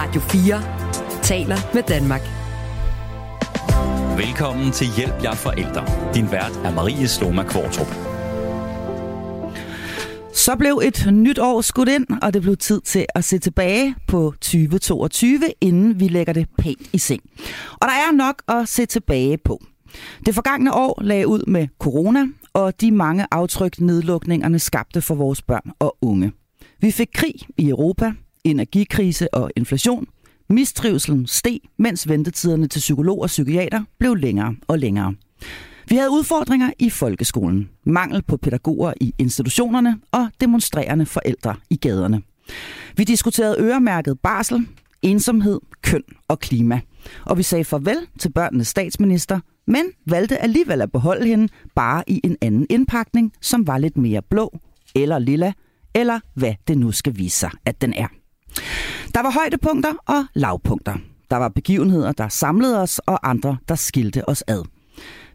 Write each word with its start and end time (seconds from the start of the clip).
Radio 0.00 0.20
4 0.20 1.22
taler 1.22 1.56
med 1.74 1.82
Danmark. 1.82 2.20
Velkommen 4.26 4.72
til 4.72 4.86
Hjælp 4.96 5.22
jer 5.22 5.34
forældre. 5.34 6.14
Din 6.14 6.32
vært 6.32 6.52
er 6.64 6.74
Marie 6.74 7.08
Sloma 7.08 7.42
Kvartrup. 7.42 7.86
Så 10.32 10.56
blev 10.56 10.80
et 10.84 11.08
nyt 11.12 11.38
år 11.38 11.60
skudt 11.60 11.88
ind, 11.88 12.06
og 12.22 12.34
det 12.34 12.42
blev 12.42 12.56
tid 12.56 12.80
til 12.80 13.06
at 13.14 13.24
se 13.24 13.38
tilbage 13.38 13.94
på 14.08 14.34
2022, 14.40 15.40
inden 15.60 16.00
vi 16.00 16.08
lægger 16.08 16.32
det 16.32 16.48
pænt 16.58 16.90
i 16.92 16.98
seng. 16.98 17.22
Og 17.72 17.88
der 17.88 17.94
er 17.94 18.12
nok 18.12 18.42
at 18.48 18.68
se 18.68 18.86
tilbage 18.86 19.38
på. 19.38 19.62
Det 20.26 20.34
forgangne 20.34 20.74
år 20.74 21.02
lagde 21.02 21.28
ud 21.28 21.42
med 21.46 21.68
corona, 21.78 22.26
og 22.52 22.80
de 22.80 22.90
mange 22.90 23.26
aftryk 23.30 23.80
nedlukningerne 23.80 24.58
skabte 24.58 25.00
for 25.00 25.14
vores 25.14 25.42
børn 25.42 25.72
og 25.78 25.96
unge. 26.02 26.32
Vi 26.80 26.90
fik 26.90 27.08
krig 27.14 27.34
i 27.56 27.68
Europa, 27.68 28.12
energikrise 28.50 29.34
og 29.34 29.50
inflation. 29.56 30.06
Mistrivselen 30.50 31.26
steg, 31.26 31.60
mens 31.78 32.08
ventetiderne 32.08 32.66
til 32.66 32.78
psykolog 32.78 33.22
og 33.22 33.26
psykiater 33.26 33.84
blev 33.98 34.14
længere 34.14 34.54
og 34.68 34.78
længere. 34.78 35.14
Vi 35.88 35.96
havde 35.96 36.10
udfordringer 36.10 36.70
i 36.78 36.90
folkeskolen, 36.90 37.68
mangel 37.84 38.22
på 38.22 38.36
pædagoger 38.36 38.92
i 39.00 39.14
institutionerne 39.18 39.98
og 40.12 40.28
demonstrerende 40.40 41.06
forældre 41.06 41.56
i 41.70 41.76
gaderne. 41.76 42.22
Vi 42.96 43.04
diskuterede 43.04 43.56
øremærket 43.60 44.20
barsel, 44.20 44.66
ensomhed, 45.02 45.60
køn 45.82 46.02
og 46.28 46.38
klima. 46.38 46.80
Og 47.24 47.38
vi 47.38 47.42
sagde 47.42 47.64
farvel 47.64 47.98
til 48.18 48.32
børnenes 48.32 48.68
statsminister, 48.68 49.40
men 49.66 49.84
valgte 50.06 50.38
alligevel 50.38 50.82
at 50.82 50.92
beholde 50.92 51.26
hende 51.26 51.48
bare 51.74 52.04
i 52.06 52.20
en 52.24 52.36
anden 52.40 52.66
indpakning, 52.70 53.32
som 53.40 53.66
var 53.66 53.78
lidt 53.78 53.96
mere 53.96 54.22
blå 54.30 54.58
eller 54.94 55.18
lilla, 55.18 55.52
eller 55.94 56.20
hvad 56.34 56.54
det 56.68 56.78
nu 56.78 56.92
skal 56.92 57.16
vise 57.16 57.36
sig, 57.36 57.50
at 57.64 57.80
den 57.80 57.92
er. 57.92 58.17
Der 59.14 59.22
var 59.22 59.30
højdepunkter 59.30 59.92
og 60.06 60.24
lavpunkter. 60.34 60.94
Der 61.30 61.36
var 61.36 61.48
begivenheder, 61.48 62.12
der 62.12 62.28
samlede 62.28 62.82
os, 62.82 62.98
og 62.98 63.30
andre, 63.30 63.56
der 63.68 63.74
skilte 63.74 64.28
os 64.28 64.44
ad. 64.46 64.64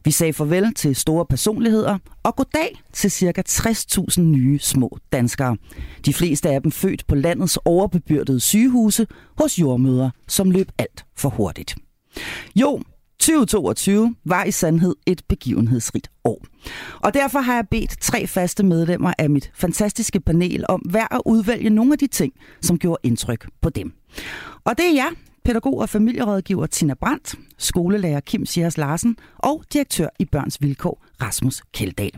Vi 0.06 0.11
sagde 0.11 0.34
farvel 0.34 0.73
til 0.73 0.95
store 0.95 1.25
personligheder 1.25 1.98
og 2.23 2.36
goddag 2.36 2.81
til 2.94 3.11
ca. 3.11 3.44
60.000 3.50 4.22
nye 4.22 4.59
små 4.59 4.98
danskere. 5.11 5.58
De 6.06 6.14
fleste 6.14 6.50
af 6.50 6.61
dem 6.61 6.72
født 6.72 7.08
på 7.08 7.16
landets 7.16 7.59
overbebyrdede 7.66 8.39
sygehuse 8.39 9.08
hos 9.38 9.59
jordmøder, 9.59 10.09
som 10.28 10.52
løb 10.52 10.72
alt 10.78 11.05
for 11.17 11.30
hurtigt. 11.30 11.76
Jo, 12.55 12.81
2022 13.24 14.16
var 14.26 14.44
i 14.44 14.52
sandhed 14.52 14.96
et 15.06 15.22
begivenhedsrigt 15.30 16.12
år. 16.24 16.46
Og 17.04 17.14
derfor 17.14 17.40
har 17.40 17.56
jeg 17.56 17.68
bedt 17.72 17.98
tre 18.02 18.28
faste 18.28 18.64
medlemmer 18.64 19.14
af 19.18 19.30
mit 19.30 19.52
fantastiske 19.56 20.20
panel 20.20 20.66
om 20.70 20.80
hver 20.80 21.16
at 21.16 21.22
udvælge 21.26 21.70
nogle 21.70 21.94
af 21.94 21.98
de 21.98 22.08
ting, 22.08 22.34
som 22.62 22.80
gjorde 22.80 23.00
indtryk 23.04 23.48
på 23.62 23.70
dem. 23.70 23.94
Og 24.64 24.78
det 24.78 24.86
er 24.86 24.94
jeg, 24.94 25.10
pædagog 25.46 25.78
og 25.78 25.90
familierådgiver 25.90 26.66
Tina 26.66 26.94
Brandt, 26.94 27.36
skolelærer 27.58 28.20
Kim 28.20 28.46
Sjærs 28.46 28.78
Larsen 28.78 29.18
og 29.38 29.64
direktør 29.74 30.08
i 30.20 30.26
Børns 30.26 30.62
Vilkår 30.62 31.06
Rasmus 31.22 31.62
Keldal. 31.74 32.12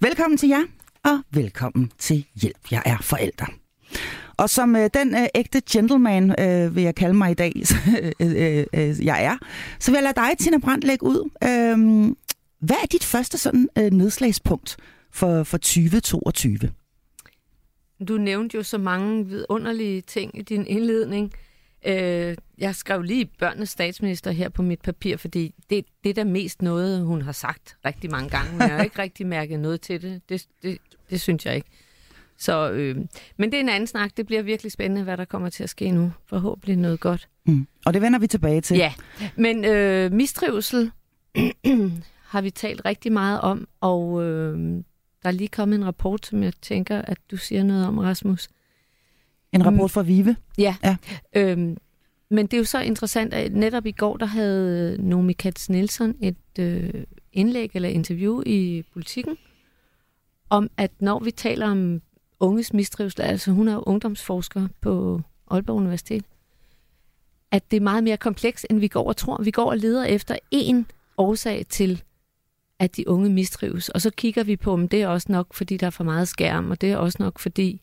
Velkommen 0.00 0.38
til 0.38 0.48
jer, 0.48 0.62
og 1.04 1.18
velkommen 1.30 1.90
til 1.98 2.26
Hjælp, 2.34 2.70
jeg 2.70 2.82
er 2.86 2.96
forældre. 3.00 3.61
Og 4.36 4.50
som 4.50 4.76
øh, 4.76 4.90
den 4.94 5.14
øh, 5.14 5.26
ægte 5.34 5.60
gentleman, 5.70 6.40
øh, 6.40 6.76
vil 6.76 6.82
jeg 6.82 6.94
kalde 6.94 7.14
mig 7.14 7.30
i 7.30 7.34
dag, 7.34 7.52
øh, 8.20 8.64
øh, 8.74 9.06
jeg 9.06 9.24
er, 9.24 9.36
så 9.78 9.90
vil 9.90 9.96
jeg 9.96 10.02
lade 10.02 10.28
dig, 10.28 10.38
Tina 10.38 10.58
Brandt, 10.58 10.84
lægge 10.84 11.06
ud. 11.06 11.30
Øh, 11.44 12.14
hvad 12.60 12.76
er 12.82 12.86
dit 12.86 13.04
første 13.04 13.38
sådan 13.38 13.68
øh, 13.78 13.90
nedslagspunkt 13.92 14.76
for, 15.10 15.42
for 15.42 15.58
2022? 15.58 16.58
Du 18.08 18.18
nævnte 18.18 18.56
jo 18.56 18.62
så 18.62 18.78
mange 18.78 19.26
vidunderlige 19.26 20.00
ting 20.00 20.38
i 20.38 20.42
din 20.42 20.66
indledning. 20.66 21.32
Øh, 21.86 22.36
jeg 22.58 22.74
skrev 22.74 23.02
lige 23.02 23.30
børnenes 23.38 23.70
statsminister 23.70 24.30
her 24.30 24.48
på 24.48 24.62
mit 24.62 24.80
papir, 24.80 25.16
fordi 25.16 25.54
det, 25.70 25.84
det 26.04 26.10
er 26.10 26.14
da 26.14 26.24
mest 26.24 26.62
noget, 26.62 27.04
hun 27.04 27.22
har 27.22 27.32
sagt 27.32 27.76
rigtig 27.84 28.10
mange 28.10 28.30
gange. 28.30 28.64
Jeg 28.64 28.70
har 28.70 28.82
ikke 28.88 28.98
rigtig 28.98 29.26
mærket 29.26 29.60
noget 29.60 29.80
til 29.80 30.02
det. 30.02 30.22
Det, 30.28 30.46
det, 30.62 30.78
det 31.10 31.20
synes 31.20 31.46
jeg 31.46 31.56
ikke. 31.56 31.68
Så, 32.42 32.70
øh, 32.70 32.96
men 33.36 33.52
det 33.52 33.56
er 33.56 33.60
en 33.60 33.68
anden 33.68 33.86
snak. 33.86 34.16
Det 34.16 34.26
bliver 34.26 34.42
virkelig 34.42 34.72
spændende, 34.72 35.02
hvad 35.02 35.16
der 35.16 35.24
kommer 35.24 35.48
til 35.48 35.62
at 35.62 35.70
ske 35.70 35.90
nu. 35.90 36.12
Forhåbentlig 36.26 36.76
noget 36.76 37.00
godt. 37.00 37.28
Mm. 37.46 37.66
Og 37.86 37.94
det 37.94 38.02
vender 38.02 38.18
vi 38.18 38.26
tilbage 38.26 38.60
til. 38.60 38.76
Ja, 38.76 38.92
men 39.36 39.64
øh, 39.64 40.12
mistrivsel 40.12 40.90
har 42.32 42.40
vi 42.40 42.50
talt 42.50 42.84
rigtig 42.84 43.12
meget 43.12 43.40
om, 43.40 43.68
og 43.80 44.24
øh, 44.24 44.58
der 45.22 45.28
er 45.28 45.30
lige 45.30 45.48
kommet 45.48 45.76
en 45.78 45.84
rapport, 45.84 46.26
som 46.26 46.42
jeg 46.42 46.52
tænker, 46.62 47.02
at 47.02 47.18
du 47.30 47.36
siger 47.36 47.62
noget 47.62 47.86
om, 47.86 47.98
Rasmus. 47.98 48.48
En 49.52 49.66
rapport 49.66 49.90
fra 49.90 50.02
Vive? 50.02 50.36
Ja. 50.58 50.76
ja. 50.84 50.96
Øhm, 51.36 51.76
men 52.30 52.46
det 52.46 52.54
er 52.54 52.58
jo 52.58 52.64
så 52.64 52.80
interessant, 52.80 53.34
at 53.34 53.52
netop 53.52 53.86
i 53.86 53.92
går, 53.92 54.16
der 54.16 54.26
havde 54.26 54.96
Nomi 55.08 55.32
Katz 55.32 55.68
Nielsen 55.68 56.16
et 56.20 56.58
øh, 56.58 57.04
indlæg 57.32 57.70
eller 57.74 57.88
interview 57.88 58.42
i 58.46 58.84
politikken, 58.92 59.36
om 60.50 60.70
at 60.76 60.90
når 61.00 61.18
vi 61.18 61.30
taler 61.30 61.70
om 61.70 62.02
unges 62.42 62.72
mistrivsel, 62.72 63.20
altså 63.20 63.50
hun 63.50 63.68
er 63.68 63.88
ungdomsforsker 63.88 64.68
på 64.80 65.20
Aalborg 65.50 65.76
Universitet, 65.76 66.24
at 67.50 67.70
det 67.70 67.76
er 67.76 67.80
meget 67.80 68.04
mere 68.04 68.16
komplekst, 68.16 68.66
end 68.70 68.78
vi 68.78 68.88
går 68.88 69.08
og 69.08 69.16
tror. 69.16 69.42
Vi 69.42 69.50
går 69.50 69.70
og 69.70 69.78
leder 69.78 70.04
efter 70.04 70.36
én 70.54 70.84
årsag 71.16 71.66
til, 71.68 72.02
at 72.78 72.96
de 72.96 73.08
unge 73.08 73.30
mistrives. 73.30 73.88
Og 73.88 74.00
så 74.00 74.10
kigger 74.10 74.44
vi 74.44 74.56
på, 74.56 74.72
om 74.72 74.88
det 74.88 75.02
er 75.02 75.08
også 75.08 75.32
nok, 75.32 75.54
fordi 75.54 75.76
der 75.76 75.86
er 75.86 75.90
for 75.90 76.04
meget 76.04 76.28
skærm, 76.28 76.70
og 76.70 76.80
det 76.80 76.92
er 76.92 76.96
også 76.96 77.16
nok, 77.20 77.38
fordi 77.38 77.80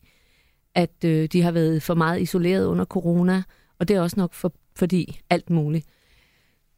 at 0.74 1.04
øh, 1.04 1.28
de 1.32 1.42
har 1.42 1.50
været 1.50 1.82
for 1.82 1.94
meget 1.94 2.20
isoleret 2.20 2.66
under 2.66 2.84
corona, 2.84 3.42
og 3.78 3.88
det 3.88 3.96
er 3.96 4.00
også 4.00 4.20
nok 4.20 4.34
for, 4.34 4.52
fordi 4.76 5.20
alt 5.30 5.50
muligt. 5.50 5.86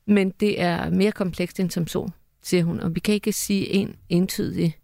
Men 0.06 0.31
det 0.31 0.60
er 0.60 0.91
mere 0.91 1.12
komplekst 1.12 1.60
end 1.60 1.71
som 1.71 1.87
så, 1.87 2.10
siger 2.42 2.65
hun, 2.65 2.81
og 2.81 2.94
vi 2.94 3.00
kan 3.00 3.15
ikke 3.15 3.32
sige 3.32 3.69
en 3.69 3.97
entydig 4.09 4.76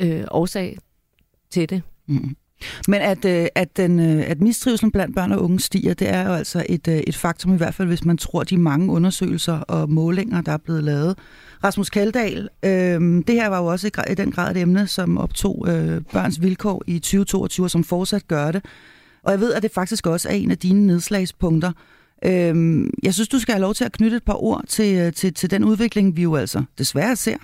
øh, 0.00 0.24
årsag 0.30 0.78
til 1.50 1.68
det. 1.68 1.82
Mm. 2.08 2.36
Men 2.88 3.00
at, 3.00 3.24
øh, 3.24 3.46
at, 3.54 3.76
den, 3.76 4.00
øh, 4.00 4.30
at 4.30 4.40
mistrivselen 4.40 4.92
blandt 4.92 5.14
børn 5.14 5.32
og 5.32 5.42
unge 5.42 5.60
stiger, 5.60 5.94
det 5.94 6.08
er 6.08 6.28
jo 6.28 6.32
altså 6.32 6.66
et, 6.68 6.88
øh, 6.88 6.96
et 6.96 7.16
faktum 7.16 7.54
i 7.54 7.56
hvert 7.56 7.74
fald, 7.74 7.88
hvis 7.88 8.04
man 8.04 8.16
tror 8.16 8.44
de 8.44 8.56
mange 8.56 8.92
undersøgelser 8.92 9.58
og 9.58 9.90
målinger, 9.90 10.40
der 10.40 10.52
er 10.52 10.56
blevet 10.56 10.84
lavet. 10.84 11.18
Rasmus 11.64 11.90
Kaldal, 11.90 12.48
øh, 12.64 12.70
det 13.26 13.34
her 13.34 13.48
var 13.48 13.58
jo 13.58 13.66
også 13.66 13.86
i, 13.86 14.12
i 14.12 14.14
den 14.14 14.30
grad 14.30 14.56
et 14.56 14.60
emne, 14.60 14.86
som 14.86 15.18
optog 15.18 15.66
øh, 15.68 16.02
børns 16.12 16.42
vilkår 16.42 16.82
i 16.86 16.98
2022, 16.98 17.66
og 17.66 17.70
som 17.70 17.84
fortsat 17.84 18.28
gør 18.28 18.50
det. 18.52 18.64
Og 19.22 19.32
jeg 19.32 19.40
ved, 19.40 19.52
at 19.52 19.62
det 19.62 19.70
faktisk 19.70 20.06
også 20.06 20.28
er 20.28 20.32
en 20.32 20.50
af 20.50 20.58
dine 20.58 20.86
nedslagspunkter. 20.86 21.72
Øh, 22.24 22.84
jeg 23.02 23.14
synes, 23.14 23.28
du 23.28 23.38
skal 23.38 23.52
have 23.54 23.62
lov 23.62 23.74
til 23.74 23.84
at 23.84 23.92
knytte 23.92 24.16
et 24.16 24.24
par 24.24 24.42
ord 24.42 24.64
til, 24.68 24.98
øh, 24.98 25.12
til, 25.12 25.34
til 25.34 25.50
den 25.50 25.64
udvikling, 25.64 26.16
vi 26.16 26.22
jo 26.22 26.36
altså 26.36 26.62
desværre 26.78 27.16
ser. 27.16 27.36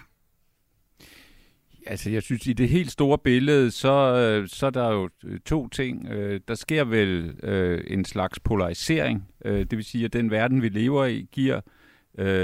Altså, 1.86 2.10
jeg 2.10 2.22
synes, 2.22 2.46
i 2.46 2.52
det 2.52 2.68
helt 2.68 2.90
store 2.90 3.18
billede, 3.18 3.70
så, 3.70 4.16
øh, 4.16 4.48
så 4.48 4.66
er 4.66 4.70
der 4.70 4.92
jo 4.92 5.08
øh, 5.24 5.40
to 5.40 5.68
ting. 5.68 6.08
Øh, 6.08 6.40
der 6.48 6.54
sker 6.54 6.84
vel 6.84 7.34
en 7.86 8.04
slags 8.04 8.40
polarisering. 8.40 9.28
Det 9.44 9.76
vil 9.76 9.84
sige, 9.84 10.04
at 10.04 10.12
den 10.12 10.30
verden, 10.30 10.62
vi 10.62 10.68
lever 10.68 11.04
i, 11.04 11.26
giver 11.32 11.60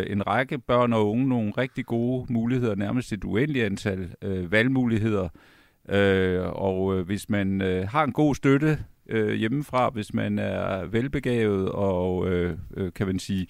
en 0.06 0.26
række 0.26 0.58
børn 0.58 0.92
og 0.92 1.10
unge 1.10 1.28
nogle 1.28 1.52
rigtig 1.58 1.86
gode 1.86 2.32
muligheder, 2.32 2.74
nærmest 2.74 3.12
et 3.12 3.24
uendeligt 3.24 3.64
antal 3.64 4.14
valgmuligheder. 4.50 5.28
Og 6.52 7.02
hvis 7.02 7.28
man 7.28 7.60
har 7.88 8.04
en 8.04 8.12
god 8.12 8.34
støtte 8.34 8.78
hjemmefra, 9.36 9.90
hvis 9.90 10.14
man 10.14 10.38
er 10.38 10.84
velbegavet 10.84 11.68
og, 11.68 12.26
kan 12.94 13.06
man 13.06 13.18
sige, 13.18 13.46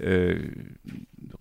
øh, 0.00 0.52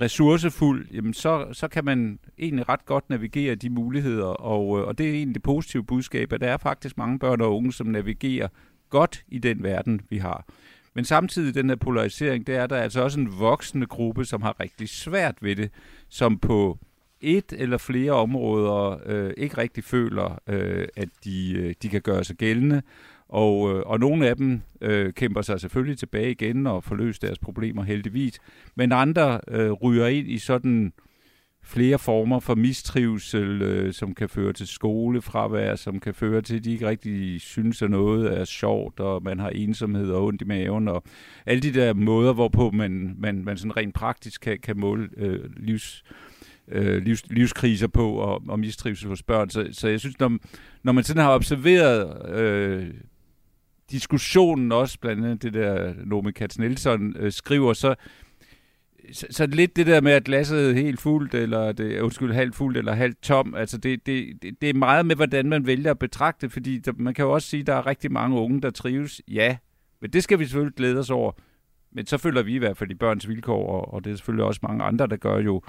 ressourcefuld, 0.01 0.87
jamen 0.91 1.13
så, 1.13 1.47
så 1.51 1.67
kan 1.67 1.85
man 1.85 2.19
egentlig 2.39 2.69
ret 2.69 2.85
godt 2.85 3.09
navigere 3.09 3.55
de 3.55 3.69
muligheder, 3.69 4.25
og, 4.25 4.79
øh, 4.79 4.87
og 4.87 4.97
det 4.97 5.09
er 5.09 5.13
egentlig 5.13 5.35
det 5.35 5.43
positive 5.43 5.83
budskab, 5.83 6.33
at 6.33 6.41
der 6.41 6.47
er 6.47 6.57
faktisk 6.57 6.97
mange 6.97 7.19
børn 7.19 7.41
og 7.41 7.55
unge, 7.55 7.73
som 7.73 7.87
navigerer 7.87 8.47
godt 8.89 9.23
i 9.27 9.39
den 9.39 9.63
verden, 9.63 10.01
vi 10.09 10.17
har. 10.17 10.45
Men 10.93 11.05
samtidig 11.05 11.55
den 11.55 11.69
her 11.69 11.75
polarisering, 11.75 12.47
det 12.47 12.55
er 12.55 12.67
der 12.67 12.77
altså 12.77 13.01
også 13.01 13.19
en 13.19 13.39
voksende 13.39 13.85
gruppe, 13.85 14.25
som 14.25 14.41
har 14.41 14.59
rigtig 14.59 14.89
svært 14.89 15.35
ved 15.41 15.55
det, 15.55 15.71
som 16.09 16.37
på 16.39 16.77
et 17.21 17.53
eller 17.57 17.77
flere 17.77 18.11
områder 18.11 18.99
øh, 19.05 19.33
ikke 19.37 19.57
rigtig 19.57 19.83
føler, 19.83 20.39
øh, 20.47 20.87
at 20.95 21.09
de, 21.23 21.53
øh, 21.53 21.73
de 21.81 21.89
kan 21.89 22.01
gøre 22.01 22.23
sig 22.23 22.35
gældende, 22.35 22.81
og, 23.29 23.75
øh, 23.75 23.83
og 23.85 23.99
nogle 23.99 24.27
af 24.27 24.35
dem 24.35 24.61
øh, 24.81 25.13
kæmper 25.13 25.41
sig 25.41 25.59
selvfølgelig 25.59 25.97
tilbage 25.97 26.31
igen 26.31 26.67
og 26.67 26.83
får 26.83 26.95
løst 26.95 27.21
deres 27.21 27.39
problemer 27.39 27.83
heldigvis. 27.83 28.39
Men 28.75 28.91
andre 28.91 29.41
øh, 29.47 29.71
ryger 29.71 30.07
ind 30.07 30.27
i 30.27 30.37
sådan 30.37 30.93
flere 31.67 31.99
former 31.99 32.39
for 32.39 32.55
mistrivsel, 32.55 33.61
øh, 33.61 33.93
som 33.93 34.13
kan 34.13 34.29
føre 34.29 34.53
til 34.53 34.67
skolefravær, 34.67 35.75
som 35.75 35.99
kan 35.99 36.13
føre 36.13 36.41
til, 36.41 36.55
at 36.55 36.63
de 36.63 36.71
ikke 36.71 36.87
rigtig 36.87 37.41
synes, 37.41 37.81
at 37.81 37.89
noget 37.89 38.39
er 38.39 38.45
sjovt, 38.45 38.99
og 38.99 39.23
man 39.23 39.39
har 39.39 39.49
ensomhed 39.49 40.11
og 40.11 40.25
ondt 40.25 40.41
i 40.41 40.45
maven, 40.45 40.87
og 40.87 41.03
alle 41.45 41.61
de 41.61 41.73
der 41.73 41.93
måder, 41.93 42.33
hvorpå 42.33 42.71
man, 42.71 43.15
man, 43.17 43.43
man 43.43 43.57
sådan 43.57 43.77
rent 43.77 43.93
praktisk 43.93 44.41
kan, 44.41 44.59
kan 44.59 44.79
måle 44.79 45.09
øh, 45.17 45.39
livs, 45.57 46.03
øh, 46.67 47.03
livs, 47.03 47.23
livskriser 47.29 47.87
på 47.87 48.11
og, 48.11 48.43
og 48.47 48.59
mistrivsel 48.59 49.07
hos 49.07 49.23
børn. 49.23 49.49
Så, 49.49 49.67
så 49.71 49.87
jeg 49.87 49.99
synes, 49.99 50.19
når, 50.19 50.37
når 50.83 50.91
man 50.91 51.03
sådan 51.03 51.23
har 51.23 51.35
observeret 51.35 52.29
øh, 52.39 52.87
diskussionen 53.91 54.71
også, 54.71 54.99
blandt 54.99 55.25
andet 55.25 55.43
det 55.43 55.53
der 55.53 55.93
Nomi 56.05 56.31
Katz 56.31 56.57
Nielsen 56.57 57.15
øh, 57.19 57.31
skriver, 57.31 57.73
så, 57.73 57.95
så, 59.11 59.27
så 59.29 59.45
lidt 59.45 59.75
det 59.75 59.87
der 59.87 60.01
med, 60.01 60.11
at 60.11 60.23
glasset 60.23 60.69
er 60.69 60.73
helt 60.73 61.01
fuldt, 61.01 61.33
eller 61.33 61.71
det, 61.71 62.01
undskyld, 62.01 62.33
halvt 62.33 62.55
fuldt 62.55 62.77
eller 62.77 62.93
halvt 62.93 63.21
tom, 63.21 63.55
altså 63.55 63.77
det, 63.77 64.05
det, 64.05 64.41
det, 64.41 64.61
det 64.61 64.69
er 64.69 64.73
meget 64.73 65.05
med, 65.05 65.15
hvordan 65.15 65.49
man 65.49 65.65
vælger 65.67 65.91
at 65.91 65.99
betragte, 65.99 66.49
fordi 66.49 66.77
der, 66.77 66.91
man 66.95 67.13
kan 67.13 67.25
jo 67.25 67.31
også 67.31 67.47
sige, 67.47 67.61
at 67.61 67.67
der 67.67 67.73
er 67.73 67.87
rigtig 67.87 68.11
mange 68.11 68.37
unge, 68.37 68.61
der 68.61 68.69
trives, 68.69 69.21
ja, 69.27 69.57
men 70.01 70.09
det 70.09 70.23
skal 70.23 70.39
vi 70.39 70.45
selvfølgelig 70.45 70.75
glæde 70.75 70.99
os 70.99 71.09
over. 71.09 71.31
Men 71.91 72.05
så 72.05 72.17
føler 72.17 72.43
vi 72.43 72.55
i 72.55 72.57
hvert 72.57 72.77
fald 72.77 72.91
i 72.91 72.95
børns 72.95 73.27
vilkår, 73.27 73.67
og, 73.67 73.93
og 73.93 74.03
det 74.03 74.11
er 74.11 74.15
selvfølgelig 74.15 74.45
også 74.45 74.59
mange 74.63 74.83
andre, 74.83 75.07
der 75.07 75.17
gør 75.17 75.39
jo 75.39 75.61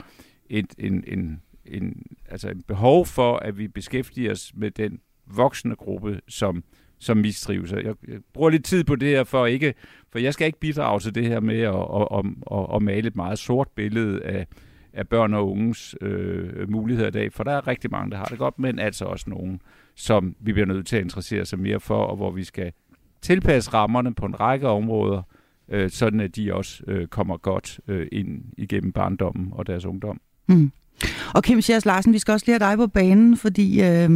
et, 0.50 0.74
en, 0.78 1.04
en, 1.06 1.42
en, 1.64 2.02
altså 2.28 2.48
en 2.48 2.62
behov 2.62 3.06
for, 3.06 3.36
at 3.36 3.58
vi 3.58 3.68
beskæftiger 3.68 4.32
os 4.32 4.52
med 4.54 4.70
den 4.70 5.00
voksne 5.26 5.76
gruppe, 5.76 6.20
som, 6.28 6.64
som 6.98 7.16
mistrives. 7.16 7.72
Jeg, 7.72 7.84
jeg 7.84 8.18
bruger 8.32 8.50
lidt 8.50 8.64
tid 8.64 8.84
på 8.84 8.96
det 8.96 9.08
her, 9.08 9.24
for 9.24 9.46
ikke, 9.46 9.74
for 10.12 10.18
jeg 10.18 10.34
skal 10.34 10.46
ikke 10.46 10.60
bidrage 10.60 11.00
til 11.00 11.14
det 11.14 11.26
her 11.26 11.40
med 11.40 11.60
at, 11.60 11.74
at, 11.74 12.08
at, 12.18 12.24
at, 12.58 12.76
at 12.76 12.82
male 12.82 13.06
et 13.06 13.16
meget 13.16 13.38
sort 13.38 13.68
billede 13.76 14.22
af, 14.22 14.46
af 14.92 15.08
børn 15.08 15.34
og 15.34 15.50
unges 15.50 15.94
øh, 16.00 16.70
muligheder 16.70 17.08
i 17.08 17.12
dag, 17.12 17.32
for 17.32 17.44
der 17.44 17.52
er 17.52 17.66
rigtig 17.66 17.90
mange, 17.90 18.10
der 18.10 18.16
har 18.16 18.24
det 18.24 18.38
godt, 18.38 18.58
men 18.58 18.78
altså 18.78 19.04
også 19.04 19.30
nogen, 19.30 19.60
som 19.94 20.36
vi 20.40 20.52
bliver 20.52 20.66
nødt 20.66 20.86
til 20.86 20.96
at 20.96 21.02
interessere 21.02 21.44
sig 21.44 21.58
mere 21.58 21.80
for, 21.80 21.98
og 21.98 22.16
hvor 22.16 22.30
vi 22.30 22.44
skal 22.44 22.72
tilpasse 23.22 23.70
rammerne 23.74 24.14
på 24.14 24.26
en 24.26 24.40
række 24.40 24.68
områder, 24.68 25.22
øh, 25.68 25.90
sådan 25.90 26.20
at 26.20 26.36
de 26.36 26.54
også 26.54 26.82
øh, 26.86 27.06
kommer 27.06 27.36
godt 27.36 27.80
øh, 27.88 28.06
ind 28.12 28.44
igennem 28.56 28.92
barndommen 28.92 29.48
og 29.52 29.66
deres 29.66 29.84
ungdom. 29.84 30.20
Mm. 30.46 30.72
Og 31.34 31.42
Kim 31.42 31.60
Sjærs 31.60 31.84
Larsen, 31.84 32.12
vi 32.12 32.18
skal 32.18 32.32
også 32.32 32.46
lige 32.46 32.58
have 32.58 32.70
dig 32.70 32.78
på 32.78 32.86
banen, 32.86 33.36
fordi 33.36 33.72
øh, 33.72 34.10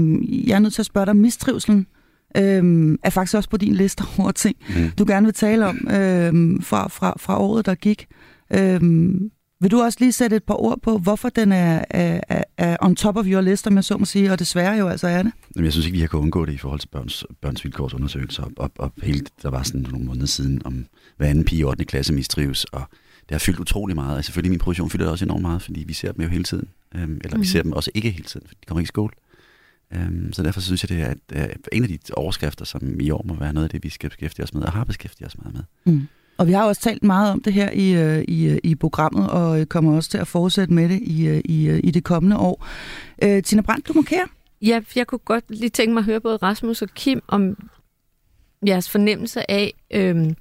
jeg 0.49 0.55
er 0.55 0.59
nødt 0.59 0.75
til 0.75 0.83
at 0.83 0.87
spørge 0.87 1.07
dig, 1.07 1.11
om 1.11 1.17
mistrivselen 1.17 1.79
øh, 1.79 2.02
er 2.35 3.11
faktisk 3.11 3.35
også 3.35 3.51
på 3.51 3.57
din 3.57 3.75
liste 3.75 4.05
over 4.19 4.31
ting, 4.31 4.57
mm. 4.69 4.91
du 4.99 5.05
gerne 5.09 5.27
vil 5.27 5.35
tale 5.35 5.67
om 5.67 5.77
øh, 5.91 6.63
fra, 6.63 6.89
fra, 6.89 7.15
fra 7.19 7.41
året, 7.41 7.67
der 7.67 7.75
gik. 7.75 8.07
Øh, 8.53 8.81
vil 9.63 9.71
du 9.71 9.81
også 9.81 9.99
lige 10.01 10.13
sætte 10.13 10.37
et 10.37 10.45
par 10.45 10.55
ord 10.55 10.81
på, 10.83 10.99
hvorfor 10.99 11.29
den 11.29 11.53
er, 11.53 11.85
er, 11.91 12.43
er 12.59 12.77
on 12.81 12.97
top 12.97 13.17
of 13.17 13.27
your 13.29 13.41
list, 13.41 13.67
om 13.67 13.77
jeg 13.77 13.85
så 13.85 13.97
må 13.97 14.05
sige, 14.05 14.33
og 14.33 14.39
desværre 14.39 14.79
jo 14.79 14.89
altså 14.89 15.09
er 15.09 15.23
det? 15.23 15.33
Jamen, 15.57 15.65
jeg 15.65 15.73
synes 15.73 15.87
ikke, 15.87 15.97
vi 15.97 16.01
har 16.01 16.09
kunnet 16.09 16.23
undgå 16.23 16.45
det 16.45 16.53
i 16.53 16.59
forhold 16.59 16.81
til 16.81 16.89
børns, 16.89 17.25
børns 17.43 17.65
vilkårsundersøgelser. 17.65 18.43
Og, 18.43 18.53
og, 18.57 18.71
og 18.79 18.93
helt, 19.03 19.31
der 19.43 19.51
var 19.51 19.63
sådan 19.63 19.87
nogle 19.91 20.07
måneder 20.07 20.27
siden, 20.27 20.63
om 20.65 20.87
hver 21.17 21.27
anden 21.27 21.45
pige 21.45 21.61
i 21.61 21.65
8. 21.65 21.85
klasse 21.85 22.13
mistrives, 22.13 22.65
og 22.65 22.83
det 23.23 23.31
har 23.31 23.39
fyldt 23.39 23.61
utrolig 23.61 23.97
meget. 23.97 24.17
Altså, 24.17 24.27
selvfølgelig 24.27 24.51
min 24.51 24.59
produktion 24.59 24.91
fylder 24.91 25.05
det 25.05 25.13
også 25.13 25.25
enormt 25.25 25.43
meget, 25.43 25.63
fordi 25.63 25.85
vi 25.87 25.93
ser 25.93 26.13
dem 26.13 26.23
jo 26.23 26.29
hele 26.29 26.45
tiden. 26.45 26.69
Øhm, 26.95 27.21
eller 27.25 27.37
mm. 27.37 27.43
vi 27.43 27.47
ser 27.47 27.63
dem 27.63 27.73
også 27.73 27.91
ikke 27.95 28.11
hele 28.11 28.25
tiden, 28.25 28.47
for 28.47 28.55
de 28.55 28.67
kommer 28.67 28.81
ikke 28.81 28.87
i 28.87 28.95
skole. 28.95 29.13
Øhm, 29.95 30.33
så 30.33 30.43
derfor 30.43 30.61
synes 30.61 30.83
jeg, 30.83 30.89
det 30.89 31.01
er 31.01 31.07
at, 31.07 31.19
at 31.33 31.69
en 31.73 31.83
af 31.83 31.89
de 31.89 31.99
overskrifter, 32.13 32.65
som 32.65 33.01
i 33.01 33.11
år 33.11 33.23
må 33.25 33.35
være 33.35 33.53
noget 33.53 33.65
af 33.65 33.71
det, 33.71 33.85
vi 33.85 33.89
skal 33.89 34.11
beskæftige 34.11 34.45
os 34.45 34.55
med, 34.55 34.63
og 34.63 34.73
har 34.73 34.85
beskæftiget 34.85 35.29
os 35.29 35.39
meget 35.39 35.55
med. 35.55 35.63
Mm. 35.95 36.09
Og 36.39 36.47
vi 36.47 36.53
har 36.53 36.65
også 36.65 36.83
talt 36.83 37.03
meget 37.03 37.33
om 37.33 37.43
det 37.43 37.53
her 37.53 37.71
i, 37.71 37.93
øh, 37.93 38.25
i, 38.29 38.45
øh, 38.45 38.59
i 38.65 38.75
programmet, 38.75 39.31
og 39.31 39.69
kommer 39.69 39.97
også 39.97 40.11
til 40.11 40.19
at 40.19 40.27
fortsætte 40.27 40.75
med 40.75 40.89
det 40.89 41.01
i, 41.03 41.27
øh, 41.27 41.41
i, 41.45 41.79
i 41.79 41.91
det 41.91 42.05
kommende 42.05 42.37
år. 42.39 42.67
Øh, 43.23 43.43
Tina 43.43 43.63
Brandt, 43.63 43.89
du 43.89 43.93
markerer? 43.93 44.27
Ja, 44.63 44.81
jeg 44.97 45.07
kunne 45.07 45.19
godt 45.19 45.45
lige 45.49 45.71
tænke 45.71 45.93
mig 45.95 46.01
at 46.01 46.05
høre 46.05 46.21
både 46.21 46.37
Rasmus 46.37 46.83
og 46.83 46.89
Kim 46.89 47.23
om 47.29 47.57
jeres 48.67 48.91
fornemmelse 48.91 49.51
af, 49.51 49.75
øh, 49.91 50.33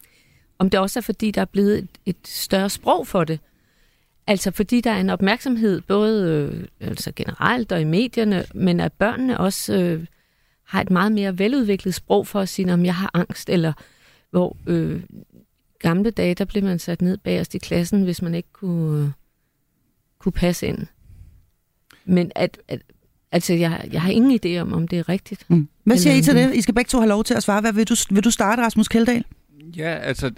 om 0.60 0.70
det 0.70 0.80
også 0.80 1.00
er 1.00 1.02
fordi, 1.02 1.32
der 1.32 1.42
er 1.42 1.46
blevet 1.46 1.78
et, 1.78 1.88
et 2.06 2.18
større 2.26 2.70
sprog 2.70 3.08
for 3.08 3.24
det. 3.24 3.40
Altså 4.32 4.52
fordi 4.52 4.82
der 4.82 4.92
er 4.92 5.00
en 5.00 5.10
opmærksomhed, 5.10 5.82
både 5.82 6.26
øh, 6.30 6.90
altså 6.90 7.12
generelt 7.16 7.72
og 7.72 7.82
i 7.82 7.84
medierne, 7.84 8.46
men 8.56 8.80
at 8.80 8.94
børnene 8.94 9.40
også 9.40 9.74
øh, 9.74 10.06
har 10.68 10.82
et 10.82 10.92
meget 10.92 11.12
mere 11.12 11.40
veludviklet 11.40 11.96
sprog 11.96 12.28
for 12.28 12.40
at 12.40 12.50
sige, 12.50 12.74
om 12.74 12.86
jeg 12.86 12.96
har 12.96 13.12
angst, 13.14 13.50
eller 13.50 13.74
hvor 14.30 14.58
øh, 14.68 15.02
gamle 15.80 16.12
dage, 16.12 16.36
der 16.36 16.46
blev 16.46 16.64
man 16.64 16.80
sat 16.80 17.02
ned 17.02 17.18
bagerst 17.18 17.56
i 17.56 17.58
klassen, 17.58 18.04
hvis 18.04 18.22
man 18.22 18.36
ikke 18.36 18.52
kunne, 18.54 19.06
øh, 19.06 19.10
kunne 20.20 20.32
passe 20.32 20.68
ind. 20.68 20.88
Men 22.06 22.32
at, 22.36 22.58
at 22.68 22.82
altså, 23.32 23.54
jeg, 23.54 23.90
jeg 23.92 24.02
har 24.02 24.12
ingen 24.12 24.40
idé 24.46 24.62
om, 24.62 24.74
om 24.74 24.88
det 24.88 25.00
er 25.00 25.10
rigtigt. 25.10 25.50
Mm. 25.50 25.68
Hvad 25.84 25.98
siger 25.98 26.16
I 26.16 26.22
til 26.22 26.36
det? 26.36 26.56
I 26.56 26.62
skal 26.62 26.74
begge 26.74 26.90
to 26.90 26.98
have 26.98 27.10
lov 27.10 27.24
til 27.24 27.34
at 27.34 27.44
svare. 27.44 27.62
Hvad 27.62 27.74
vil 27.74 27.90
du, 27.90 27.96
vil 28.12 28.24
du 28.24 28.32
starte, 28.32 28.62
Rasmus 28.62 28.88
Keldahl? 28.88 29.26
Ja, 29.78 29.94
altså, 29.94 30.32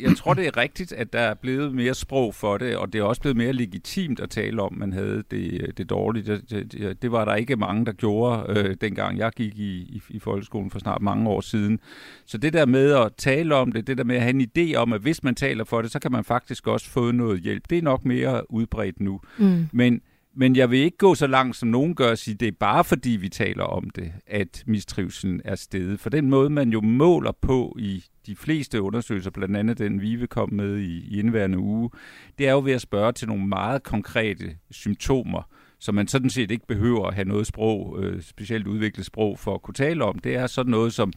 jeg 0.00 0.16
tror, 0.16 0.34
det 0.34 0.46
er 0.46 0.56
rigtigt, 0.56 0.92
at 0.92 1.12
der 1.12 1.18
er 1.18 1.34
blevet 1.34 1.74
mere 1.74 1.94
sprog 1.94 2.34
for 2.34 2.58
det, 2.58 2.76
og 2.76 2.92
det 2.92 2.98
er 2.98 3.02
også 3.02 3.20
blevet 3.20 3.36
mere 3.36 3.52
legitimt 3.52 4.20
at 4.20 4.30
tale 4.30 4.62
om, 4.62 4.74
man 4.74 4.92
havde 4.92 5.22
det, 5.30 5.78
det 5.78 5.90
dårligt. 5.90 6.26
Det, 6.26 6.50
det, 6.50 7.02
det 7.02 7.12
var 7.12 7.24
der 7.24 7.34
ikke 7.34 7.56
mange, 7.56 7.86
der 7.86 7.92
gjorde, 7.92 8.44
øh, 8.48 8.76
dengang 8.80 9.18
jeg 9.18 9.32
gik 9.32 9.58
i, 9.58 9.76
i, 9.76 10.02
i 10.08 10.18
folkeskolen 10.18 10.70
for 10.70 10.78
snart 10.78 11.02
mange 11.02 11.30
år 11.30 11.40
siden. 11.40 11.80
Så 12.26 12.38
det 12.38 12.52
der 12.52 12.66
med 12.66 12.92
at 12.92 13.12
tale 13.16 13.54
om 13.54 13.72
det, 13.72 13.86
det 13.86 13.98
der 13.98 14.04
med 14.04 14.16
at 14.16 14.22
have 14.22 14.34
en 14.34 14.48
idé 14.58 14.74
om, 14.76 14.92
at 14.92 15.00
hvis 15.00 15.22
man 15.22 15.34
taler 15.34 15.64
for 15.64 15.82
det, 15.82 15.90
så 15.90 15.98
kan 15.98 16.12
man 16.12 16.24
faktisk 16.24 16.66
også 16.66 16.88
få 16.90 17.10
noget 17.10 17.40
hjælp. 17.40 17.70
Det 17.70 17.78
er 17.78 17.82
nok 17.82 18.04
mere 18.04 18.50
udbredt 18.50 19.00
nu. 19.00 19.20
Mm. 19.38 19.68
Men 19.72 20.00
men 20.34 20.56
jeg 20.56 20.70
vil 20.70 20.78
ikke 20.78 20.96
gå 20.96 21.14
så 21.14 21.26
langt, 21.26 21.56
som 21.56 21.68
nogen 21.68 21.94
gør, 21.94 22.10
at 22.10 22.18
sige, 22.18 22.34
det 22.34 22.48
er 22.48 22.52
bare 22.60 22.84
fordi, 22.84 23.10
vi 23.10 23.28
taler 23.28 23.64
om 23.64 23.90
det, 23.90 24.12
at 24.26 24.62
mistrivselen 24.66 25.40
er 25.44 25.54
steget. 25.54 26.00
For 26.00 26.10
den 26.10 26.30
måde, 26.30 26.50
man 26.50 26.70
jo 26.70 26.80
måler 26.80 27.32
på 27.40 27.76
i 27.78 28.04
de 28.26 28.36
fleste 28.36 28.82
undersøgelser, 28.82 29.30
blandt 29.30 29.56
andet 29.56 29.78
den, 29.78 30.00
vi 30.00 30.16
vil 30.16 30.28
komme 30.28 30.56
med 30.56 30.76
i, 30.78 30.98
i 30.98 31.18
indværende 31.18 31.58
uge, 31.58 31.90
det 32.38 32.48
er 32.48 32.52
jo 32.52 32.60
ved 32.60 32.72
at 32.72 32.80
spørge 32.80 33.12
til 33.12 33.28
nogle 33.28 33.46
meget 33.46 33.82
konkrete 33.82 34.56
symptomer, 34.70 35.42
som 35.78 35.94
man 35.94 36.08
sådan 36.08 36.30
set 36.30 36.50
ikke 36.50 36.66
behøver 36.66 37.06
at 37.06 37.14
have 37.14 37.28
noget 37.28 37.46
sprog, 37.46 37.96
øh, 38.02 38.22
specielt 38.22 38.66
udviklet 38.66 39.06
sprog, 39.06 39.38
for 39.38 39.54
at 39.54 39.62
kunne 39.62 39.74
tale 39.74 40.04
om. 40.04 40.18
Det 40.18 40.34
er 40.34 40.46
sådan 40.46 40.70
noget 40.70 40.92
som, 40.92 41.12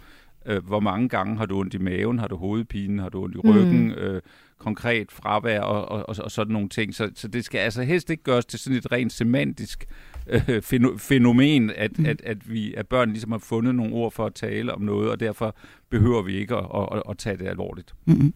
øh, 0.46 0.66
hvor 0.66 0.80
mange 0.80 1.10
gange 1.10 1.38
har 1.38 1.46
du 1.46 1.60
ondt 1.60 1.74
i 1.74 1.78
maven, 1.78 2.20
har 2.20 2.28
du 2.28 2.36
hovedpine, 2.36 3.02
har 3.02 3.10
du 3.10 3.24
ondt 3.24 3.36
i 3.36 3.40
ryggen, 3.40 3.88
mm. 3.88 3.92
øh, 3.92 4.22
konkret 4.58 5.12
fravær 5.12 5.62
og, 5.62 5.90
og, 5.90 6.10
og, 6.10 6.16
og 6.24 6.32
sådan 6.32 6.54
nogle 6.54 6.70
ting. 6.70 6.96
Så, 6.96 7.12
så 7.16 7.28
det 7.28 7.46
skal 7.46 7.60
altså 7.60 7.84
helst 7.84 8.10
ikke 8.10 8.24
gøres 8.24 8.46
til 8.46 8.60
sådan 8.60 8.78
et 8.78 8.92
rent 8.92 9.14
semantisk 9.14 9.86
øh, 10.28 10.62
fænomen, 10.98 11.72
at, 11.76 12.00
mm. 12.00 12.06
at, 12.06 12.22
at, 12.22 12.52
vi, 12.52 12.74
at 12.74 12.88
børn 12.88 13.10
ligesom 13.10 13.32
har 13.32 13.40
fundet 13.40 13.76
nogle 13.76 13.94
ord 13.94 14.12
for 14.12 14.26
at 14.26 14.34
tale 14.34 14.74
om 14.74 14.82
noget, 14.82 15.12
og 15.12 15.20
derfor 15.20 15.56
behøver 15.94 16.22
vi 16.22 16.38
ikke 16.38 16.56
at, 16.56 16.66
at, 16.94 17.02
at 17.10 17.18
tage 17.18 17.38
det 17.38 17.48
alvorligt. 17.48 17.94
Mm-hmm. 18.06 18.34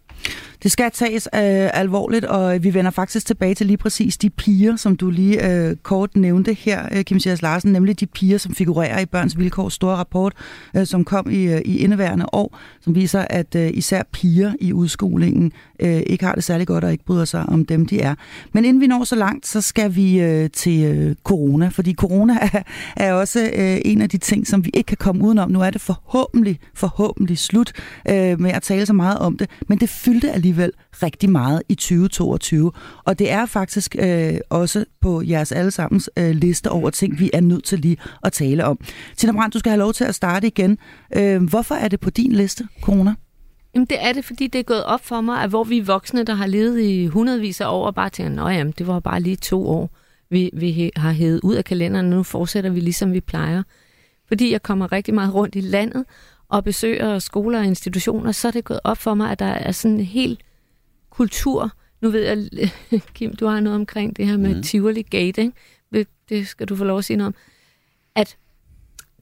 Det 0.62 0.72
skal 0.72 0.90
tages 0.90 1.28
øh, 1.34 1.40
alvorligt, 1.74 2.24
og 2.24 2.64
vi 2.64 2.74
vender 2.74 2.90
faktisk 2.90 3.26
tilbage 3.26 3.54
til 3.54 3.66
lige 3.66 3.76
præcis 3.76 4.16
de 4.16 4.30
piger, 4.30 4.76
som 4.76 4.96
du 4.96 5.10
lige 5.10 5.68
øh, 5.68 5.76
kort 5.76 6.16
nævnte 6.16 6.54
her, 6.54 6.88
øh, 6.92 7.04
Kim 7.04 7.20
Sjærs 7.20 7.42
Larsen, 7.42 7.72
nemlig 7.72 8.00
de 8.00 8.06
piger, 8.06 8.38
som 8.38 8.54
figurerer 8.54 9.00
i 9.00 9.06
Børns 9.06 9.38
Vilkårs 9.38 9.74
store 9.74 9.96
rapport, 9.96 10.32
øh, 10.76 10.86
som 10.86 11.04
kom 11.04 11.30
i, 11.30 11.42
øh, 11.44 11.60
i 11.64 11.78
indeværende 11.78 12.26
år, 12.32 12.58
som 12.80 12.94
viser, 12.94 13.20
at 13.30 13.54
øh, 13.54 13.70
især 13.74 14.02
piger 14.12 14.52
i 14.60 14.72
udskolingen 14.72 15.52
øh, 15.80 16.02
ikke 16.06 16.24
har 16.24 16.34
det 16.34 16.44
særlig 16.44 16.66
godt 16.66 16.84
og 16.84 16.92
ikke 16.92 17.04
bryder 17.04 17.24
sig 17.24 17.46
om 17.46 17.64
dem, 17.64 17.86
de 17.86 18.00
er. 18.00 18.14
Men 18.52 18.64
inden 18.64 18.80
vi 18.80 18.86
når 18.86 19.04
så 19.04 19.16
langt, 19.16 19.46
så 19.46 19.60
skal 19.60 19.96
vi 19.96 20.20
øh, 20.20 20.50
til 20.50 20.84
øh, 20.84 21.14
corona, 21.24 21.68
fordi 21.68 21.94
corona 21.94 22.38
er, 22.52 22.62
er 22.96 23.12
også 23.12 23.50
øh, 23.54 23.78
en 23.84 24.02
af 24.02 24.08
de 24.08 24.18
ting, 24.18 24.46
som 24.46 24.64
vi 24.64 24.70
ikke 24.74 24.86
kan 24.86 24.96
komme 24.96 25.24
udenom. 25.24 25.50
Nu 25.50 25.60
er 25.60 25.70
det 25.70 25.80
forhåbentlig, 25.80 26.58
forhåbentlig 26.74 27.38
slut 27.48 27.72
øh, 28.08 28.40
med 28.40 28.50
at 28.50 28.62
tale 28.62 28.86
så 28.86 28.92
meget 28.92 29.18
om 29.18 29.38
det, 29.38 29.50
men 29.68 29.78
det 29.78 29.88
fyldte 29.88 30.32
alligevel 30.32 30.72
rigtig 31.02 31.30
meget 31.30 31.62
i 31.68 31.74
2022. 31.74 32.72
Og 33.04 33.18
det 33.18 33.30
er 33.30 33.46
faktisk 33.46 33.96
øh, 33.98 34.34
også 34.50 34.84
på 35.00 35.22
jeres 35.22 35.52
allesammens 35.52 36.10
øh, 36.18 36.30
liste 36.30 36.70
over 36.70 36.90
ting, 36.90 37.18
vi 37.18 37.30
er 37.32 37.40
nødt 37.40 37.64
til 37.64 37.78
lige 37.78 37.96
at 38.24 38.32
tale 38.32 38.64
om. 38.64 38.78
Tina 39.16 39.32
Brandt, 39.32 39.54
du 39.54 39.58
skal 39.58 39.70
have 39.70 39.78
lov 39.78 39.92
til 39.92 40.04
at 40.04 40.14
starte 40.14 40.46
igen. 40.46 40.78
Øh, 41.16 41.42
hvorfor 41.42 41.74
er 41.74 41.88
det 41.88 42.00
på 42.00 42.10
din 42.10 42.32
liste, 42.32 42.68
corona? 42.82 43.14
Jamen 43.74 43.86
det 43.86 43.96
er 44.00 44.12
det, 44.12 44.24
fordi 44.24 44.46
det 44.46 44.58
er 44.58 44.62
gået 44.62 44.84
op 44.84 45.04
for 45.04 45.20
mig, 45.20 45.42
at 45.42 45.50
hvor 45.50 45.64
vi 45.64 45.80
voksne, 45.80 46.24
der 46.24 46.34
har 46.34 46.46
levet 46.46 46.80
i 46.80 47.06
hundredvis 47.06 47.60
af 47.60 47.66
år, 47.68 47.86
og 47.86 47.94
bare 47.94 48.10
tænker, 48.10 48.44
at 48.44 48.78
det 48.78 48.86
var 48.86 49.00
bare 49.00 49.20
lige 49.20 49.36
to 49.36 49.68
år, 49.68 49.90
vi, 50.30 50.50
vi 50.52 50.90
har 50.96 51.12
hævet 51.12 51.40
ud 51.42 51.54
af 51.54 51.64
kalenderen, 51.64 52.10
nu 52.10 52.22
fortsætter 52.22 52.70
vi 52.70 52.80
ligesom 52.80 53.12
vi 53.12 53.20
plejer. 53.20 53.62
Fordi 54.28 54.52
jeg 54.52 54.62
kommer 54.62 54.92
rigtig 54.92 55.14
meget 55.14 55.34
rundt 55.34 55.56
i 55.56 55.60
landet, 55.60 56.04
og 56.48 56.64
besøger 56.64 57.18
skoler 57.18 57.58
og 57.58 57.64
institutioner, 57.64 58.32
så 58.32 58.48
er 58.48 58.52
det 58.52 58.64
gået 58.64 58.80
op 58.84 58.98
for 58.98 59.14
mig, 59.14 59.30
at 59.30 59.38
der 59.38 59.46
er 59.46 59.72
sådan 59.72 59.96
en 59.96 60.04
helt 60.04 60.40
kultur. 61.10 61.72
Nu 62.00 62.10
ved 62.10 62.20
jeg, 62.20 62.70
Kim, 63.14 63.36
du 63.36 63.46
har 63.46 63.60
noget 63.60 63.76
omkring 63.76 64.16
det 64.16 64.26
her 64.26 64.36
med 64.36 64.54
mm. 64.54 64.62
Tivoli 64.62 65.02
Gate, 65.02 65.42
ikke? 65.42 65.52
Det 66.28 66.48
skal 66.48 66.66
du 66.66 66.76
få 66.76 66.84
lov 66.84 66.98
at 66.98 67.04
sige 67.04 67.16
noget 67.16 67.26
om. 67.26 67.34
At 68.14 68.36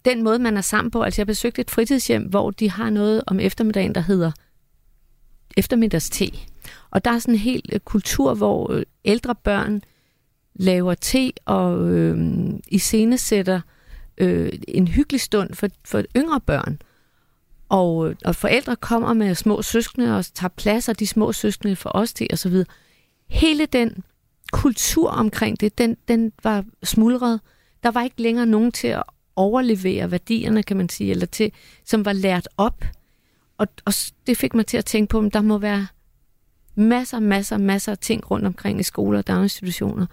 den 0.04 0.22
måde, 0.22 0.38
man 0.38 0.56
er 0.56 0.60
sammen 0.60 0.90
på, 0.90 1.02
altså 1.02 1.20
jeg 1.20 1.26
besøgte 1.26 1.60
et 1.60 1.70
fritidshjem, 1.70 2.22
hvor 2.22 2.50
de 2.50 2.70
har 2.70 2.90
noget 2.90 3.22
om 3.26 3.40
eftermiddagen, 3.40 3.94
der 3.94 4.00
hedder 4.00 4.32
eftermiddagste. 5.56 6.32
Og 6.90 7.04
der 7.04 7.10
er 7.10 7.18
sådan 7.18 7.34
en 7.34 7.40
helt 7.40 7.70
øh, 7.72 7.80
kultur, 7.80 8.34
hvor 8.34 8.72
øh, 8.72 8.82
ældre 9.04 9.34
børn 9.34 9.82
laver 10.54 10.94
te 10.94 11.32
og 11.44 11.88
øh, 11.88 12.18
iscenesætter 12.68 13.60
øh, 14.18 14.52
en 14.68 14.88
hyggelig 14.88 15.20
stund 15.20 15.54
for, 15.54 15.68
for 15.84 16.02
yngre 16.16 16.40
børn. 16.40 16.78
Og, 17.68 18.14
og 18.24 18.36
forældre 18.36 18.76
kommer 18.76 19.12
med 19.12 19.34
små 19.34 19.62
søskende 19.62 20.16
og 20.18 20.24
tager 20.34 20.48
plads, 20.48 20.88
og 20.88 20.98
de 20.98 21.06
små 21.06 21.32
søskende 21.32 21.76
for 21.76 21.90
os 21.94 22.12
til 22.12 22.26
osv. 22.32 22.62
Hele 23.28 23.66
den 23.66 24.04
kultur 24.52 25.10
omkring 25.10 25.60
det, 25.60 25.78
den, 25.78 25.96
den 26.08 26.32
var 26.42 26.64
smuldret. 26.82 27.40
Der 27.82 27.90
var 27.90 28.02
ikke 28.02 28.22
længere 28.22 28.46
nogen 28.46 28.72
til 28.72 28.88
at 28.88 29.02
overlevere 29.36 30.10
værdierne, 30.10 30.62
kan 30.62 30.76
man 30.76 30.88
sige, 30.88 31.10
eller 31.10 31.26
til, 31.26 31.52
som 31.84 32.04
var 32.04 32.12
lært 32.12 32.48
op. 32.56 32.84
og, 33.58 33.68
og 33.84 33.92
det 34.26 34.36
fik 34.36 34.54
mig 34.54 34.66
til 34.66 34.76
at 34.76 34.84
tænke 34.84 35.10
på, 35.10 35.20
at 35.20 35.34
der 35.34 35.40
må 35.42 35.58
være 35.58 35.86
masser, 36.74 37.20
masser, 37.20 37.58
masser 37.58 37.92
af 37.92 37.98
ting 37.98 38.30
rundt 38.30 38.46
omkring 38.46 38.80
i 38.80 38.82
skoler, 38.82 39.22
daginstitutioner 39.22 40.06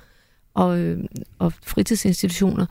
og, 0.53 0.79
øh, 0.79 1.03
og 1.39 1.53
fritidsinstitutioner, 1.63 2.65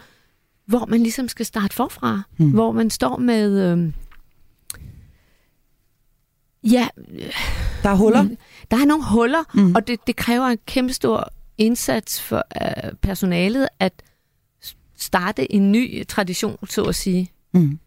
hvor 0.67 0.87
man 0.87 1.03
ligesom 1.03 1.29
skal 1.29 1.47
starte 1.47 1.75
forfra. 1.75 2.23
Mm. 2.37 2.51
Hvor 2.51 2.73
man 2.73 2.91
står 2.91 3.17
med... 3.17 3.73
Øh, 3.73 3.93
ja... 6.65 6.89
Der 7.83 7.91
er 7.91 7.95
huller. 7.95 8.23
Mm, 8.23 8.37
der 8.71 8.77
er 8.77 8.85
nogle 8.85 9.05
huller, 9.05 9.45
mm. 9.55 9.75
og 9.75 9.87
det, 9.87 10.07
det 10.07 10.17
kræver 10.17 10.47
en 10.47 10.59
kæmpe 10.67 10.93
stor 10.93 11.29
indsats 11.59 12.23
for 12.23 12.45
øh, 12.63 12.93
personalet 13.03 13.69
at 13.81 13.93
starte 14.97 15.53
en 15.53 15.73
ny 15.73 16.07
tradition, 16.09 16.57
så 16.69 16.83
at 16.83 16.95
sige. 16.95 17.31
Mm. 17.55 17.79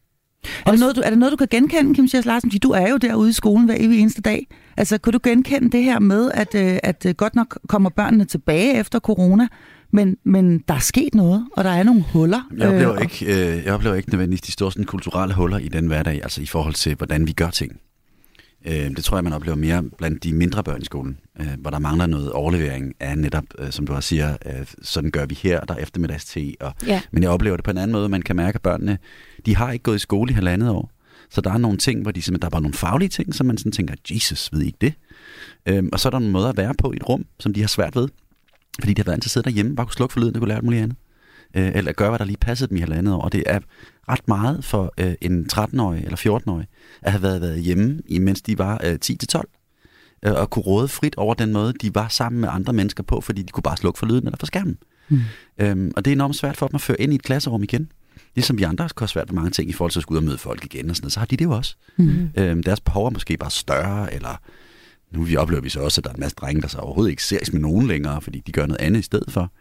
Er 0.65 0.72
det, 0.72 0.79
noget, 0.79 0.96
du, 0.96 1.01
er 1.05 1.10
det 1.10 1.20
noget, 1.20 1.32
du 1.32 1.38
kan 1.38 1.48
genkende, 1.51 1.94
Kim 1.96 2.08
Schiers 2.08 2.25
Larsen? 2.25 2.50
Fordi 2.50 2.58
du 2.58 2.72
er 2.72 2.89
jo 2.89 2.98
derude 2.98 3.29
i 3.29 3.34
skolen 3.34 3.65
hver 3.65 3.75
evig 3.79 4.00
eneste 4.00 4.22
dag. 4.22 4.48
Altså, 4.77 4.98
kunne 4.98 5.13
du 5.13 5.20
genkende 5.24 5.72
det 5.72 5.84
her 5.84 6.00
med, 6.00 6.32
at, 6.34 6.55
øh, 6.55 6.79
at 6.84 7.05
øh, 7.05 7.15
godt 7.15 7.36
nok 7.36 7.60
kommer 7.67 7.89
børnene 7.89 8.25
tilbage 8.25 8.74
efter 8.79 9.00
corona, 9.00 9.48
men, 9.91 10.17
men 10.24 10.60
der 10.67 10.74
er 10.74 10.79
sket 10.79 11.15
noget, 11.15 11.48
og 11.58 11.63
der 11.63 11.70
er 11.70 11.84
nogle 11.84 12.03
huller. 12.13 12.41
Jeg 12.58 12.67
oplever, 12.67 12.96
øh, 12.96 13.01
ikke, 13.01 13.25
øh, 13.25 13.65
jeg 13.65 13.74
oplever 13.74 13.96
ikke 13.96 14.10
nødvendigvis 14.10 14.41
de 14.41 14.51
store 14.51 14.72
sådan, 14.72 14.86
kulturelle 14.86 15.36
huller 15.36 15.58
i 15.58 15.67
den 15.67 15.88
hverdag, 15.88 16.20
altså 16.24 16.41
i 16.41 16.46
forhold 16.46 16.74
til, 16.74 16.96
hvordan 16.96 17.27
vi 17.27 17.32
gør 17.32 17.50
ting. 17.50 17.72
Øh, 18.67 18.95
det 18.95 19.03
tror 19.03 19.17
jeg, 19.17 19.24
man 19.24 19.34
oplever 19.34 19.55
mere 19.55 19.84
blandt 19.98 20.24
de 20.24 20.34
mindre 20.34 20.63
børn 20.63 20.81
i 20.81 20.86
skolen, 20.86 21.17
øh, 21.41 21.48
hvor 21.57 21.69
der 21.69 21.79
mangler 21.79 22.07
noget 22.07 22.31
overlevering 22.31 22.93
af 23.00 23.17
netop, 23.17 23.43
øh, 23.60 23.72
som 23.72 23.88
du 23.88 23.93
har 23.93 24.01
siger, 24.01 24.38
øh, 24.45 24.67
sådan 24.81 25.12
gør 25.12 25.25
vi 25.25 25.36
her, 25.36 25.60
der 25.60 25.74
er 25.74 25.77
eftermiddagste. 25.77 26.53
Og, 26.60 26.74
Ja. 26.88 27.01
Men 27.12 27.24
jeg 27.24 27.31
oplever 27.31 27.55
det 27.57 27.65
på 27.65 27.72
en 27.72 27.77
anden 27.77 27.91
måde, 27.91 28.10
man 28.10 28.22
kan 28.22 28.36
mærke, 28.36 28.55
at 28.55 28.62
børnene, 28.62 28.98
de 29.45 29.55
har 29.55 29.72
ikke 29.72 29.84
gået 29.84 29.95
i 29.95 30.00
skole 30.00 30.31
i 30.31 30.34
halvandet 30.34 30.69
år. 30.69 30.91
Så 31.29 31.41
der 31.41 31.51
er 31.51 31.57
nogle 31.57 31.77
ting, 31.77 32.01
hvor 32.01 32.12
de 32.12 32.22
simpelthen, 32.22 32.41
der 32.41 32.48
er 32.48 32.51
bare 32.51 32.62
nogle 32.62 32.74
faglige 32.74 33.10
ting, 33.10 33.36
som 33.36 33.45
man 33.45 33.57
sådan 33.57 33.72
tænker, 33.72 33.95
Jesus, 34.12 34.53
ved 34.53 34.62
I 34.62 34.65
ikke 34.65 34.77
det? 34.81 34.93
Øhm, 35.65 35.89
og 35.93 36.00
så 36.00 36.10
er 36.10 36.10
der 36.10 36.19
nogle 36.19 36.31
måder 36.34 36.50
at 36.50 36.57
være 36.57 36.74
på 36.74 36.91
i 36.93 36.95
et 36.95 37.10
rum, 37.10 37.25
som 37.39 37.53
de 37.53 37.62
har 37.62 37.67
svært 37.67 37.95
ved. 37.95 38.07
Fordi 38.79 38.93
de 38.93 39.00
har 39.00 39.03
været 39.03 39.13
vant 39.13 39.24
til 39.24 39.27
at 39.27 39.31
sidde 39.31 39.45
derhjemme, 39.45 39.75
bare 39.75 39.86
kunne 39.86 39.93
slukke 39.93 40.13
for 40.13 40.19
lyden, 40.19 40.36
og 40.36 40.39
kunne 40.39 40.48
lære 40.48 40.57
alt 40.57 40.63
muligt 40.63 40.84
andet. 40.84 40.98
Øh, 41.55 41.71
eller 41.75 41.91
gøre, 41.91 42.09
hvad 42.09 42.19
der 42.19 42.25
lige 42.25 42.38
passede 42.38 42.69
dem 42.69 42.77
i 42.77 42.79
halvandet 42.79 43.13
år. 43.13 43.21
Og 43.21 43.31
det 43.31 43.43
er 43.45 43.59
ret 44.09 44.27
meget 44.27 44.63
for 44.63 44.93
øh, 44.97 45.13
en 45.21 45.50
13-årig 45.53 46.03
eller 46.03 46.17
14-årig 46.17 46.67
at 47.01 47.12
have 47.12 47.21
været, 47.21 47.41
været 47.41 47.62
hjemme, 47.62 48.01
imens 48.07 48.41
de 48.41 48.57
var 48.57 48.81
øh, 48.83 48.97
10-12 49.05 49.41
øh, 50.25 50.33
og 50.33 50.50
kunne 50.50 50.63
råde 50.63 50.88
frit 50.88 51.15
over 51.15 51.33
den 51.33 51.51
måde, 51.51 51.74
de 51.74 51.95
var 51.95 52.07
sammen 52.07 52.41
med 52.41 52.50
andre 52.51 52.74
mennesker 52.74 53.03
på, 53.03 53.21
fordi 53.21 53.41
de 53.41 53.51
kunne 53.51 53.63
bare 53.63 53.77
slukke 53.77 54.00
for 54.00 54.05
lyden 54.05 54.25
eller 54.25 54.38
for 54.38 54.45
skærmen. 54.45 54.77
Mm. 55.09 55.21
Øhm, 55.57 55.91
og 55.95 56.05
det 56.05 56.12
er 56.12 56.15
enormt 56.15 56.35
svært 56.35 56.57
for 56.57 56.67
dem 56.67 56.75
at 56.75 56.81
føre 56.81 57.01
ind 57.01 57.12
i 57.12 57.15
et 57.15 57.24
klasserum 57.24 57.63
igen. 57.63 57.91
Ligesom 58.35 58.57
vi 58.57 58.63
andre 58.63 58.83
også 58.83 58.95
kan 58.95 59.03
have 59.03 59.09
svært 59.09 59.29
ved 59.29 59.35
mange 59.35 59.51
ting 59.51 59.69
i 59.69 59.74
forhold 59.74 59.91
til 59.91 60.00
at 60.00 60.03
skulle 60.03 60.17
ud 60.17 60.24
og 60.24 60.27
møde 60.27 60.38
folk 60.38 60.65
igen 60.65 60.89
og 60.89 60.95
sådan 60.95 61.03
noget, 61.03 61.13
så 61.13 61.19
har 61.19 61.25
de 61.25 61.38
det 61.38 61.45
jo 61.45 61.51
også. 61.51 61.75
Mm. 61.97 62.29
Øhm, 62.38 62.63
deres 62.63 62.81
behov 62.81 63.05
er 63.05 63.09
måske 63.09 63.38
bare 63.38 63.51
større, 63.51 64.13
eller 64.13 64.41
nu 65.12 65.24
vi 65.24 65.35
oplever 65.35 65.62
vi 65.62 65.69
så 65.69 65.79
også, 65.79 66.01
at 66.01 66.05
der 66.05 66.09
er 66.09 66.13
en 66.13 66.19
masse 66.19 66.35
drenge, 66.35 66.62
der 66.62 66.67
så 66.67 66.77
overhovedet 66.77 67.12
ikke 67.12 67.24
ses 67.24 67.53
med 67.53 67.62
nogen 67.62 67.88
længere, 67.88 68.21
fordi 68.21 68.39
de 68.39 68.51
gør 68.51 68.65
noget 68.65 68.81
andet 68.81 69.00
i 69.00 69.03
stedet 69.03 69.31
for. 69.31 69.51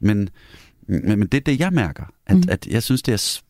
Men, 0.00 0.28
men, 0.90 1.18
men 1.18 1.28
det 1.28 1.34
er 1.34 1.40
det, 1.40 1.60
jeg 1.60 1.72
mærker. 1.72 2.04
At, 2.26 2.36
mm. 2.36 2.42
at 2.48 2.66
jeg 2.66 2.82
synes, 2.82 3.02
det 3.02 3.12
er, 3.14 3.40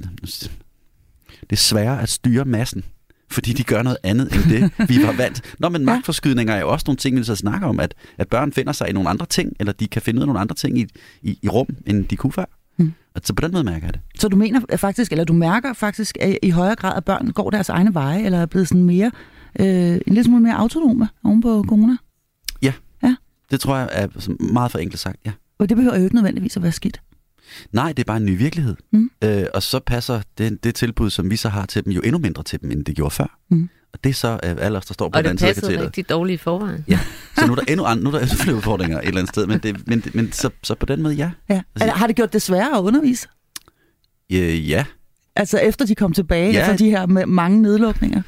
det 1.40 1.52
er 1.52 1.56
sværere 1.56 2.02
at 2.02 2.08
styre 2.08 2.44
massen, 2.44 2.84
fordi 3.30 3.52
de 3.52 3.64
gør 3.64 3.82
noget 3.82 3.98
andet 4.02 4.34
end 4.34 4.42
det, 4.42 4.88
vi 4.88 5.02
var 5.02 5.12
vant. 5.12 5.54
Nå, 5.58 5.68
men 5.68 5.84
magtforskydninger 5.84 6.54
er 6.54 6.60
jo 6.60 6.72
også 6.72 6.84
nogle 6.86 6.96
ting, 6.96 7.16
vi 7.16 7.24
så 7.24 7.36
snakker 7.36 7.68
om, 7.68 7.80
at, 7.80 7.94
at 8.18 8.28
børn 8.28 8.52
finder 8.52 8.72
sig 8.72 8.88
i 8.88 8.92
nogle 8.92 9.08
andre 9.08 9.26
ting, 9.26 9.52
eller 9.60 9.72
de 9.72 9.88
kan 9.88 10.02
finde 10.02 10.18
ud 10.18 10.22
af 10.22 10.26
nogle 10.26 10.40
andre 10.40 10.54
ting 10.54 10.78
i, 10.78 10.86
i, 11.22 11.38
i 11.42 11.48
rum, 11.48 11.66
end 11.86 12.04
de 12.04 12.16
kunne 12.16 12.32
før. 12.32 12.44
Mm. 12.76 12.92
Så 13.22 13.34
på 13.34 13.40
den 13.40 13.52
måde 13.52 13.64
mærker 13.64 13.86
jeg 13.86 13.94
det. 13.94 14.00
Så 14.20 14.28
du 14.28 14.36
mener 14.36 14.60
faktisk, 14.76 15.12
eller 15.12 15.24
du 15.24 15.32
mærker 15.32 15.72
faktisk 15.72 16.16
at 16.20 16.38
i 16.42 16.50
højere 16.50 16.76
grad, 16.76 16.96
at 16.96 17.04
børn 17.04 17.30
går 17.30 17.50
deres 17.50 17.68
egne 17.68 17.94
veje, 17.94 18.22
eller 18.22 18.38
er 18.38 18.46
blevet 18.46 18.68
sådan 18.68 18.84
mere, 18.84 19.10
øh, 19.60 19.66
en 19.66 20.00
lille 20.06 20.24
smule 20.24 20.42
mere 20.42 20.54
autonome 20.54 21.08
oven 21.24 21.42
på 21.42 21.64
corona? 21.68 21.96
Det 23.50 23.60
tror 23.60 23.76
jeg 23.76 23.88
er 23.92 24.30
meget 24.52 24.70
for 24.70 24.78
enkelt 24.78 25.00
sagt, 25.00 25.16
ja. 25.26 25.32
Og 25.58 25.68
det 25.68 25.76
behøver 25.76 25.96
jo 25.96 26.04
ikke 26.04 26.14
nødvendigvis 26.14 26.56
at 26.56 26.62
være 26.62 26.72
skidt. 26.72 27.00
Nej, 27.72 27.92
det 27.92 27.98
er 27.98 28.04
bare 28.04 28.16
en 28.16 28.24
ny 28.24 28.38
virkelighed. 28.38 28.76
Mm. 28.92 29.10
Øh, 29.24 29.44
og 29.54 29.62
så 29.62 29.80
passer 29.80 30.20
det, 30.38 30.64
det 30.64 30.74
tilbud, 30.74 31.10
som 31.10 31.30
vi 31.30 31.36
så 31.36 31.48
har 31.48 31.66
til 31.66 31.84
dem, 31.84 31.92
jo 31.92 32.00
endnu 32.00 32.18
mindre 32.18 32.42
til 32.42 32.60
dem, 32.60 32.70
end 32.70 32.84
det 32.84 32.96
gjorde 32.96 33.10
før. 33.14 33.38
Mm. 33.50 33.68
Og 33.92 33.98
det 34.04 34.10
er 34.10 34.14
så 34.14 34.28
øh, 34.44 34.56
alle 34.58 34.78
os, 34.78 34.86
der 34.86 34.94
står 34.94 35.08
på 35.08 35.18
Og 35.18 35.24
den 35.24 35.24
det 35.24 35.28
anden 35.28 35.38
side 35.38 35.48
af 35.48 35.54
passede 35.54 35.66
katedret. 35.72 35.86
rigtig 35.86 36.08
dårligt 36.08 36.40
i 36.40 36.42
forvejen. 36.42 36.84
Ja, 36.88 36.98
så 37.38 37.46
nu 37.46 37.52
er 37.52 37.56
der 37.56 37.64
endnu 37.68 37.84
andre, 37.84 38.02
nu 38.04 38.10
er 38.10 38.18
der 38.18 38.26
flere 38.26 38.56
udfordringer 38.56 38.98
et 39.00 39.06
eller 39.06 39.20
andet 39.20 39.34
sted, 39.34 39.46
men, 39.46 39.58
det, 39.58 39.86
men, 39.88 40.00
det, 40.00 40.14
men 40.14 40.32
så, 40.32 40.50
så 40.62 40.74
på 40.74 40.86
den 40.86 41.02
måde, 41.02 41.14
ja. 41.14 41.30
Ja. 41.48 41.62
Altså, 41.74 41.90
har 41.90 42.06
det 42.06 42.16
gjort 42.16 42.32
det 42.32 42.42
sværere 42.42 42.78
at 42.78 42.82
undervise? 42.82 43.28
Øh, 44.32 44.70
ja. 44.70 44.84
Altså 45.36 45.58
efter 45.58 45.86
de 45.86 45.94
kom 45.94 46.12
tilbage, 46.12 46.52
Ja. 46.52 46.58
ja. 46.58 46.60
efter 46.60 46.76
de 46.76 46.90
her 46.90 47.06
med 47.06 47.26
mange 47.26 47.62
nedlukninger? 47.62 48.22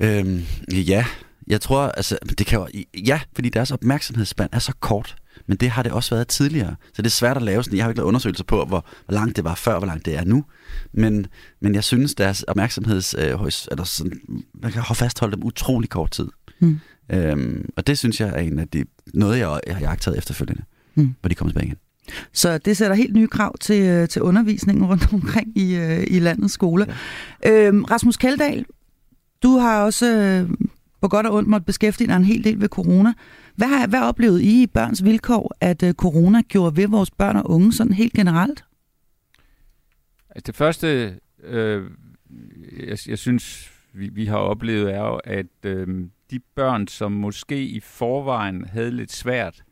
Øhm, 0.00 0.42
ja, 0.72 1.04
jeg 1.46 1.60
tror, 1.60 1.80
altså, 1.80 2.18
det 2.38 2.46
kan 2.46 2.58
jo, 2.58 2.68
ja, 3.06 3.20
fordi 3.34 3.48
deres 3.48 3.70
opmærksomhedsspand 3.70 4.50
er 4.52 4.58
så 4.58 4.72
kort, 4.80 5.16
men 5.48 5.56
det 5.56 5.70
har 5.70 5.82
det 5.82 5.92
også 5.92 6.14
været 6.14 6.28
tidligere. 6.28 6.74
Så 6.94 7.02
det 7.02 7.06
er 7.06 7.10
svært 7.10 7.36
at 7.36 7.42
lave 7.42 7.64
sådan, 7.64 7.76
jeg 7.76 7.84
har 7.84 7.90
ikke 7.90 7.98
lavet 7.98 8.08
undersøgelser 8.08 8.44
på, 8.44 8.56
hvor, 8.64 8.86
hvor 9.06 9.14
langt 9.14 9.36
det 9.36 9.44
var 9.44 9.54
før, 9.54 9.78
hvor 9.78 9.86
langt 9.86 10.06
det 10.06 10.16
er 10.16 10.24
nu. 10.24 10.44
Men, 10.92 11.26
men 11.60 11.74
jeg 11.74 11.84
synes, 11.84 12.14
deres 12.14 12.42
opmærksomheds, 12.42 13.14
øh, 13.18 13.34
eller 13.70 13.84
sådan, 13.84 14.20
man 14.62 14.72
kan 14.72 14.82
have 14.82 14.94
fastholdt 14.96 15.34
dem 15.34 15.44
utrolig 15.44 15.90
kort 15.90 16.10
tid. 16.10 16.28
Mm. 16.60 16.80
Øhm, 17.12 17.68
og 17.76 17.86
det 17.86 17.98
synes 17.98 18.20
jeg 18.20 18.28
er 18.28 18.38
en 18.38 18.58
af 18.58 18.68
de, 18.68 18.84
noget, 19.14 19.38
jeg, 19.38 19.60
jeg 19.66 19.74
har 19.74 19.80
jagtet 19.80 20.18
efterfølgende, 20.18 20.62
Mm. 20.94 21.14
hvor 21.20 21.28
de 21.28 21.34
kommer 21.34 21.52
tilbage 21.52 21.66
igen. 21.66 21.76
Så 22.32 22.58
det 22.58 22.76
sætter 22.76 22.96
helt 22.96 23.14
nye 23.14 23.26
krav 23.28 23.58
til, 23.58 23.82
øh, 23.82 24.08
til 24.08 24.22
undervisningen 24.22 24.84
rundt 24.86 25.12
omkring 25.12 25.58
i, 25.58 25.76
øh, 25.76 26.04
i 26.06 26.18
landets 26.18 26.54
skoler. 26.54 26.86
Ja. 27.44 27.66
Øhm, 27.66 27.84
Rasmus 27.84 28.16
Kaldal, 28.16 28.64
du 29.42 29.56
har 29.58 29.82
også 29.82 30.06
øh, 30.16 30.50
på 31.02 31.08
godt 31.08 31.26
og 31.26 31.34
ondt 31.34 31.48
måtte 31.48 31.64
beskæftige 31.64 32.08
dig 32.08 32.16
en 32.16 32.24
hel 32.24 32.44
del 32.44 32.60
ved 32.60 32.68
corona. 32.68 33.12
Hvad, 33.58 33.68
har, 33.68 33.86
hvad 33.86 34.00
oplevede 34.00 34.44
I 34.44 34.62
i 34.62 34.66
børns 34.66 35.04
vilkår, 35.04 35.54
at 35.60 35.82
øh, 35.82 35.94
corona 35.94 36.42
gjorde 36.48 36.76
ved 36.76 36.88
vores 36.88 37.10
børn 37.10 37.36
og 37.36 37.50
unge 37.50 37.72
sådan 37.72 37.92
helt 37.92 38.12
generelt? 38.12 38.64
Altså 40.30 40.42
det 40.46 40.56
første, 40.56 41.18
øh, 41.44 41.90
jeg, 42.86 42.98
jeg 43.08 43.18
synes, 43.18 43.72
vi, 43.92 44.08
vi 44.08 44.24
har 44.24 44.36
oplevet, 44.36 44.94
er 44.94 45.00
jo, 45.00 45.20
at 45.24 45.46
øh, 45.64 45.86
de 46.30 46.40
børn, 46.54 46.86
som 46.86 47.12
måske 47.12 47.62
i 47.62 47.80
forvejen 47.80 48.64
havde 48.64 48.90
lidt 48.90 49.12
svært 49.12 49.62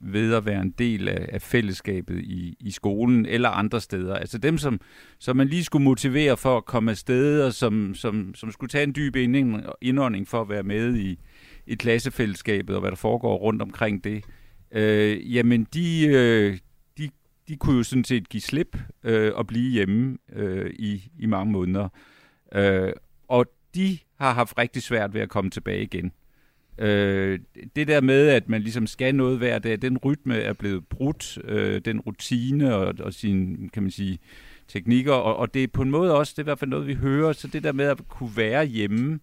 ved 0.00 0.34
at 0.34 0.46
være 0.46 0.62
en 0.62 0.70
del 0.70 1.08
af, 1.08 1.28
af 1.32 1.42
fællesskabet 1.42 2.18
i, 2.18 2.56
i 2.60 2.70
skolen 2.70 3.26
eller 3.26 3.48
andre 3.48 3.80
steder. 3.80 4.14
Altså 4.14 4.38
dem, 4.38 4.58
som, 4.58 4.80
som 5.18 5.36
man 5.36 5.48
lige 5.48 5.64
skulle 5.64 5.84
motivere 5.84 6.36
for 6.36 6.56
at 6.56 6.64
komme 6.64 6.90
afsted, 6.90 7.42
og 7.42 7.52
som, 7.52 7.94
som, 7.94 8.34
som 8.34 8.52
skulle 8.52 8.70
tage 8.70 8.84
en 8.84 8.94
dyb 8.94 9.16
indånding 9.80 10.28
for 10.28 10.40
at 10.40 10.48
være 10.48 10.62
med 10.62 10.96
i, 10.96 11.18
i 11.68 11.74
klassefællesskabet, 11.74 12.74
og 12.74 12.80
hvad 12.80 12.90
der 12.90 12.96
foregår 12.96 13.36
rundt 13.36 13.62
omkring 13.62 14.04
det. 14.04 14.24
Øh, 14.72 15.34
jamen, 15.34 15.66
de, 15.74 16.06
øh, 16.06 16.58
de, 16.98 17.10
de 17.48 17.56
kunne 17.56 17.76
jo 17.76 17.82
sådan 17.82 18.04
set 18.04 18.28
give 18.28 18.40
slip 18.40 18.78
øh, 19.04 19.34
og 19.34 19.46
blive 19.46 19.70
hjemme 19.72 20.18
øh, 20.32 20.70
i, 20.70 21.10
i 21.18 21.26
mange 21.26 21.52
måneder. 21.52 21.88
Øh, 22.54 22.92
og 23.28 23.46
de 23.74 23.98
har 24.18 24.34
haft 24.34 24.58
rigtig 24.58 24.82
svært 24.82 25.14
ved 25.14 25.20
at 25.20 25.28
komme 25.28 25.50
tilbage 25.50 25.82
igen. 25.82 26.12
Øh, 26.78 27.38
det 27.76 27.88
der 27.88 28.00
med, 28.00 28.28
at 28.28 28.48
man 28.48 28.62
ligesom 28.62 28.86
skal 28.86 29.14
noget 29.14 29.38
hver 29.38 29.58
dag, 29.58 29.82
den 29.82 29.98
rytme 29.98 30.36
er 30.36 30.52
blevet 30.52 30.86
brudt, 30.86 31.38
øh, 31.44 31.80
den 31.84 32.00
rutine 32.00 32.74
og, 32.74 32.94
og 33.00 33.14
sine, 33.14 33.68
kan 33.68 33.82
man 33.82 33.90
sige, 33.90 34.18
teknikker, 34.68 35.12
og, 35.12 35.36
og 35.36 35.54
det 35.54 35.62
er 35.62 35.68
på 35.68 35.82
en 35.82 35.90
måde 35.90 36.16
også, 36.16 36.32
det 36.36 36.38
er 36.38 36.42
i 36.42 36.44
hvert 36.44 36.58
fald 36.58 36.70
noget, 36.70 36.86
vi 36.86 36.94
hører, 36.94 37.32
så 37.32 37.48
det 37.48 37.62
der 37.62 37.72
med 37.72 37.84
at 37.84 38.08
kunne 38.08 38.36
være 38.36 38.66
hjemme, 38.66 39.20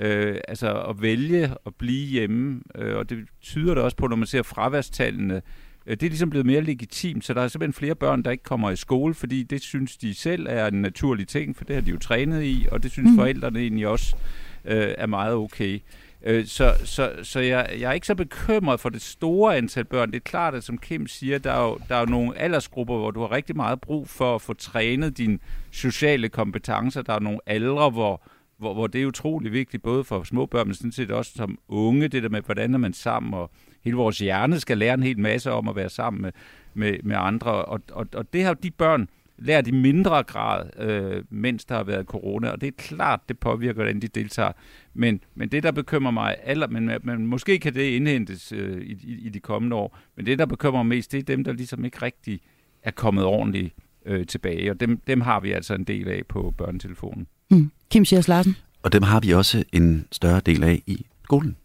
øh, 0.00 0.36
altså 0.48 0.80
at 0.80 1.02
vælge 1.02 1.54
at 1.66 1.74
blive 1.78 2.06
hjemme, 2.06 2.60
øh, 2.74 2.96
og 2.96 3.10
det 3.10 3.18
tyder 3.42 3.74
det 3.74 3.82
også 3.84 3.96
på, 3.96 4.06
når 4.06 4.16
man 4.16 4.26
ser 4.26 4.42
fraværstallene, 4.42 5.42
øh, 5.86 5.90
det 5.96 6.02
er 6.02 6.10
ligesom 6.10 6.30
blevet 6.30 6.46
mere 6.46 6.60
legitimt, 6.60 7.24
så 7.24 7.34
der 7.34 7.42
er 7.42 7.48
simpelthen 7.48 7.72
flere 7.74 7.94
børn, 7.94 8.22
der 8.22 8.30
ikke 8.30 8.44
kommer 8.44 8.70
i 8.70 8.76
skole, 8.76 9.14
fordi 9.14 9.42
det 9.42 9.62
synes 9.62 9.96
de 9.96 10.14
selv 10.14 10.46
er 10.50 10.66
en 10.66 10.82
naturlig 10.82 11.28
ting, 11.28 11.56
for 11.56 11.64
det 11.64 11.74
har 11.76 11.82
de 11.82 11.90
jo 11.90 11.98
trænet 11.98 12.42
i, 12.44 12.66
og 12.72 12.82
det 12.82 12.90
synes 12.90 13.10
Mm. 13.10 13.16
forældrene 13.16 13.60
egentlig 13.60 13.86
også 13.86 14.16
øh, 14.64 14.94
er 14.98 15.06
meget 15.06 15.34
okay. 15.34 15.80
Øh, 16.22 16.46
Så, 16.46 16.74
så, 16.84 17.12
så 17.22 17.40
jeg, 17.40 17.70
jeg 17.80 17.88
er 17.88 17.92
ikke 17.92 18.06
så 18.06 18.14
bekymret 18.14 18.80
for 18.80 18.88
det 18.88 19.02
store 19.02 19.56
antal 19.56 19.84
børn. 19.84 20.10
Det 20.10 20.16
er 20.16 20.20
klart, 20.20 20.54
at 20.54 20.64
som 20.64 20.78
Kim 20.78 21.06
siger, 21.06 21.38
der 21.38 21.52
er, 21.52 21.62
jo, 21.62 21.78
der 21.88 21.94
er 21.94 22.00
jo 22.00 22.06
nogle 22.06 22.38
aldersgrupper, 22.38 22.96
hvor 22.96 23.10
du 23.10 23.20
har 23.20 23.30
rigtig 23.32 23.56
meget 23.56 23.80
brug 23.80 24.08
for 24.08 24.34
at 24.34 24.42
få 24.42 24.54
trænet 24.54 25.18
dine 25.18 25.38
sociale 25.70 26.28
kompetencer. 26.28 27.02
Der 27.02 27.12
er 27.12 27.20
nogle 27.20 27.38
aldre, 27.46 27.90
hvor, 27.90 28.22
hvor, 28.60 28.74
hvor 28.74 28.86
det 28.86 29.02
er 29.02 29.06
utrolig 29.06 29.52
vigtigt, 29.52 29.82
både 29.82 30.04
for 30.04 30.22
små 30.22 30.46
børn, 30.46 30.66
men 30.66 30.74
sådan 30.74 30.92
set 30.92 31.10
også 31.10 31.32
som 31.34 31.58
unge, 31.68 32.08
det 32.08 32.22
der 32.22 32.28
med, 32.28 32.40
hvordan 32.40 32.74
er 32.74 32.78
man 32.78 32.92
sammen, 32.92 33.34
og 33.34 33.50
hele 33.84 33.96
vores 33.96 34.18
hjerne 34.18 34.60
skal 34.60 34.78
lære 34.78 34.94
en 34.94 35.02
hel 35.02 35.18
masse 35.18 35.52
om 35.52 35.68
at 35.68 35.76
være 35.76 35.88
sammen 35.88 36.22
med, 36.22 36.32
med, 36.74 36.98
med 37.02 37.16
andre, 37.18 37.64
og, 37.64 37.80
og, 37.92 38.06
og 38.14 38.32
det 38.32 38.44
har 38.44 38.54
de 38.54 38.70
børn 38.70 39.08
lært 39.38 39.66
i 39.66 39.70
mindre 39.70 40.22
grad, 40.22 40.70
øh, 40.78 41.24
mens 41.30 41.64
der 41.64 41.74
har 41.74 41.84
været 41.84 42.06
corona, 42.06 42.50
og 42.50 42.60
det 42.60 42.66
er 42.66 42.72
klart, 42.78 43.20
det 43.28 43.38
påvirker, 43.38 43.74
hvordan 43.74 44.00
de 44.00 44.08
deltager. 44.08 44.52
Men, 44.94 45.20
men 45.34 45.48
det, 45.48 45.62
der 45.62 45.72
bekymrer 45.72 46.10
mig 46.10 46.36
aller, 46.42 46.66
men, 46.66 46.90
men 47.02 47.26
måske 47.26 47.58
kan 47.58 47.74
det 47.74 47.82
indhentes 47.82 48.52
øh, 48.52 48.82
i, 48.82 48.92
i, 48.92 49.26
i 49.26 49.28
de 49.28 49.40
kommende 49.40 49.76
år, 49.76 49.98
men 50.16 50.26
det, 50.26 50.38
der 50.38 50.46
bekymrer 50.46 50.82
mig 50.82 50.96
mest, 50.96 51.12
det 51.12 51.18
er 51.18 51.22
dem, 51.22 51.44
der 51.44 51.52
ligesom 51.52 51.84
ikke 51.84 52.02
rigtig 52.02 52.40
er 52.82 52.90
kommet 52.90 53.24
ordentligt 53.24 53.74
øh, 54.06 54.26
tilbage, 54.26 54.70
og 54.70 54.80
dem, 54.80 55.00
dem 55.06 55.20
har 55.20 55.40
vi 55.40 55.52
altså 55.52 55.74
en 55.74 55.84
del 55.84 56.08
af 56.08 56.22
på 56.28 56.54
børnetelefonen. 56.58 57.26
Mm. 57.50 57.70
Kim 57.90 58.04
Schiers 58.04 58.28
Larsen? 58.28 58.56
og 58.82 58.92
dem 58.92 59.02
har 59.02 59.20
vi 59.20 59.34
også 59.34 59.64
en 59.72 60.06
større 60.12 60.40
del 60.46 60.64
af 60.64 60.82
i 60.86 61.06
skolen. 61.24 61.56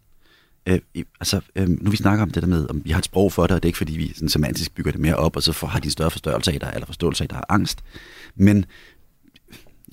Øh, 0.65 0.79
altså, 1.19 1.41
øh, 1.55 1.69
nu 1.69 1.91
vi 1.91 1.97
snakker 1.97 2.23
om 2.23 2.31
det 2.31 2.43
der 2.43 2.49
med, 2.49 2.69
om 2.69 2.81
vi 2.85 2.91
har 2.91 2.99
et 2.99 3.05
sprog 3.05 3.31
for 3.31 3.47
det, 3.47 3.55
og 3.55 3.63
det 3.63 3.67
er 3.67 3.69
ikke 3.69 3.77
fordi, 3.77 3.97
vi 3.97 4.13
sådan 4.13 4.29
semantisk 4.29 4.75
bygger 4.75 4.91
det 4.91 5.01
mere 5.01 5.15
op, 5.15 5.35
og 5.35 5.43
så 5.43 5.51
får, 5.51 5.67
har 5.67 5.79
de 5.79 5.87
en 5.87 5.91
større 5.91 6.11
forstørrelse 6.11 6.51
af, 6.51 6.59
der, 6.59 6.71
eller 6.71 6.85
forståelse 6.85 7.23
af, 7.23 7.29
der 7.29 7.35
er 7.35 7.43
angst. 7.49 7.83
Men 8.35 8.65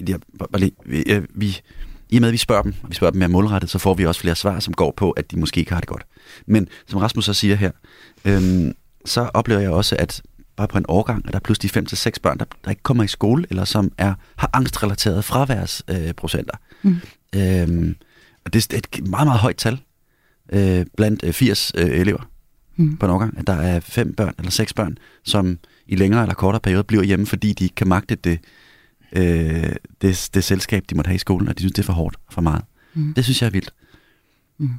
øh, 0.00 0.06
det, 0.06 0.22
vi, 0.86 1.02
øh, 1.02 1.22
vi, 1.34 1.60
i 2.08 2.16
og 2.16 2.20
med, 2.20 2.28
at 2.28 2.32
vi 2.32 2.38
spørger 2.38 2.62
dem, 2.62 2.74
og 2.82 2.88
vi 2.88 2.94
spørger 2.94 3.10
dem 3.10 3.18
mere 3.18 3.28
målrettet, 3.28 3.70
så 3.70 3.78
får 3.78 3.94
vi 3.94 4.06
også 4.06 4.20
flere 4.20 4.36
svar, 4.36 4.60
som 4.60 4.74
går 4.74 4.94
på, 4.96 5.10
at 5.10 5.30
de 5.30 5.38
måske 5.38 5.60
ikke 5.60 5.72
har 5.72 5.80
det 5.80 5.88
godt. 5.88 6.06
Men 6.46 6.68
som 6.86 7.00
Rasmus 7.00 7.24
så 7.24 7.34
siger 7.34 7.54
her, 7.54 7.70
øh, 8.24 8.74
så 9.04 9.30
oplever 9.34 9.60
jeg 9.60 9.70
også, 9.70 9.96
at 9.98 10.22
bare 10.56 10.68
på 10.68 10.78
en 10.78 10.84
årgang, 10.88 11.26
at 11.26 11.32
der 11.32 11.38
er 11.38 11.42
pludselig 11.42 11.76
5-6 11.76 12.12
børn, 12.22 12.38
der, 12.38 12.44
der 12.64 12.70
ikke 12.70 12.82
kommer 12.82 13.04
i 13.04 13.08
skole, 13.08 13.46
eller 13.50 13.64
som 13.64 13.92
er, 13.98 14.14
har 14.36 14.50
angstrelaterede 14.52 15.22
fraværsprocenter. 15.22 16.54
Øh, 16.84 16.92
mm. 16.92 17.40
øhm, 17.40 17.96
og 18.44 18.52
det 18.52 18.72
er 18.72 18.78
et 18.78 19.08
meget, 19.08 19.26
meget 19.26 19.40
højt 19.40 19.56
tal 19.56 19.80
øh, 20.52 20.86
blandt 20.96 21.24
øh, 21.24 21.32
80 21.32 21.72
øh, 21.74 21.90
elever 21.90 22.30
mm. 22.76 22.96
på 22.96 23.06
en 23.06 23.12
årgang. 23.12 23.38
At 23.38 23.46
der 23.46 23.52
er 23.52 23.80
fem 23.80 24.14
børn 24.14 24.34
eller 24.38 24.50
seks 24.50 24.72
børn, 24.72 24.98
som 25.24 25.58
i 25.86 25.96
længere 25.96 26.22
eller 26.22 26.34
kortere 26.34 26.60
perioder 26.60 26.82
bliver 26.82 27.02
hjemme, 27.02 27.26
fordi 27.26 27.52
de 27.52 27.64
ikke 27.64 27.74
kan 27.74 27.88
magte 27.88 28.14
det, 28.14 28.38
øh, 29.12 29.72
det, 30.02 30.30
det 30.34 30.44
selskab, 30.44 30.84
de 30.90 30.94
måtte 30.94 31.08
have 31.08 31.14
i 31.14 31.18
skolen, 31.18 31.48
og 31.48 31.54
de 31.54 31.60
synes, 31.60 31.72
det 31.72 31.82
er 31.82 31.86
for 31.86 31.92
hårdt 31.92 32.16
og 32.26 32.32
for 32.32 32.40
meget. 32.40 32.64
Mm. 32.94 33.14
Det 33.14 33.24
synes 33.24 33.42
jeg 33.42 33.46
er 33.46 33.52
vildt. 33.52 33.74
Mm. 34.58 34.70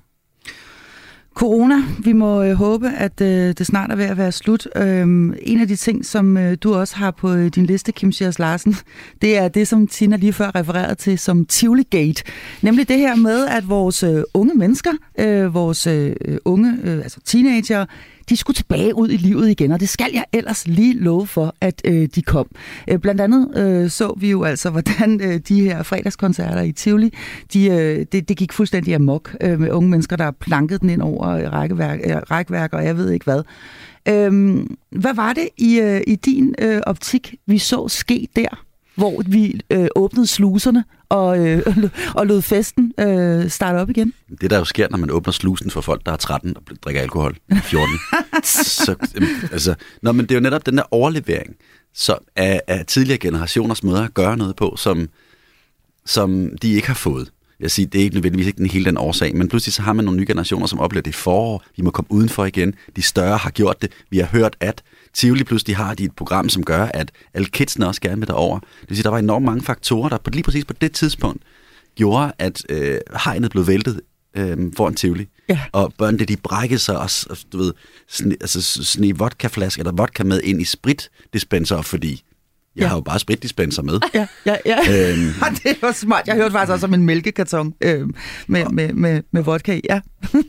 Corona, 1.34 1.75
vi 2.00 2.13
må 2.13 2.44
øh, 2.44 2.54
håbe, 2.54 2.90
at 2.90 3.22
øh, 3.22 3.54
det 3.58 3.66
snart 3.66 3.92
er 3.92 3.96
ved 3.96 4.06
at 4.06 4.18
være 4.18 4.32
slut. 4.32 4.68
Øhm, 4.75 5.34
en 5.42 5.62
af 5.62 5.68
de 5.68 5.75
ting, 5.75 6.06
som 6.06 6.38
øh, 6.38 6.58
du 6.63 6.74
også 6.74 6.96
har 6.96 7.12
på 7.12 7.34
øh, 7.34 7.48
din 7.48 7.66
liste, 7.66 7.92
Kim 7.92 8.12
Sjærs 8.12 8.40
Larsen, 8.40 8.75
det 9.22 9.38
er 9.38 9.48
det, 9.48 9.68
som 9.68 9.88
Tina 9.88 10.16
lige 10.16 10.34
før 10.34 10.56
refererede 10.56 10.96
til 10.96 11.20
som 11.20 11.46
Tivoli 11.46 11.84
Gate. 11.84 12.24
Nemlig 12.62 12.90
det 12.90 12.98
her 12.98 13.16
med, 13.16 13.48
at 13.48 13.70
vores 13.70 14.04
øh, 14.04 14.24
unge 14.34 14.56
mennesker, 14.56 14.92
øh, 15.20 15.54
vores 15.54 15.88
øh, 15.88 16.16
unge, 16.46 16.78
øh, 16.84 16.98
altså 16.98 17.20
teenager, 17.25 17.86
de 18.30 18.38
skulle 18.38 18.56
tilbage 18.56 18.96
ud 18.96 19.10
i 19.10 19.18
livet 19.18 19.50
igen, 19.50 19.72
og 19.72 19.80
det 19.80 19.89
skal 19.89 20.10
jeg 20.13 20.25
ellers 20.34 20.68
lige 20.68 21.00
love 21.00 21.27
for, 21.27 21.56
at 21.62 21.82
øh, 21.86 22.08
de 22.15 22.22
kom. 22.22 22.48
Øh, 22.88 23.00
blandt 23.00 23.22
andet 23.22 23.58
øh, 23.58 23.89
så 23.89 24.13
vi 24.18 24.32
jo 24.32 24.44
altså, 24.44 24.70
hvordan 24.70 25.22
øh, 25.24 25.39
de 25.48 25.62
her 25.62 25.84
fredagskoncerter 25.84 26.62
i 26.62 26.72
Tivoli, 26.72 27.13
de, 27.53 27.65
øh, 27.65 28.06
det, 28.12 28.30
det 28.30 28.38
gik 28.38 28.53
fuldstændig 28.53 28.96
amok 28.96 29.36
øh, 29.42 29.60
med 29.60 29.72
unge 29.72 29.89
mennesker, 29.89 30.15
der 30.15 30.32
plankede 30.32 30.80
den 30.80 30.89
ind 30.89 31.01
over 31.01 31.27
øh, 31.27 31.53
rækkeværk, 31.53 32.00
øh, 32.03 32.15
rækværk 32.15 32.74
og 32.74 32.86
jeg 32.86 32.98
ved 32.98 33.12
ikke 33.12 33.24
hvad. 33.24 33.44
Øh, 34.08 34.58
hvad 34.92 35.13
var 35.13 35.34
det 35.34 35.50
i, 35.58 35.80
øh, 35.80 36.01
i 36.08 36.15
din 36.15 36.56
øh, 36.60 36.82
optik, 36.86 37.36
vi 37.48 37.58
så 37.58 37.88
ske 37.88 38.27
der? 38.36 38.62
Hvor 38.96 39.24
vi 39.26 39.60
øh, 39.70 39.88
åbnede 39.96 40.28
sluserne 40.28 40.84
og, 41.10 41.48
øh, 41.48 41.66
og 42.16 42.28
lod 42.28 42.42
festen 42.42 42.94
øh, 43.00 43.50
starte 43.50 43.78
op 43.78 43.90
igen. 43.90 44.14
Det 44.42 44.50
der 44.50 44.58
jo 44.58 44.66
sker, 44.66 44.88
når 44.92 44.98
man 44.98 45.12
åbner 45.12 45.32
slusen 45.32 45.72
for 45.72 45.82
folk, 45.82 46.06
der 46.06 46.12
er 46.12 46.16
13 46.16 46.58
og 46.58 46.64
drikker 46.82 47.02
alkohol 47.02 47.38
14. 47.64 47.96
så, 48.44 48.96
altså, 49.52 49.76
nå, 50.02 50.12
men 50.12 50.26
det 50.26 50.32
er 50.32 50.36
jo 50.36 50.42
netop 50.42 50.66
den 50.66 50.78
der 50.78 50.84
overlevering 50.92 51.56
så 51.94 52.18
af, 52.36 52.62
af 52.68 52.86
tidligere 52.86 53.18
generationers 53.18 53.84
måder 53.84 54.04
at 54.04 54.14
gøre 54.14 54.38
noget 54.38 54.56
på, 54.56 54.76
som, 54.78 55.10
som 56.06 56.58
de 56.62 56.74
ikke 56.74 56.88
har 56.88 56.94
fået. 56.94 57.32
Jeg 57.63 57.72
siger, 57.72 57.88
det 57.88 58.00
er 58.00 58.03
ikke 58.03 58.15
nødvendigvis 58.15 58.48
ikke 58.48 58.58
den 58.58 58.70
hele 58.70 58.86
den 58.86 58.98
årsag, 58.98 59.36
men 59.36 59.48
pludselig 59.48 59.74
så 59.74 59.82
har 59.82 59.93
man 59.93 60.05
nogle 60.05 60.20
nye 60.20 60.25
generationer, 60.27 60.67
som 60.67 60.79
oplever 60.79 61.01
det 61.01 61.15
forår. 61.15 61.63
Vi 61.77 61.82
må 61.84 61.91
komme 61.91 62.12
udenfor 62.12 62.46
igen. 62.46 62.75
De 62.96 63.01
større 63.01 63.38
har 63.38 63.50
gjort 63.50 63.82
det. 63.82 63.91
Vi 64.10 64.17
har 64.17 64.25
hørt, 64.25 64.55
at 64.60 64.84
Tivoli 65.13 65.43
pludselig 65.43 65.75
har 65.75 65.93
de 65.93 66.03
et 66.03 66.15
program, 66.15 66.50
som 66.50 66.63
gør, 66.63 66.86
at 66.86 67.12
alle 67.34 67.46
kidsene 67.46 67.88
også 67.88 68.01
gerne 68.01 68.17
vil 68.17 68.27
derover. 68.27 68.60
Det 68.60 68.89
vil 68.89 68.98
sige, 68.98 69.03
der 69.03 69.10
var 69.10 69.17
enormt 69.17 69.46
mange 69.46 69.63
faktorer, 69.63 70.10
der 70.10 70.17
på, 70.17 70.29
lige 70.29 70.43
præcis 70.43 70.65
på 70.65 70.74
det 70.74 70.91
tidspunkt 70.91 71.43
gjorde, 71.96 72.32
at 72.39 72.63
øh, 72.70 72.98
hegnet 73.25 73.51
blev 73.51 73.67
væltet 73.67 74.01
øh, 74.38 74.58
foran 74.77 74.96
Tivoli. 74.96 75.27
Ja. 75.50 75.60
Og 75.72 75.93
børnene, 75.98 76.25
de 76.25 76.38
brækkede 76.38 76.79
sig 76.79 77.00
og, 77.00 77.10
du 77.53 77.58
ved, 77.58 77.74
sne, 78.10 78.35
altså, 78.42 78.83
sne 78.83 79.18
vodkaflasker 79.18 79.81
eller 79.81 79.92
vodka 79.92 80.24
med 80.24 80.42
ind 80.44 80.61
i 80.61 80.66
spritdispenser, 80.66 81.81
fordi 81.81 82.24
jeg 82.75 82.81
ja. 82.81 82.88
har 82.88 82.96
jo 82.96 83.01
bare 83.01 83.20
spritdispenser 83.20 83.81
med. 83.81 84.00
Ja, 84.14 84.27
ja, 84.46 84.55
ja. 84.66 84.77
Øhm. 84.77 85.33
det 85.64 85.81
var 85.81 85.92
smart. 85.92 86.27
Jeg 86.27 86.36
hørte 86.36 86.51
faktisk 86.51 86.72
også 86.74 86.86
om 86.86 86.94
en 86.94 87.05
mælkekarton 87.05 87.74
øh, 87.81 88.09
med, 88.48 88.66
med, 88.66 88.94
med, 88.94 89.22
med 89.31 89.44
vodka 89.44 89.74
i. 89.74 89.81
Ja. 89.90 90.00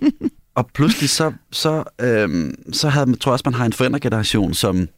og 0.57 0.71
pludselig 0.75 1.11
så, 1.11 1.33
så, 1.53 1.85
øhm, 2.01 2.55
så 2.73 2.89
havde, 2.89 3.17
tror 3.17 3.31
jeg 3.31 3.33
også, 3.33 3.43
man 3.47 3.55
har 3.55 3.67
en 3.67 3.73
forældregeneration, 3.73 4.55
som, 4.55 4.89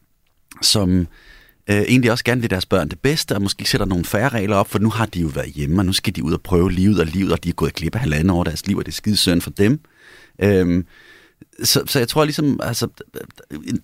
som 0.63 1.07
øh, 1.71 1.77
egentlig 1.77 2.13
også 2.13 2.25
gerne 2.25 2.41
vil 2.41 2.51
deres 2.51 2.67
børn 2.67 2.89
det 2.89 3.01
bedste, 3.01 3.35
og 3.35 3.43
måske 3.43 3.69
sætter 3.69 3.87
nogle 3.87 4.05
færre 4.05 4.29
regler 4.29 4.57
op, 4.57 4.69
for 4.69 4.79
nu 4.79 4.91
har 4.91 5.07
de 5.07 5.21
jo 5.21 5.29
været 5.35 5.53
hjemme, 5.53 5.81
og 5.81 5.87
nu 5.87 5.93
skal 5.93 6.17
de 6.17 6.25
ud 6.25 6.33
og 6.33 6.41
prøve 6.41 6.73
livet 6.73 7.01
og 7.01 7.07
livet, 7.07 7.33
og 7.33 7.45
de 7.45 7.49
er 7.49 7.53
gået 7.53 7.75
glip 7.75 7.95
af 7.95 8.01
halvanden 8.01 8.31
år 8.31 8.45
deres 8.45 8.67
liv, 8.67 8.77
og 8.77 8.87
det 8.87 8.93
er 8.93 8.97
skide 8.97 9.17
synd 9.17 9.41
for 9.41 9.51
dem. 9.51 9.81
Øhm, 10.43 10.87
så, 11.63 11.83
så 11.87 11.99
jeg 11.99 12.09
tror 12.09 12.25
ligesom, 12.25 12.61
altså, 12.63 12.89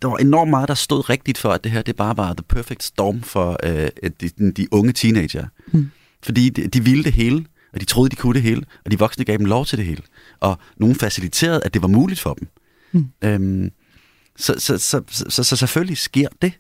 der 0.02 0.08
var 0.08 0.16
enormt 0.16 0.50
meget, 0.50 0.68
der 0.68 0.74
stod 0.74 1.10
rigtigt 1.10 1.38
for, 1.38 1.50
at 1.50 1.64
det 1.64 1.72
her, 1.72 1.82
det 1.82 1.96
bare 1.96 2.16
var 2.16 2.34
the 2.34 2.44
perfect 2.48 2.82
storm 2.82 3.22
for 3.22 3.58
øh, 3.62 3.90
de, 4.20 4.52
de 4.52 4.66
unge 4.72 4.92
teenager. 4.92 5.46
Hmm. 5.66 5.90
Fordi 6.22 6.48
de, 6.48 6.66
de 6.66 6.84
ville 6.84 7.04
det 7.04 7.12
hele, 7.12 7.44
og 7.72 7.80
de 7.80 7.84
troede, 7.84 8.10
de 8.10 8.16
kunne 8.16 8.34
det 8.34 8.42
hele, 8.42 8.64
og 8.84 8.90
de 8.90 8.98
voksne 8.98 9.24
gav 9.24 9.38
dem 9.38 9.46
lov 9.46 9.66
til 9.66 9.78
det 9.78 9.86
hele. 9.86 10.02
Og 10.40 10.58
nogen 10.76 10.96
faciliterede, 10.96 11.60
at 11.64 11.74
det 11.74 11.82
var 11.82 11.88
muligt 11.88 12.20
for 12.20 12.34
dem. 12.34 12.48
Mm. 12.92 13.06
Øhm, 13.24 13.70
så, 14.36 14.54
så, 14.58 14.78
så, 14.78 15.02
så, 15.10 15.24
så, 15.28 15.44
så 15.44 15.56
selvfølgelig 15.56 15.98
sker 15.98 16.28
det. 16.42 16.52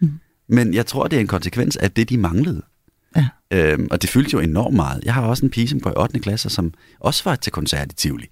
Mm. 0.00 0.10
Men 0.48 0.74
jeg 0.74 0.86
tror, 0.86 1.08
det 1.08 1.16
er 1.16 1.20
en 1.20 1.26
konsekvens 1.26 1.76
af 1.76 1.90
det, 1.90 2.08
de 2.08 2.18
manglede. 2.18 2.62
Ja. 3.16 3.28
Øhm, 3.50 3.88
og 3.90 4.02
det 4.02 4.10
fyldte 4.10 4.30
jo 4.32 4.40
enormt 4.40 4.76
meget. 4.76 5.04
Jeg 5.04 5.14
har 5.14 5.22
også 5.22 5.46
en 5.46 5.50
pige, 5.50 5.68
som 5.68 5.80
går 5.80 5.90
i 5.90 5.94
8. 5.96 6.18
klasse, 6.18 6.50
som 6.50 6.72
også 7.00 7.24
var 7.24 7.36
til 7.36 7.52
koncert 7.52 7.92
i 7.92 7.94
Tivoli. 7.94 8.26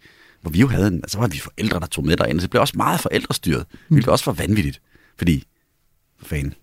Hvor 0.45 0.51
vi 0.51 0.61
jo 0.61 0.69
havde 0.69 0.87
en, 0.87 0.97
altså 0.97 1.19
var 1.19 1.27
vi 1.27 1.39
forældre, 1.39 1.81
der 1.81 1.87
tog 1.87 2.07
med 2.07 2.17
derind, 2.17 2.41
så 2.41 2.45
det 2.45 2.51
blev 2.51 2.61
også 2.61 2.75
meget 2.77 3.01
forældrestyret. 3.01 3.67
Mm. 3.71 3.95
Hvilket 3.95 4.13
også 4.13 4.25
var 4.25 4.33
vanvittigt. 4.33 4.81
Fordi, 5.19 5.45
for 6.19 6.27
fanden, 6.27 6.55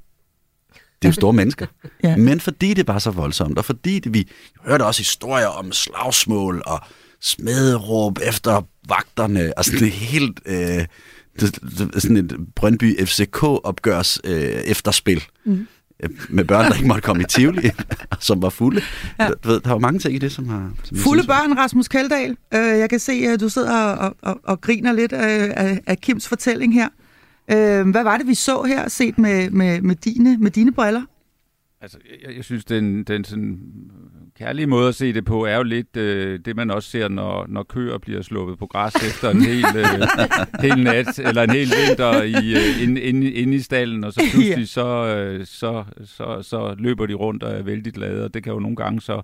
det 0.73 1.07
er 1.07 1.09
jo 1.09 1.13
store 1.13 1.33
mennesker. 1.33 1.65
ja. 2.03 2.17
Men 2.17 2.39
fordi 2.39 2.73
det 2.73 2.87
var 2.87 2.99
så 2.99 3.11
voldsomt, 3.11 3.57
og 3.57 3.65
fordi 3.65 3.99
det, 3.99 4.13
vi 4.13 4.29
hørte 4.65 4.85
også 4.85 5.01
historier 5.01 5.47
om 5.47 5.71
slagsmål 5.71 6.63
og 6.65 6.79
smederråb 7.21 8.19
efter 8.23 8.67
vagterne, 8.87 9.53
og 9.57 9.65
sådan 9.65 9.87
et 9.87 9.93
helt 9.93 10.39
øh, 10.45 10.85
sådan 11.99 12.17
et 12.17 12.35
Brøndby 12.55 13.05
FCK-opgørs 13.05 14.19
øh, 14.23 14.33
efterspil. 14.43 15.23
Mm 15.45 15.67
med 16.29 16.43
børn, 16.43 16.65
der 16.65 16.75
ikke 16.75 16.87
måtte 16.87 17.01
komme 17.01 17.23
i 17.23 17.25
Tivoli, 17.25 17.69
som 18.19 18.41
var 18.41 18.49
fulde. 18.49 18.81
Ja. 19.19 19.27
Du 19.27 19.49
ved, 19.49 19.59
der 19.59 19.69
var 19.69 19.79
mange 19.79 19.99
ting 19.99 20.15
i 20.15 20.17
det, 20.17 20.31
som 20.31 20.47
har... 20.49 20.71
Som 20.83 20.97
fulde 20.97 21.23
synes, 21.23 21.27
børn, 21.27 21.57
Rasmus 21.57 21.87
Kaldal. 21.87 22.37
Øh, 22.53 22.59
jeg 22.59 22.89
kan 22.89 22.99
se, 22.99 23.11
at 23.13 23.39
du 23.39 23.49
sidder 23.49 23.83
og, 23.83 24.15
og, 24.21 24.39
og 24.43 24.61
griner 24.61 24.93
lidt 24.93 25.13
af, 25.13 25.53
af, 25.65 25.79
af 25.87 25.97
Kims 26.01 26.27
fortælling 26.27 26.73
her. 26.73 26.87
Øh, 27.51 27.89
hvad 27.89 28.03
var 28.03 28.17
det, 28.17 28.27
vi 28.27 28.35
så 28.35 28.63
her, 28.63 28.89
set 28.89 29.17
med, 29.17 29.49
med, 29.49 29.81
med, 29.81 29.95
dine, 29.95 30.37
med 30.37 30.51
dine 30.51 30.71
briller? 30.71 31.01
Altså, 31.81 31.97
jeg, 32.27 32.35
jeg 32.35 32.43
synes, 32.43 32.65
den, 32.65 33.03
den 33.03 33.23
sådan 33.23 33.59
kærlige 34.37 34.67
måde 34.67 34.87
at 34.87 34.95
se 34.95 35.13
det 35.13 35.25
på 35.25 35.45
er 35.45 35.57
jo 35.57 35.63
lidt 35.63 35.97
øh, 35.97 36.39
det, 36.45 36.55
man 36.55 36.71
også 36.71 36.89
ser, 36.89 37.07
når, 37.07 37.45
når 37.49 37.63
køer 37.63 37.97
bliver 37.97 38.21
sluppet 38.21 38.59
på 38.59 38.65
græs 38.65 38.95
efter 38.95 39.29
en 39.29 39.41
hel, 39.41 39.65
øh, 39.75 40.07
hel 40.69 40.83
nat 40.83 41.19
eller 41.19 41.43
en 41.43 41.49
hel 41.49 41.71
vinter 41.87 42.21
i, 42.21 42.53
øh, 42.53 42.83
inde, 42.83 43.01
inde, 43.01 43.31
inde 43.31 43.55
i 43.55 43.59
stallen, 43.59 44.03
og 44.03 44.13
så 44.13 44.21
pludselig 44.33 44.67
så, 44.67 45.05
øh, 45.05 45.45
så, 45.45 45.83
så, 46.05 46.41
så 46.41 46.75
løber 46.77 47.05
de 47.05 47.13
rundt 47.13 47.43
og 47.43 47.51
er 47.51 47.63
vældig 47.63 47.93
glade, 47.93 48.25
og 48.25 48.33
det 48.33 48.43
kan 48.43 48.53
jo 48.53 48.59
nogle 48.59 48.75
gange 48.75 49.01
så 49.01 49.21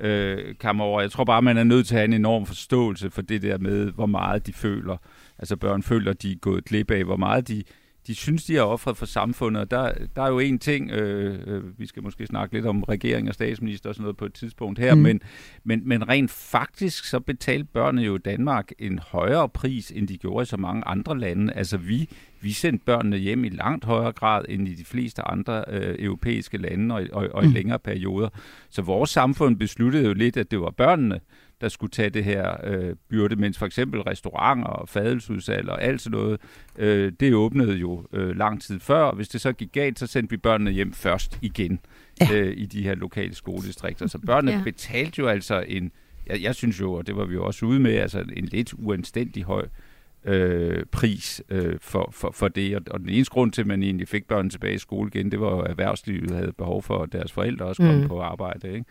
øh, 0.00 0.54
komme 0.54 0.82
over. 0.82 1.00
Jeg 1.00 1.10
tror 1.10 1.24
bare, 1.24 1.42
man 1.42 1.58
er 1.58 1.64
nødt 1.64 1.86
til 1.86 1.94
at 1.94 1.98
have 1.98 2.04
en 2.04 2.12
enorm 2.12 2.46
forståelse 2.46 3.10
for 3.10 3.22
det 3.22 3.42
der 3.42 3.58
med, 3.58 3.92
hvor 3.92 4.06
meget 4.06 4.46
de 4.46 4.52
føler. 4.52 4.96
Altså 5.38 5.56
børn 5.56 5.82
føler, 5.82 6.12
de 6.12 6.32
er 6.32 6.36
gået 6.36 6.64
glip 6.64 6.90
af, 6.90 7.04
hvor 7.04 7.16
meget 7.16 7.48
de 7.48 7.62
de 8.06 8.14
synes, 8.14 8.44
de 8.44 8.56
er 8.56 8.62
offret 8.62 8.96
for 8.96 9.06
samfundet. 9.06 9.62
Og 9.62 9.70
der, 9.70 9.92
der 10.16 10.22
er 10.22 10.28
jo 10.28 10.38
en 10.38 10.58
ting, 10.58 10.90
øh, 10.90 11.38
øh, 11.46 11.78
vi 11.78 11.86
skal 11.86 12.02
måske 12.02 12.26
snakke 12.26 12.54
lidt 12.54 12.66
om 12.66 12.82
regering 12.82 13.28
og 13.28 13.34
statsminister 13.34 13.88
og 13.88 13.94
sådan 13.94 14.02
noget 14.02 14.16
på 14.16 14.24
et 14.24 14.34
tidspunkt 14.34 14.78
her, 14.78 14.94
mm. 14.94 15.00
men, 15.00 15.20
men, 15.64 15.88
men 15.88 16.08
rent 16.08 16.30
faktisk 16.30 17.04
så 17.04 17.20
betalte 17.20 17.64
børnene 17.64 18.02
jo 18.02 18.14
i 18.14 18.18
Danmark 18.18 18.72
en 18.78 18.98
højere 18.98 19.48
pris, 19.48 19.90
end 19.90 20.08
de 20.08 20.18
gjorde 20.18 20.42
i 20.42 20.46
så 20.46 20.56
mange 20.56 20.82
andre 20.86 21.18
lande. 21.18 21.52
Altså 21.52 21.76
vi, 21.76 22.08
vi 22.40 22.52
sendte 22.52 22.84
børnene 22.84 23.16
hjem 23.16 23.44
i 23.44 23.48
langt 23.48 23.84
højere 23.84 24.12
grad 24.12 24.44
end 24.48 24.68
i 24.68 24.74
de 24.74 24.84
fleste 24.84 25.22
andre 25.22 25.64
øh, 25.68 25.96
europæiske 25.98 26.58
lande 26.58 26.94
og, 26.94 27.06
og, 27.12 27.28
og 27.34 27.44
i 27.44 27.46
mm. 27.46 27.52
længere 27.52 27.78
perioder. 27.78 28.28
Så 28.70 28.82
vores 28.82 29.10
samfund 29.10 29.56
besluttede 29.56 30.04
jo 30.04 30.12
lidt, 30.12 30.36
at 30.36 30.50
det 30.50 30.60
var 30.60 30.70
børnene, 30.70 31.20
der 31.60 31.68
skulle 31.68 31.90
tage 31.90 32.10
det 32.10 32.24
her 32.24 32.56
øh, 32.64 32.96
byrde, 33.08 33.36
mens 33.36 33.58
for 33.58 33.66
eksempel 33.66 34.00
restauranter 34.00 34.68
og 34.68 34.88
fadelsudsalg 34.88 35.68
og 35.68 35.82
alt 35.82 36.00
sådan 36.00 36.18
noget, 36.18 36.40
øh, 36.78 37.12
det 37.20 37.34
åbnede 37.34 37.76
jo 37.76 38.06
øh, 38.12 38.36
lang 38.36 38.62
tid 38.62 38.80
før, 38.80 39.02
og 39.02 39.16
hvis 39.16 39.28
det 39.28 39.40
så 39.40 39.52
gik 39.52 39.72
galt, 39.72 39.98
så 39.98 40.06
sendte 40.06 40.30
vi 40.30 40.36
børnene 40.36 40.70
hjem 40.70 40.92
først 40.92 41.38
igen 41.42 41.80
ja. 42.20 42.34
øh, 42.34 42.54
i 42.56 42.66
de 42.66 42.82
her 42.82 42.94
lokale 42.94 43.34
skoledistrikter. 43.34 44.06
Så 44.06 44.18
børnene 44.18 44.52
ja. 44.52 44.62
betalte 44.64 45.18
jo 45.18 45.26
altså 45.26 45.64
en, 45.68 45.92
jeg, 46.26 46.42
jeg 46.42 46.54
synes 46.54 46.80
jo, 46.80 46.92
og 46.92 47.06
det 47.06 47.16
var 47.16 47.24
vi 47.24 47.34
jo 47.34 47.44
også 47.44 47.66
ude 47.66 47.80
med, 47.80 47.94
altså 47.94 48.24
en 48.32 48.44
lidt 48.44 48.74
uanstændig 48.78 49.42
høj 49.42 49.62
øh, 49.62 49.68
pris 50.92 51.42
øh, 51.48 51.76
for, 51.80 52.08
for, 52.12 52.30
for 52.30 52.48
det. 52.48 52.76
Og, 52.76 52.82
og 52.90 53.00
den 53.00 53.08
eneste 53.08 53.32
grund 53.32 53.52
til, 53.52 53.60
at 53.60 53.66
man 53.66 53.82
egentlig 53.82 54.08
fik 54.08 54.28
børn 54.28 54.50
tilbage 54.50 54.74
i 54.74 54.78
skole 54.78 55.10
igen, 55.14 55.30
det 55.30 55.40
var, 55.40 55.60
at 55.60 55.70
erhvervslivet 55.70 56.30
havde 56.30 56.52
behov 56.52 56.82
for, 56.82 57.02
at 57.02 57.12
deres 57.12 57.32
forældre 57.32 57.66
også 57.66 57.82
kom 57.82 57.94
mm. 57.94 58.08
på 58.08 58.20
arbejde. 58.20 58.72
Ikke? 58.72 58.84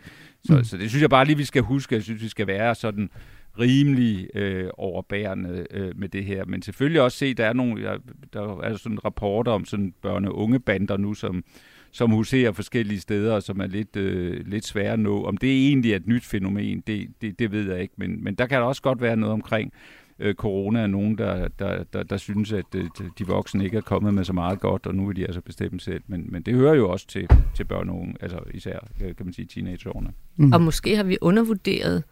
Så, 0.44 0.56
mm. 0.56 0.64
så 0.64 0.76
det 0.76 0.88
synes 0.88 1.02
jeg 1.02 1.10
bare 1.10 1.24
lige, 1.24 1.36
vi 1.36 1.44
skal 1.44 1.62
huske. 1.62 1.94
Jeg 1.94 2.02
synes, 2.02 2.22
vi 2.22 2.28
skal 2.28 2.46
være 2.46 2.74
sådan 2.74 3.10
rimelig 3.58 4.28
øh, 4.34 4.70
overbærende 4.78 5.66
øh, 5.70 5.98
med 5.98 6.08
det 6.08 6.24
her. 6.24 6.44
Men 6.44 6.62
selvfølgelig 6.62 7.02
også 7.02 7.18
se, 7.18 7.34
der 7.34 7.46
er 7.46 7.52
nogle, 7.52 8.00
der, 8.32 8.60
er 8.62 8.76
sådan 8.76 9.04
rapporter 9.04 9.52
om 9.52 9.64
sådan 9.64 9.94
børne- 10.06 10.28
og 10.28 10.38
unge 10.38 10.60
bander 10.60 10.96
nu, 10.96 11.14
som, 11.14 11.44
som 11.90 12.10
huserer 12.10 12.52
forskellige 12.52 13.00
steder, 13.00 13.34
og 13.34 13.42
som 13.42 13.60
er 13.60 13.66
lidt, 13.66 13.96
øh, 13.96 14.46
lidt 14.46 14.66
svære 14.66 14.92
at 14.92 14.98
nå. 14.98 15.24
Om 15.24 15.36
det 15.36 15.68
egentlig 15.68 15.92
er 15.92 15.96
et 15.96 16.06
nyt 16.06 16.24
fænomen, 16.24 16.82
det, 16.86 17.08
det, 17.20 17.38
det 17.38 17.52
ved 17.52 17.72
jeg 17.72 17.82
ikke. 17.82 17.94
Men, 17.96 18.24
men 18.24 18.34
der 18.34 18.46
kan 18.46 18.60
der 18.60 18.66
også 18.66 18.82
godt 18.82 19.00
være 19.02 19.16
noget 19.16 19.32
omkring 19.32 19.72
øh, 20.20 20.34
corona, 20.34 20.80
er 20.80 20.86
nogen, 20.86 21.18
der, 21.18 21.48
der, 21.48 21.84
der, 21.84 22.02
der 22.02 22.16
synes, 22.16 22.52
at 22.52 22.74
øh, 22.74 22.88
de 23.18 23.26
voksne 23.26 23.64
ikke 23.64 23.76
er 23.76 23.80
kommet 23.80 24.14
med 24.14 24.24
så 24.24 24.32
meget 24.32 24.60
godt, 24.60 24.86
og 24.86 24.94
nu 24.94 25.06
vil 25.06 25.16
de 25.16 25.24
altså 25.26 25.40
bestemme 25.40 25.80
selv. 25.80 26.02
Men, 26.06 26.26
men 26.32 26.42
det 26.42 26.54
hører 26.54 26.74
jo 26.74 26.90
også 26.90 27.06
til, 27.06 27.28
til 27.56 27.64
børn 27.64 27.88
og 27.88 27.96
unge, 27.96 28.14
altså 28.20 28.38
især, 28.54 28.78
øh, 29.00 29.16
kan 29.16 29.26
man 29.26 29.32
sige, 29.32 29.46
teenageårene. 29.46 30.12
Mm. 30.36 30.52
Og 30.52 30.60
måske 30.60 30.96
har 30.96 31.04
vi 31.04 31.18
undervurderet 31.20 32.04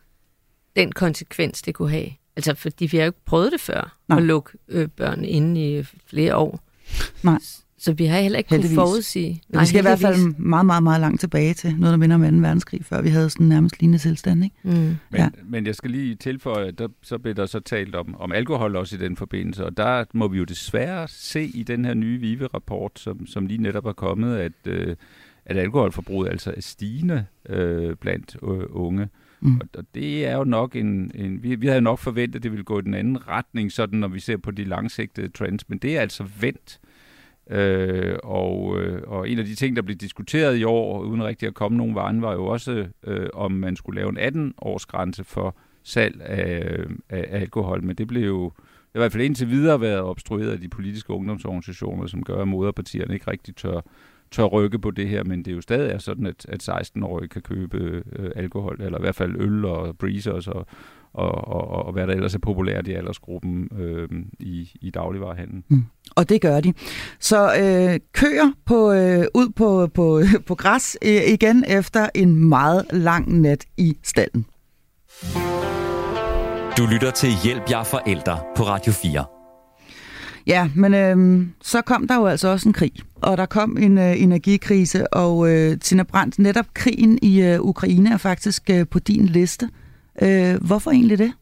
den 0.76 0.92
konsekvens, 0.92 1.62
det 1.62 1.74
kunne 1.74 1.90
have. 1.90 2.10
Altså, 2.36 2.54
fordi 2.54 2.86
vi 2.86 2.96
har 2.96 3.04
jo 3.04 3.08
ikke 3.08 3.24
prøvet 3.24 3.52
det 3.52 3.60
før, 3.60 3.98
Nej. 4.08 4.18
at 4.18 4.24
lukke 4.24 4.58
øh, 4.68 4.88
børn 4.88 5.24
inde 5.24 5.78
i 5.78 5.82
flere 5.82 6.36
år. 6.36 6.60
Nej. 7.22 7.38
Så 7.78 7.92
vi 7.92 8.04
har 8.04 8.20
heller 8.20 8.38
ikke 8.38 8.48
kunnet 8.48 8.70
forudsige. 8.74 9.42
Nej, 9.48 9.62
vi 9.62 9.66
skal 9.66 9.84
heldigvis. 9.84 10.00
i 10.00 10.06
hvert 10.06 10.16
fald 10.16 10.34
meget, 10.38 10.66
meget, 10.66 10.82
meget 10.82 11.00
langt 11.00 11.20
tilbage 11.20 11.54
til 11.54 11.76
noget, 11.78 11.92
der 11.92 11.96
minder 11.96 12.16
om 12.16 12.22
2. 12.22 12.26
verdenskrig, 12.26 12.84
før 12.84 13.02
vi 13.02 13.08
havde 13.08 13.30
sådan 13.30 13.46
nærmest 13.46 13.80
lignende 13.80 13.98
tilstand. 13.98 14.44
Ikke? 14.44 14.56
Mm. 14.62 14.70
Men, 14.70 14.98
ja. 15.14 15.28
men 15.44 15.66
jeg 15.66 15.74
skal 15.74 15.90
lige 15.90 16.14
tilføje, 16.14 16.66
at 16.66 16.78
der, 16.78 16.88
så 17.02 17.18
blev 17.18 17.34
der 17.34 17.46
så 17.46 17.60
talt 17.60 17.94
om, 17.94 18.14
om 18.18 18.32
alkohol 18.32 18.76
også 18.76 18.96
i 18.96 18.98
den 18.98 19.16
forbindelse, 19.16 19.64
og 19.64 19.76
der 19.76 20.04
må 20.14 20.28
vi 20.28 20.38
jo 20.38 20.44
desværre 20.44 21.08
se 21.08 21.44
i 21.44 21.62
den 21.62 21.84
her 21.84 21.94
nye 21.94 22.20
VIVE-rapport, 22.20 22.92
som, 22.96 23.26
som 23.26 23.46
lige 23.46 23.62
netop 23.62 23.86
er 23.86 23.92
kommet, 23.92 24.36
at, 24.36 24.52
øh, 24.66 24.96
at 25.44 25.56
alkoholforbruget 25.56 26.28
altså 26.28 26.54
er 26.56 26.60
stigende 26.60 27.24
øh, 27.48 27.96
blandt 27.96 28.36
øh, 28.42 28.64
unge. 28.70 29.08
Mm. 29.40 29.56
Og, 29.56 29.68
og 29.78 29.84
det 29.94 30.26
er 30.26 30.36
jo 30.36 30.44
nok 30.44 30.76
en... 30.76 31.10
en 31.14 31.42
vi, 31.42 31.54
vi 31.54 31.66
havde 31.66 31.80
nok 31.80 31.98
forventet, 31.98 32.36
at 32.36 32.42
det 32.42 32.50
ville 32.50 32.64
gå 32.64 32.78
i 32.78 32.82
den 32.82 32.94
anden 32.94 33.28
retning, 33.28 33.72
sådan 33.72 33.98
når 33.98 34.08
vi 34.08 34.20
ser 34.20 34.36
på 34.36 34.50
de 34.50 34.64
langsigtede 34.64 35.28
trends, 35.28 35.68
men 35.68 35.78
det 35.78 35.96
er 35.96 36.00
altså 36.00 36.24
vendt. 36.40 36.80
Øh, 37.50 38.16
og, 38.24 38.80
øh, 38.80 39.02
og 39.06 39.28
en 39.28 39.38
af 39.38 39.44
de 39.44 39.54
ting, 39.54 39.76
der 39.76 39.82
blev 39.82 39.96
diskuteret 39.96 40.56
i 40.56 40.64
år, 40.64 41.02
uden 41.02 41.24
rigtig 41.24 41.48
at 41.48 41.54
komme 41.54 41.78
nogen 41.78 41.94
vejen, 41.94 42.22
var 42.22 42.32
jo 42.32 42.46
også, 42.46 42.86
øh, 43.06 43.28
om 43.34 43.52
man 43.52 43.76
skulle 43.76 44.00
lave 44.00 44.08
en 44.08 44.18
18-års 44.18 44.86
grænse 44.86 45.24
for 45.24 45.56
salg 45.82 46.20
af, 46.20 46.84
af, 47.08 47.28
alkohol. 47.30 47.82
Men 47.82 47.96
det 47.96 48.08
blev 48.08 48.26
jo 48.26 48.52
i 48.94 48.98
hvert 48.98 49.12
fald 49.12 49.22
indtil 49.22 49.50
videre 49.50 49.80
været 49.80 50.00
obstrueret 50.00 50.50
af 50.50 50.60
de 50.60 50.68
politiske 50.68 51.12
ungdomsorganisationer, 51.12 52.06
som 52.06 52.24
gør, 52.24 52.42
at 52.42 52.48
moderpartierne 52.48 53.14
ikke 53.14 53.30
rigtig 53.30 53.56
tør, 53.56 53.80
tør 54.30 54.44
rykke 54.44 54.78
på 54.78 54.90
det 54.90 55.08
her, 55.08 55.24
men 55.24 55.38
det 55.38 55.50
er 55.50 55.54
jo 55.54 55.60
stadig 55.60 55.90
er 55.90 55.98
sådan, 55.98 56.26
at, 56.26 56.46
at 56.48 56.68
16-årige 56.68 57.28
kan 57.28 57.42
købe 57.42 58.02
øh, 58.12 58.30
alkohol, 58.36 58.76
eller 58.80 58.98
i 58.98 59.02
hvert 59.02 59.14
fald 59.14 59.40
øl 59.40 59.64
og 59.64 59.98
breezers 59.98 60.48
og, 60.48 60.66
og, 61.18 61.48
og, 61.48 61.86
og 61.86 61.92
hvad 61.92 62.06
der 62.06 62.14
ellers 62.14 62.34
er 62.34 62.38
populært 62.38 62.88
i 62.88 62.92
aldersgruppen 62.92 63.68
øh, 63.78 64.08
i, 64.40 64.70
i 64.80 64.90
dagligvarerhandlen. 64.90 65.64
Mm. 65.68 65.84
Og 66.16 66.28
det 66.28 66.40
gør 66.40 66.60
de. 66.60 66.74
Så 67.20 67.54
øh, 67.54 68.00
køer 68.12 68.52
på, 68.64 68.92
øh, 68.92 69.24
ud 69.34 69.52
på, 69.56 69.86
på, 69.94 70.22
på 70.48 70.54
græs 70.54 70.96
øh, 71.04 71.32
igen 71.32 71.64
efter 71.68 72.08
en 72.14 72.48
meget 72.48 72.84
lang 72.90 73.40
nat 73.40 73.64
i 73.76 73.96
stallen. 74.02 74.46
Du 76.78 76.86
lytter 76.86 77.10
til 77.10 77.30
Hjælp 77.44 77.70
jer 77.70 77.84
forældre 77.84 78.38
på 78.56 78.62
Radio 78.62 78.92
4. 78.92 79.24
Ja, 80.46 80.70
men 80.74 80.94
øh, 80.94 81.46
så 81.62 81.82
kom 81.82 82.08
der 82.08 82.14
jo 82.14 82.26
altså 82.26 82.48
også 82.48 82.68
en 82.68 82.72
krig, 82.72 82.92
og 83.22 83.36
der 83.36 83.46
kom 83.46 83.76
en 83.80 83.98
øh, 83.98 84.22
energikrise, 84.22 85.14
og 85.14 85.50
øh, 85.50 85.78
Tina 85.80 86.02
Brandt, 86.02 86.38
netop 86.38 86.66
krigen 86.74 87.18
i 87.22 87.42
øh, 87.42 87.60
Ukraine 87.60 88.12
er 88.12 88.16
faktisk 88.16 88.70
øh, 88.70 88.86
på 88.90 88.98
din 88.98 89.26
liste. 89.26 89.66
Øh, 89.66 89.87
hvorfor 90.60 90.90
egentlig 90.90 91.18
det? 91.18 91.32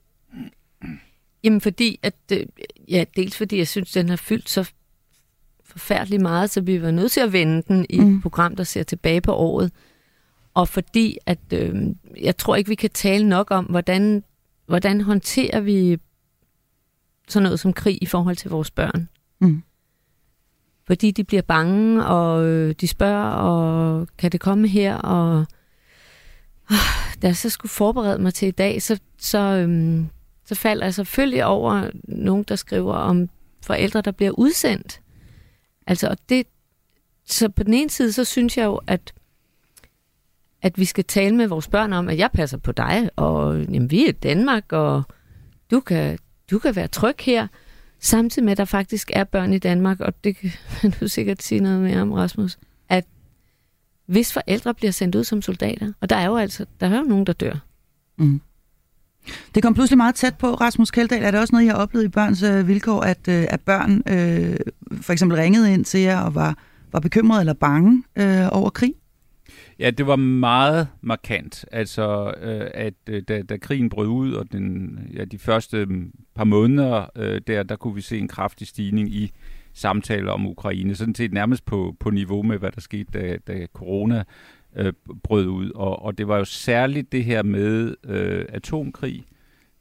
Jamen 1.45 1.61
fordi, 1.61 1.99
at, 2.03 2.15
øh, 2.33 2.47
ja, 2.89 3.05
dels 3.17 3.37
fordi 3.37 3.59
jeg 3.59 3.69
synes, 3.69 3.93
den 3.93 4.09
har 4.09 4.17
fyldt 4.17 4.49
så 4.49 4.71
forfærdeligt 5.65 6.23
meget, 6.23 6.51
så 6.51 6.61
vi 6.61 6.83
var 6.83 6.91
nødt 6.91 7.13
til 7.13 7.21
at 7.21 7.33
vende 7.33 7.63
den 7.69 7.87
i 7.91 8.01
mm. 8.01 8.17
et 8.17 8.23
program, 8.23 8.57
der 8.57 8.65
ser 8.65 8.83
tilbage 8.83 9.21
på 9.21 9.33
året. 9.33 9.73
Og 10.55 10.69
fordi, 10.69 11.19
at 11.27 11.39
øh, 11.53 11.75
jeg 12.21 12.37
tror 12.37 12.57
ikke, 12.57 12.69
vi 12.69 12.75
kan 12.75 12.91
tale 12.91 13.29
nok 13.29 13.51
om, 13.51 13.65
hvordan, 13.65 14.25
hvordan 14.67 15.01
håndterer 15.01 15.61
vi 15.61 15.99
sådan 17.29 17.43
noget 17.43 17.61
som 17.61 17.73
krig 17.73 18.03
i 18.03 18.07
forhold 18.07 18.37
til 18.37 18.51
vores 18.51 18.71
børn. 18.71 19.09
Mm. 19.41 19.63
Fordi 20.87 21.11
de 21.11 21.25
bliver 21.25 21.43
bange, 21.43 22.07
og 22.07 22.45
øh, 22.45 22.75
de 22.81 22.89
spørger, 22.89 23.31
og 23.31 24.09
kan 24.19 24.33
det 24.33 24.41
komme 24.41 24.69
her, 24.69 24.97
og 24.97 25.47
øh, 26.71 27.06
da 27.23 27.27
jeg 27.27 27.37
så 27.37 27.51
skulle 27.51 27.71
forberede 27.71 28.19
mig 28.19 28.35
til 28.35 28.49
i 28.49 28.51
dag, 28.51 28.83
så, 28.83 29.01
så, 29.19 29.39
øhm, 29.39 30.09
så 30.45 30.55
falder 30.55 30.87
jeg 30.87 30.95
selvfølgelig 30.95 31.45
over 31.45 31.91
nogen, 32.05 32.43
der 32.43 32.57
skriver 32.57 32.95
om 32.95 33.29
forældre, 33.63 34.01
der 34.01 34.11
bliver 34.11 34.31
udsendt. 34.31 35.01
Altså, 35.87 36.09
og 36.09 36.17
det, 36.29 36.47
så 37.25 37.49
på 37.49 37.63
den 37.63 37.75
ene 37.75 37.91
side, 37.91 38.13
så 38.13 38.25
synes 38.25 38.59
jeg 38.59 38.65
jo, 38.65 38.81
at, 38.87 39.15
at 40.63 40.79
vi 40.79 40.85
skal 40.85 41.05
tale 41.05 41.37
med 41.37 41.47
vores 41.47 41.69
børn 41.69 41.93
om, 41.93 42.09
at 42.09 42.19
jeg 42.19 42.31
passer 42.35 42.59
på 42.59 42.73
dig, 42.73 43.11
og 43.17 43.63
jamen, 43.63 43.91
vi 43.91 44.09
er 44.09 44.13
Danmark, 44.13 44.73
og 44.73 45.03
du 45.71 45.81
kan, 45.81 46.19
du 46.51 46.59
kan 46.59 46.77
være 46.77 46.89
tryg 46.89 47.15
her, 47.21 47.47
samtidig 48.01 48.45
med, 48.45 48.53
at 48.53 48.59
der 48.59 48.65
faktisk 48.65 49.11
er 49.15 49.25
børn 49.25 49.53
i 49.53 49.59
Danmark, 49.59 50.01
og 50.01 50.25
det 50.25 50.37
kan 50.37 50.53
du 51.01 51.09
sikkert 51.09 51.43
sige 51.43 51.61
noget 51.61 51.81
mere 51.81 52.01
om, 52.01 52.13
Rasmus, 52.13 52.59
hvis 54.07 54.33
forældre 54.33 54.75
bliver 54.75 54.91
sendt 54.91 55.15
ud 55.15 55.25
som 55.25 55.43
soldater, 55.43 55.93
og 56.01 56.11
der 56.11 56.17
er 56.17 56.27
jo 56.27 56.37
altså, 56.37 56.67
der 56.81 56.89
er 56.89 56.99
jo 56.99 57.03
nogen, 57.03 57.27
der 57.27 57.33
dør. 57.33 57.55
Mm. 58.19 58.41
Det 59.55 59.63
kom 59.63 59.75
pludselig 59.75 59.97
meget 59.97 60.15
tæt 60.15 60.39
på, 60.39 60.55
Rasmus 60.55 60.91
Kjeldahl. 60.91 61.25
Er 61.25 61.31
det 61.31 61.41
også 61.41 61.55
noget, 61.55 61.65
I 61.65 61.69
har 61.69 61.75
oplevet 61.75 62.05
i 62.05 62.09
børns 62.09 62.43
øh, 62.43 62.69
vilkår, 62.69 63.01
at, 63.01 63.29
øh, 63.29 63.47
at 63.51 63.61
børn 63.61 64.03
øh, 64.09 64.57
for 65.01 65.13
eksempel 65.13 65.39
ringede 65.39 65.75
ind 65.75 65.85
til 65.85 66.01
jer 66.01 66.21
og 66.21 66.35
var, 66.35 66.59
var 66.93 67.01
bekymrede 67.01 67.41
eller 67.41 67.53
bange 67.53 68.03
øh, 68.17 68.49
over 68.53 68.71
krig? 68.71 68.95
Ja, 69.79 69.91
det 69.91 70.07
var 70.07 70.17
meget 70.17 70.89
markant. 71.01 71.65
Altså, 71.73 72.35
øh, 72.43 72.71
at 72.75 72.95
øh, 73.09 73.23
da, 73.29 73.43
da 73.43 73.57
krigen 73.57 73.89
brød 73.89 74.07
ud, 74.07 74.33
og 74.33 74.53
den, 74.53 74.99
ja, 75.15 75.25
de 75.25 75.39
første 75.39 75.87
par 76.37 76.45
måneder 76.45 77.07
øh, 77.17 77.41
der, 77.47 77.63
der 77.63 77.77
kunne 77.77 77.95
vi 77.95 78.01
se 78.01 78.19
en 78.19 78.29
kraftig 78.29 78.67
stigning 78.67 79.09
i 79.15 79.33
samtaler 79.77 80.33
om 80.33 80.47
Ukraine. 80.47 80.95
Sådan 80.95 81.15
set 81.15 81.33
nærmest 81.33 81.65
på, 81.65 81.97
på 82.01 82.11
niveau 82.11 82.43
med, 82.43 82.59
hvad 82.59 82.73
der 82.73 82.81
skete, 82.81 83.11
da, 83.13 83.37
da 83.47 83.67
corona 83.73 84.25
øh, 84.77 84.93
brød 85.23 85.47
ud. 85.47 85.71
Og, 85.71 86.03
og 86.03 86.19
det 86.19 86.29
var 86.29 86.39
jo 86.39 86.45
særligt 86.45 87.13
det 87.13 87.25
her 87.25 87.43
med 87.43 87.95
øh, 88.05 88.45
atomkrig, 88.49 89.25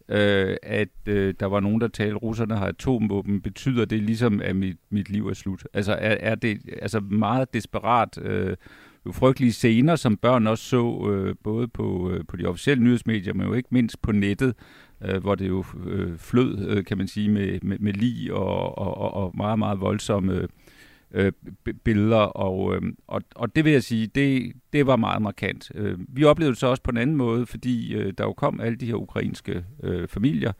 øh, 0.09 0.57
at 0.63 0.89
øh, 1.05 1.33
der 1.39 1.45
var 1.45 1.59
nogen, 1.59 1.81
der 1.81 1.87
talte, 1.87 2.15
russerne 2.15 2.57
har 2.57 2.67
atomvåben, 2.67 3.41
betyder 3.41 3.85
det 3.85 4.03
ligesom, 4.03 4.41
at 4.41 4.55
mit, 4.55 4.77
mit 4.89 5.09
liv 5.09 5.27
er 5.27 5.33
slut? 5.33 5.67
Altså 5.73 5.93
er, 5.93 6.17
er 6.19 6.35
det 6.35 6.59
altså 6.81 6.99
meget 6.99 7.53
desperat 7.53 8.17
øh, 8.21 8.57
frygtelige 9.11 9.53
scener, 9.53 9.95
som 9.95 10.17
børn 10.17 10.47
også 10.47 10.63
så, 10.63 11.09
øh, 11.11 11.35
både 11.43 11.67
på, 11.67 12.11
øh, 12.11 12.25
på 12.27 12.37
de 12.37 12.45
officielle 12.45 12.83
nyhedsmedier, 12.83 13.33
men 13.33 13.47
jo 13.47 13.53
ikke 13.53 13.69
mindst 13.71 14.01
på 14.01 14.11
nettet, 14.11 14.55
øh, 15.01 15.21
hvor 15.21 15.35
det 15.35 15.47
jo 15.47 15.65
øh, 15.85 16.17
flød, 16.17 16.67
øh, 16.67 16.85
kan 16.85 16.97
man 16.97 17.07
sige, 17.07 17.29
med, 17.29 17.59
med, 17.61 17.79
med 17.79 17.93
lig 17.93 18.33
og, 18.33 18.77
og, 18.77 19.13
og 19.13 19.31
meget, 19.37 19.59
meget 19.59 19.81
voldsomme 19.81 20.47
øh, 21.11 21.31
billeder. 21.83 22.17
Og, 22.17 22.75
øh, 22.75 22.81
og, 23.07 23.21
og 23.35 23.55
det 23.55 23.65
vil 23.65 23.73
jeg 23.73 23.83
sige, 23.83 24.07
det, 24.07 24.53
det 24.73 24.87
var 24.87 24.95
meget 24.95 25.21
markant. 25.21 25.71
Øh, 25.75 25.97
vi 26.07 26.23
oplevede 26.23 26.51
det 26.51 26.59
så 26.59 26.67
også 26.67 26.83
på 26.83 26.91
en 26.91 26.97
anden 26.97 27.15
måde, 27.15 27.45
fordi 27.45 27.95
øh, 27.95 28.13
der 28.17 28.23
jo 28.23 28.33
kom 28.33 28.61
alle 28.61 28.77
de 28.77 28.85
her 28.85 28.95
ukrainske 28.95 29.65
øh, 29.83 30.07
familier, 30.07 30.51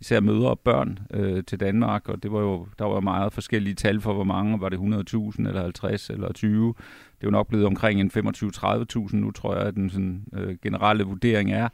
især 0.00 0.20
mødre 0.20 0.50
og 0.50 0.60
børn 0.60 0.98
øh, 1.10 1.44
til 1.44 1.60
Danmark, 1.60 2.08
og 2.08 2.22
det 2.22 2.32
var 2.32 2.40
jo, 2.40 2.66
der 2.78 2.84
var 2.84 3.00
meget 3.00 3.32
forskellige 3.32 3.74
tal 3.74 4.00
for, 4.00 4.14
hvor 4.14 4.24
mange, 4.24 4.60
var 4.60 4.68
det 4.68 4.76
100.000 4.76 5.48
eller 5.48 5.62
50 5.62 6.10
eller 6.10 6.32
20. 6.32 6.68
Det 6.68 7.26
er 7.26 7.28
jo 7.28 7.30
nok 7.30 7.48
blevet 7.48 7.66
omkring 7.66 8.00
en 8.00 8.10
25-30.000 8.16 9.16
nu, 9.16 9.30
tror 9.30 9.56
jeg, 9.56 9.66
at 9.66 9.74
den 9.74 9.90
sådan, 9.90 10.24
øh, 10.34 10.56
generelle 10.62 11.04
vurdering 11.04 11.52
er. 11.52 11.68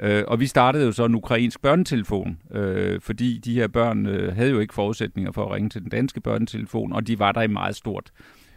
Øh, 0.00 0.24
og 0.26 0.40
vi 0.40 0.46
startede 0.46 0.84
jo 0.84 0.92
så 0.92 1.04
en 1.04 1.14
ukrainsk 1.14 1.62
børnetelefon, 1.62 2.38
øh, 2.50 3.00
fordi 3.00 3.38
de 3.38 3.54
her 3.54 3.68
børn 3.68 4.06
øh, 4.06 4.36
havde 4.36 4.50
jo 4.50 4.58
ikke 4.58 4.74
forudsætninger 4.74 5.32
for 5.32 5.44
at 5.44 5.50
ringe 5.50 5.68
til 5.68 5.82
den 5.82 5.90
danske 5.90 6.20
børnetelefon, 6.20 6.92
og 6.92 7.06
de 7.06 7.18
var 7.18 7.32
der 7.32 7.42
i 7.42 7.46
meget 7.46 7.76
stort 7.76 8.10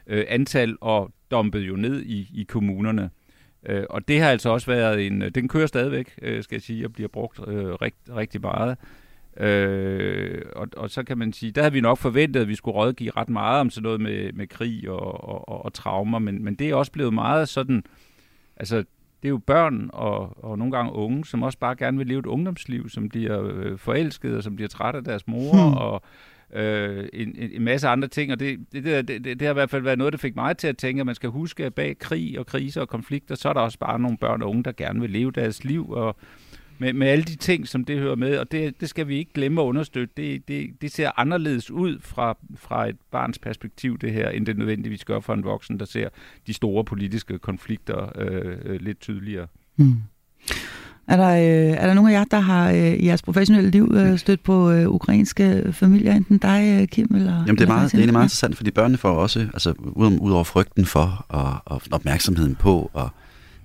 øh, 0.08 0.26
antal 0.28 0.78
og 0.82 1.12
dumpede 1.32 1.64
jo 1.64 1.76
ned 1.76 2.02
i, 2.02 2.30
i 2.34 2.44
kommunerne. 2.44 3.10
Øh, 3.66 3.84
og 3.90 4.08
det 4.08 4.22
har 4.22 4.30
altså 4.30 4.50
også 4.50 4.68
været 4.68 5.08
en, 5.08 5.22
øh, 5.22 5.32
den 5.36 5.48
kører 5.48 5.68
stadigvæk, 5.68 6.20
øh, 6.22 6.44
skal 6.44 6.56
jeg 6.56 6.62
sige, 6.62 6.86
og 6.86 6.94
bliver 6.94 7.08
brugt 7.08 7.40
øh, 7.48 7.74
rigt, 7.74 7.98
rigtig 8.16 8.42
meget. 8.42 8.78
Øh, 9.38 10.42
og, 10.56 10.68
og 10.78 10.90
så 10.90 11.04
kan 11.04 11.18
man 11.18 11.34
sige, 11.34 11.52
der 11.52 11.62
havde 11.62 11.74
vi 11.74 11.82
nok 11.82 11.98
forventet, 11.98 12.42
at 12.42 12.48
vi 12.48 12.56
skulle 12.56 12.76
rådgive 12.76 13.12
ret 13.18 13.30
meget 13.30 13.60
om 13.62 13.70
sådan 13.70 13.84
noget 13.84 14.02
med, 14.02 14.34
med 14.34 14.48
krig 14.48 14.90
og, 14.90 15.30
og, 15.30 15.50
og, 15.50 15.66
og 15.66 15.74
traumer, 15.74 16.20
men, 16.20 16.44
men 16.44 16.56
det 16.56 16.70
er 16.70 16.76
også 16.76 16.92
blevet 16.92 17.14
meget 17.14 17.50
sådan, 17.50 17.84
altså 18.58 18.84
det 19.22 19.28
er 19.28 19.30
jo 19.30 19.38
børn 19.38 19.90
og, 19.94 20.44
og 20.44 20.58
nogle 20.58 20.72
gange 20.72 20.92
unge, 20.92 21.26
som 21.26 21.44
også 21.44 21.58
bare 21.58 21.76
gerne 21.76 21.98
vil 21.98 22.08
leve 22.08 22.20
et 22.20 22.26
ungdomsliv, 22.26 22.90
som 22.90 23.10
bliver 23.10 23.44
øh, 23.44 23.78
forelskede 23.78 24.38
og 24.38 24.44
som 24.44 24.56
bliver 24.56 24.70
trætte 24.70 24.98
af 24.98 25.04
deres 25.04 25.28
mor 25.28 25.68
hmm. 25.68 25.78
og 25.78 26.02
øh, 26.54 27.08
en, 27.14 27.36
en 27.52 27.64
masse 27.64 27.88
andre 27.88 28.08
ting. 28.08 28.32
Og 28.32 28.40
det, 28.40 28.60
det, 28.72 28.84
det, 28.84 29.08
det, 29.08 29.26
det 29.26 29.42
har 29.42 29.50
i 29.50 29.54
hvert 29.54 29.70
fald 29.70 29.82
været 29.82 29.98
noget, 29.98 30.14
der 30.14 30.18
fik 30.18 30.36
mig 30.36 30.58
til 30.58 30.68
at 30.68 30.78
tænke, 30.78 31.00
at 31.00 31.06
man 31.06 31.16
skal 31.16 31.30
huske, 31.30 31.66
at 31.66 31.74
bag 31.74 31.98
krig 32.00 32.40
og 32.40 32.46
kriser 32.46 32.82
og 32.82 32.90
konflikter, 32.90 33.36
så 33.36 33.50
er 33.50 33.54
der 33.54 33.62
også 33.62 33.80
bare 33.80 34.00
nogle 34.00 34.18
børn 34.18 34.42
og 34.42 34.50
unge, 34.50 34.64
der 34.64 34.72
gerne 34.72 35.02
vil 35.02 35.10
leve 35.10 35.32
deres 35.32 35.64
liv 35.64 35.90
og 35.90 36.16
med, 36.80 36.94
med 36.94 37.08
alle 37.08 37.24
de 37.24 37.36
ting, 37.36 37.68
som 37.68 37.86
det 37.86 38.00
hører 38.00 38.16
med, 38.16 38.38
og 38.38 38.52
det, 38.52 38.82
det 38.82 38.90
skal 38.90 39.08
vi 39.08 39.18
ikke 39.18 39.34
glemme 39.34 39.62
at 39.62 39.66
understøtte. 39.66 40.14
Det, 40.18 40.48
det, 40.48 40.70
det 40.82 40.92
ser 40.92 41.12
anderledes 41.18 41.72
ud 41.72 42.00
fra, 42.02 42.38
fra 42.56 42.90
et 42.90 42.96
barns 43.12 43.40
perspektiv, 43.40 43.98
det 43.98 44.14
her, 44.14 44.30
end 44.30 44.46
det 44.46 44.58
nødvendigvis 44.58 45.06
gør 45.06 45.20
for 45.20 45.34
en 45.34 45.44
voksen, 45.44 45.80
der 45.80 45.86
ser 45.86 46.10
de 46.48 46.54
store 46.54 46.84
politiske 46.84 47.40
konflikter 47.40 48.12
øh, 48.16 48.58
øh, 48.66 48.82
lidt 48.82 49.00
tydeligere. 49.00 49.48
Mm. 49.78 49.96
Er 51.08 51.18
der, 51.18 51.30
øh, 51.30 51.78
er 51.78 51.88
der 51.88 51.94
nogen 51.94 52.12
af 52.12 52.20
jer, 52.20 52.24
der 52.24 52.40
har 52.40 52.72
øh, 52.72 52.94
i 52.94 53.06
jeres 53.06 53.22
professionelle 53.22 53.70
liv 53.70 53.92
øh, 53.96 54.18
stødt 54.18 54.44
på 54.44 54.72
øh, 54.72 54.90
ukrainske 54.90 55.74
familier, 55.74 56.14
enten 56.14 56.38
dig, 56.38 56.80
øh, 56.82 56.88
Kim, 56.88 57.16
eller 57.16 57.34
Jamen 57.34 57.56
det 57.56 57.62
er, 57.62 57.68
meget, 57.68 57.86
det 57.86 57.94
er 57.94 57.98
egentlig 57.98 58.14
meget 58.14 58.26
interessant, 58.26 58.58
fordi 58.58 58.72
børnene 58.72 58.98
får 58.98 59.12
også, 59.12 59.40
altså 59.40 59.74
ud 59.96 60.32
over 60.32 60.44
frygten 60.44 60.86
for, 60.86 61.26
og, 61.28 61.54
og 61.66 61.82
opmærksomheden 61.92 62.56
på, 62.56 62.92
og 62.94 63.10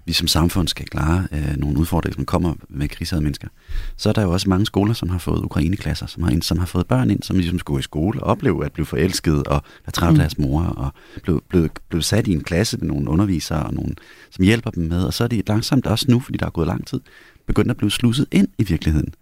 vi 0.07 0.13
som 0.13 0.29
samfund 0.29 0.69
skal 0.69 0.87
klare 0.87 1.29
øh, 1.33 1.57
nogle 1.57 1.79
udfordringer, 1.79 2.15
som 2.15 2.25
kommer 2.25 2.55
med 2.69 2.89
krigsede 2.89 3.21
mennesker, 3.21 3.49
så 3.97 4.09
er 4.09 4.13
der 4.13 4.23
jo 4.23 4.31
også 4.31 4.49
mange 4.49 4.67
skoler, 4.67 4.95
som 4.95 5.09
har 5.09 5.19
fået 5.19 5.45
ukraineklasser, 5.45 6.07
som 6.07 6.23
har, 6.23 6.39
som 6.43 6.59
har 6.59 6.67
fået 6.67 6.87
børn 6.87 7.11
ind, 7.11 7.23
som 7.23 7.37
ligesom 7.37 7.59
skulle 7.59 7.81
i 7.81 7.83
skole 7.83 8.23
og 8.23 8.27
opleve 8.27 8.65
at 8.65 8.73
blive 8.73 8.87
forelsket 8.87 9.47
og 9.47 9.63
være 9.87 9.93
træt 9.93 10.07
af 10.07 10.13
mm. 10.13 10.19
deres 10.19 10.39
mor, 10.39 10.63
og 10.63 10.93
blev, 11.23 11.43
blev, 11.49 11.69
blev 11.89 12.03
sat 12.03 12.27
i 12.27 12.33
en 12.33 12.43
klasse 12.43 12.77
med 12.79 12.87
nogle 12.89 13.11
undervisere, 13.11 13.63
og 13.63 13.75
nogle, 13.75 13.95
som 14.31 14.45
hjælper 14.45 14.71
dem 14.71 14.85
med. 14.85 15.05
Og 15.05 15.15
så 15.15 15.25
er 15.25 15.29
de 15.29 15.43
langsomt 15.47 15.87
også 15.87 16.07
nu, 16.09 16.21
fordi 16.21 16.39
der 16.39 16.47
er 16.47 16.51
gået 16.51 16.67
lang 16.67 16.87
tid, 16.87 17.01
begyndt 17.47 17.71
at 17.71 17.77
blive 17.77 17.91
slusset 17.91 18.27
ind 18.33 18.49
i 18.59 18.65
virkeligheden. 18.65 19.15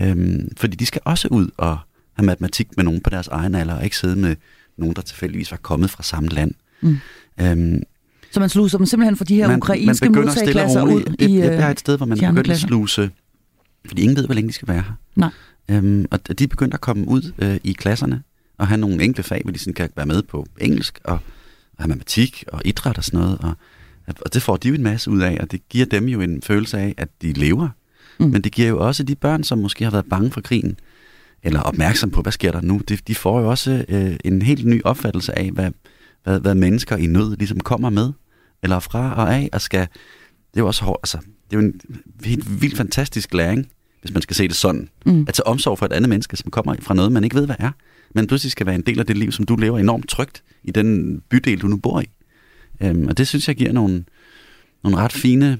Øhm, 0.00 0.48
fordi 0.56 0.76
de 0.76 0.86
skal 0.86 1.00
også 1.04 1.28
ud 1.28 1.48
og 1.56 1.78
have 2.14 2.26
matematik 2.26 2.76
med 2.76 2.84
nogen 2.84 3.00
på 3.00 3.10
deres 3.10 3.28
egen 3.28 3.54
alder, 3.54 3.74
og 3.74 3.84
ikke 3.84 3.96
sidde 3.96 4.16
med 4.16 4.36
nogen, 4.76 4.96
der 4.96 5.02
tilfældigvis 5.02 5.50
var 5.50 5.56
kommet 5.56 5.90
fra 5.90 6.02
samme 6.02 6.28
land. 6.28 6.54
Mm. 6.80 6.98
Øhm, 7.40 7.82
så 8.36 8.40
man 8.40 8.48
sluser 8.48 8.78
dem 8.78 8.86
simpelthen 8.86 9.16
for 9.16 9.24
de 9.24 9.34
her 9.34 9.48
man, 9.48 9.56
ukrainske 9.56 10.10
modtageklasser 10.10 10.82
ud 10.82 11.02
i 11.18 11.38
Jeg, 11.38 11.52
jeg 11.52 11.62
er 11.62 11.70
et 11.70 11.80
sted, 11.80 11.96
hvor 11.96 12.06
man 12.06 12.18
begynder 12.18 12.52
at 12.52 12.58
sluse, 12.58 13.10
fordi 13.86 14.02
ingen 14.02 14.16
ved, 14.16 14.24
hvor 14.26 14.34
længe 14.34 14.48
de 14.48 14.52
skal 14.52 14.68
være 14.68 14.82
her. 14.82 14.92
Nej. 15.16 15.30
Øhm, 15.70 16.06
og 16.10 16.38
de 16.38 16.44
er 16.44 16.48
begyndt 16.48 16.74
at 16.74 16.80
komme 16.80 17.08
ud 17.08 17.32
øh, 17.38 17.56
i 17.64 17.72
klasserne 17.72 18.22
og 18.58 18.68
have 18.68 18.78
nogle 18.78 19.04
enkle 19.04 19.22
fag, 19.22 19.40
hvor 19.44 19.52
de 19.52 19.58
sådan 19.58 19.74
kan 19.74 19.90
være 19.96 20.06
med 20.06 20.22
på 20.22 20.46
engelsk 20.60 21.00
og, 21.04 21.12
og 21.12 21.20
have 21.78 21.88
matematik 21.88 22.44
og 22.52 22.62
idræt 22.64 22.98
og 22.98 23.04
sådan 23.04 23.20
noget. 23.20 23.38
Og, 23.38 23.54
og 24.06 24.34
det 24.34 24.42
får 24.42 24.56
de 24.56 24.68
jo 24.68 24.74
en 24.74 24.82
masse 24.82 25.10
ud 25.10 25.20
af, 25.20 25.38
og 25.40 25.52
det 25.52 25.68
giver 25.68 25.86
dem 25.86 26.08
jo 26.08 26.20
en 26.20 26.42
følelse 26.42 26.78
af, 26.78 26.94
at 26.98 27.08
de 27.22 27.32
lever. 27.32 27.68
Mm. 28.20 28.26
Men 28.26 28.42
det 28.42 28.52
giver 28.52 28.68
jo 28.68 28.86
også 28.86 29.02
de 29.02 29.14
børn, 29.14 29.44
som 29.44 29.58
måske 29.58 29.84
har 29.84 29.90
været 29.90 30.06
bange 30.10 30.30
for 30.30 30.40
krigen, 30.40 30.78
eller 31.42 31.60
opmærksom 31.60 32.10
på, 32.10 32.22
hvad 32.22 32.32
sker 32.32 32.52
der 32.52 32.60
nu, 32.60 32.80
de, 32.88 32.98
de 33.06 33.14
får 33.14 33.40
jo 33.40 33.50
også 33.50 33.84
øh, 33.88 34.16
en 34.24 34.42
helt 34.42 34.66
ny 34.66 34.82
opfattelse 34.84 35.38
af, 35.38 35.50
hvad, 35.50 35.70
hvad, 36.24 36.40
hvad 36.40 36.54
mennesker 36.54 36.96
i 36.96 37.06
nød 37.06 37.36
ligesom 37.36 37.60
kommer 37.60 37.90
med, 37.90 38.12
eller 38.62 38.80
fra 38.80 39.14
og 39.14 39.34
af, 39.34 39.48
og 39.52 39.60
skal, 39.60 39.80
det 39.80 40.56
er 40.56 40.60
jo 40.60 40.66
også 40.66 40.84
hårdt, 40.84 41.00
altså, 41.02 41.18
det 41.18 41.56
er 41.56 41.60
jo 41.60 41.66
en 41.66 41.80
helt 42.24 42.62
vildt 42.62 42.76
fantastisk 42.76 43.34
læring, 43.34 43.68
hvis 44.00 44.12
man 44.12 44.22
skal 44.22 44.36
se 44.36 44.48
det 44.48 44.56
sådan, 44.56 44.88
mm. 45.06 45.24
at 45.28 45.34
tage 45.34 45.46
omsorg 45.46 45.78
for 45.78 45.86
et 45.86 45.92
andet 45.92 46.08
menneske, 46.08 46.36
som 46.36 46.50
kommer 46.50 46.74
fra 46.80 46.94
noget, 46.94 47.12
man 47.12 47.24
ikke 47.24 47.36
ved, 47.36 47.46
hvad 47.46 47.56
er, 47.58 47.70
men 48.14 48.26
pludselig 48.26 48.52
skal 48.52 48.66
være 48.66 48.74
en 48.74 48.82
del 48.82 49.00
af 49.00 49.06
det 49.06 49.16
liv, 49.16 49.32
som 49.32 49.44
du 49.44 49.56
lever 49.56 49.78
enormt 49.78 50.08
trygt 50.08 50.42
i 50.64 50.70
den 50.70 51.20
bydel, 51.28 51.60
du 51.60 51.66
nu 51.66 51.76
bor 51.76 52.00
i. 52.00 52.06
Øhm, 52.80 53.06
og 53.08 53.18
det 53.18 53.28
synes 53.28 53.48
jeg 53.48 53.56
giver 53.56 53.72
nogle, 53.72 54.04
nogle 54.84 54.98
ret 54.98 55.12
fine 55.12 55.58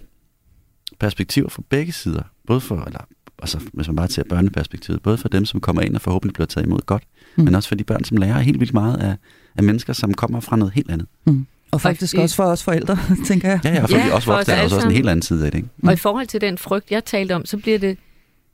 perspektiver 0.98 1.48
for 1.48 1.62
begge 1.68 1.92
sider. 1.92 2.22
Både 2.46 2.60
for, 2.60 2.84
eller, 2.84 3.06
altså, 3.38 3.60
hvis 3.72 3.86
man 3.86 3.96
bare 3.96 4.08
ser 4.08 4.22
børneperspektivet, 4.28 5.02
både 5.02 5.18
for 5.18 5.28
dem, 5.28 5.44
som 5.44 5.60
kommer 5.60 5.82
ind 5.82 5.94
og 5.94 6.00
forhåbentlig 6.00 6.34
bliver 6.34 6.46
taget 6.46 6.66
imod 6.66 6.80
godt, 6.86 7.02
mm. 7.36 7.44
men 7.44 7.54
også 7.54 7.68
for 7.68 7.74
de 7.74 7.84
børn, 7.84 8.04
som 8.04 8.16
lærer 8.16 8.38
helt 8.38 8.60
vildt 8.60 8.74
meget 8.74 8.96
af, 8.96 9.16
af 9.56 9.62
mennesker, 9.62 9.92
som 9.92 10.14
kommer 10.14 10.40
fra 10.40 10.56
noget 10.56 10.74
helt 10.74 10.90
andet. 10.90 11.06
Mm. 11.24 11.46
Og 11.72 11.80
faktisk 11.80 12.16
og 12.16 12.22
også 12.22 12.36
for 12.36 12.44
os 12.44 12.62
forældre, 12.62 12.98
tænker 13.28 13.48
jeg. 13.48 13.60
Ja, 13.64 13.74
ja, 13.74 13.82
for 13.82 13.96
ja, 13.96 14.14
også 14.14 14.32
voksne 14.32 14.54
er 14.54 14.62
også 14.62 14.80
en 14.86 14.90
helt 14.90 15.08
anden 15.08 15.22
side 15.22 15.46
af 15.46 15.52
det. 15.52 15.58
Ikke? 15.58 15.68
Mm. 15.76 15.88
Og 15.88 15.94
i 15.94 15.96
forhold 15.96 16.26
til 16.26 16.40
den 16.40 16.58
frygt, 16.58 16.90
jeg 16.90 17.04
talte 17.04 17.34
om, 17.34 17.44
så 17.44 17.56
bliver 17.56 17.78
det 17.78 17.98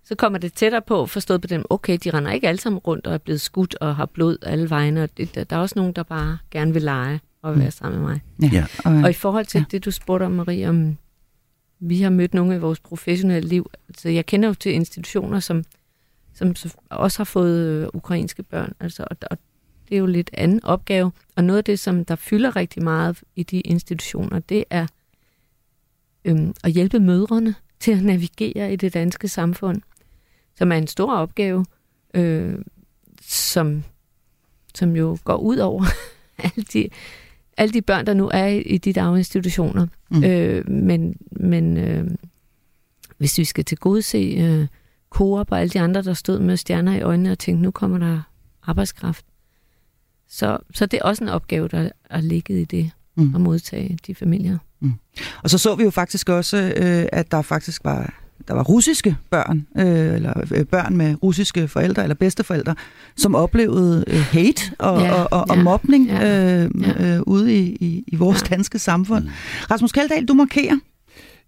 så 0.05 0.15
kommer 0.15 0.39
det 0.39 0.53
tættere 0.53 0.83
på, 0.83 1.07
forstået 1.07 1.41
på 1.41 1.47
dem, 1.47 1.65
okay, 1.71 1.99
de 2.05 2.11
render 2.11 2.33
ikke 2.33 2.49
alle 2.49 2.61
sammen 2.61 2.79
rundt 2.79 3.07
og 3.07 3.15
er 3.15 3.19
blevet 3.19 3.41
skudt 3.41 3.77
og 3.81 3.97
har 3.97 4.07
blod 4.07 4.37
alle 4.43 4.71
vegne, 4.71 5.03
og 5.03 5.17
det, 5.17 5.35
der, 5.35 5.45
der 5.45 5.57
er 5.57 5.61
også 5.61 5.73
nogen, 5.77 5.93
der 5.93 6.03
bare 6.03 6.39
gerne 6.51 6.73
vil 6.73 6.83
lege 6.83 7.21
og 7.43 7.57
være 7.57 7.65
mm. 7.65 7.71
sammen 7.71 8.01
med 8.01 8.09
mig. 8.09 8.53
Ja. 8.53 8.67
Og, 8.85 8.93
og 8.93 9.11
i 9.11 9.13
forhold 9.13 9.47
til 9.47 9.59
ja. 9.59 9.65
det, 9.71 9.85
du 9.85 9.91
spurgte 9.91 10.25
om, 10.25 10.33
Marie, 10.33 10.69
om 10.69 10.97
vi 11.81 12.03
har 12.03 12.11
mødt 12.11 12.35
nogle 12.35 12.55
af 12.55 12.63
vores 12.63 12.81
professionelle 12.81 13.49
liv, 13.49 13.71
altså 13.89 14.09
jeg 14.09 14.27
kender 14.27 14.49
jo 14.49 14.55
til 14.55 14.73
institutioner, 14.73 15.41
som, 15.41 15.65
som 16.35 16.55
også 16.91 17.19
har 17.19 17.25
fået 17.25 17.69
øh, 17.69 17.89
ukrainske 17.95 18.43
børn, 18.43 18.73
altså, 18.81 19.05
og, 19.11 19.17
og 19.31 19.39
det 19.93 19.97
er 19.97 20.01
jo 20.01 20.07
lidt 20.07 20.31
anden 20.33 20.65
opgave. 20.65 21.13
Og 21.37 21.45
noget 21.45 21.59
af 21.59 21.65
det, 21.65 21.79
som 21.79 22.05
der 22.05 22.17
fylder 22.17 22.57
rigtig 22.57 22.83
meget 22.83 23.23
i 23.37 23.43
de 23.43 23.61
institutioner, 23.61 24.39
det 24.39 24.65
er 24.71 24.87
øhm, 26.25 26.55
at 26.65 26.73
hjælpe 26.73 27.01
mødrene 27.01 27.55
til 27.81 27.93
at 27.93 28.03
navigere 28.03 28.73
i 28.73 28.77
det 28.77 28.95
danske 28.95 29.29
samfund, 29.29 29.81
som 30.59 30.73
er 30.73 30.77
en 30.77 30.87
stor 30.87 31.15
opgave, 31.15 31.65
øh, 32.15 32.55
som, 33.23 33.85
som 34.75 34.97
jo 34.97 35.19
går 35.25 35.37
ud 35.37 35.57
over 35.57 35.85
alle 36.45 36.65
de, 36.73 36.89
alle 37.57 37.73
de 37.73 37.83
børn, 37.83 38.07
der 38.07 38.15
nu 38.15 38.31
er 38.33 38.47
i, 38.47 38.63
i 38.63 38.79
de 38.79 38.93
daginstitutioner. 38.93 39.87
Mm. 40.11 40.25
Øh, 40.25 40.71
men 40.71 41.17
men 41.31 41.77
øh, 41.77 42.11
hvis 43.19 43.39
vi 43.39 43.45
skal 43.45 43.65
til 43.65 43.79
gode 43.79 44.03
se 44.03 44.19
øh, 44.19 44.67
Coop 45.11 45.53
og 45.53 45.61
alle 45.61 45.71
de 45.71 45.81
andre, 45.81 46.03
der 46.03 46.15
stod 46.15 46.39
med 46.39 46.57
stjerner 46.57 46.95
i 46.95 47.01
øjnene 47.01 47.33
og 47.33 47.39
tænkte, 47.39 47.63
nu 47.63 47.71
kommer 47.71 47.99
der 47.99 48.23
arbejdskraft, 48.63 49.25
så, 50.33 50.59
så 50.75 50.87
det 50.87 50.99
er 50.99 51.05
også 51.05 51.25
en 51.25 51.31
opgave, 51.31 51.69
der 51.69 51.89
er 52.11 52.21
ligget 52.21 52.59
i 52.61 52.65
det, 52.65 52.91
mm. 53.17 53.35
at 53.35 53.41
modtage 53.41 53.99
de 54.07 54.15
familier. 54.15 54.59
Mm. 54.81 54.93
Og 55.43 55.51
så 55.51 55.59
så 55.59 55.75
vi 55.75 55.85
jo 55.85 55.91
faktisk 55.91 56.29
også, 56.29 56.73
øh, 56.77 57.07
at 57.13 57.31
der 57.31 57.43
faktisk 57.43 57.85
var 57.85 58.15
der 58.49 58.55
var 58.55 58.63
russiske 58.63 59.17
børn, 59.31 59.67
øh, 59.79 60.15
eller 60.15 60.33
øh, 60.55 60.65
børn 60.65 60.97
med 60.97 61.23
russiske 61.23 61.69
forældre 61.69 62.03
eller 62.03 62.15
bedsteforældre, 62.15 62.75
som 63.17 63.35
oplevede 63.35 64.05
øh, 64.07 64.21
hate 64.21 64.63
og, 64.79 65.01
ja, 65.01 65.13
og, 65.13 65.29
og, 65.31 65.45
ja, 65.49 65.53
og 65.53 65.59
mobning 65.59 66.07
ja, 66.07 66.65
øh, 66.65 66.71
ja. 66.83 67.17
Øh, 67.17 67.23
ude 67.27 67.55
i, 67.55 67.77
i, 67.81 68.05
i 68.07 68.17
vores 68.17 68.43
ja. 68.43 68.55
danske 68.57 68.79
samfund. 68.79 69.25
Mm. 69.25 69.31
Rasmus 69.71 69.93
Kaldal, 69.93 70.25
du 70.25 70.35
markerer 70.35 70.79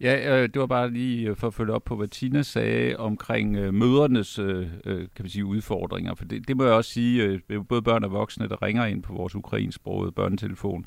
Ja, 0.00 0.42
øh, 0.42 0.48
det 0.48 0.60
var 0.60 0.66
bare 0.66 0.90
lige 0.90 1.28
øh, 1.28 1.36
for 1.36 1.46
at 1.46 1.54
følge 1.54 1.72
op 1.72 1.84
på, 1.84 1.96
hvad 1.96 2.08
Tina 2.08 2.42
sagde 2.42 2.96
omkring 2.96 3.56
øh, 3.56 3.74
mødernes 3.74 4.38
øh, 4.38 4.66
øh, 4.84 4.98
kan 4.98 5.22
man 5.22 5.28
sige, 5.28 5.44
udfordringer. 5.44 6.14
For 6.14 6.24
det, 6.24 6.48
det 6.48 6.56
må 6.56 6.64
jeg 6.64 6.72
også 6.72 6.90
sige, 6.90 7.40
øh, 7.48 7.64
både 7.68 7.82
børn 7.82 8.04
og 8.04 8.12
voksne, 8.12 8.48
der 8.48 8.62
ringer 8.62 8.84
ind 8.84 9.02
på 9.02 9.12
vores 9.12 9.34
ukrainsksprogede 9.34 10.12
børnetelefon. 10.12 10.86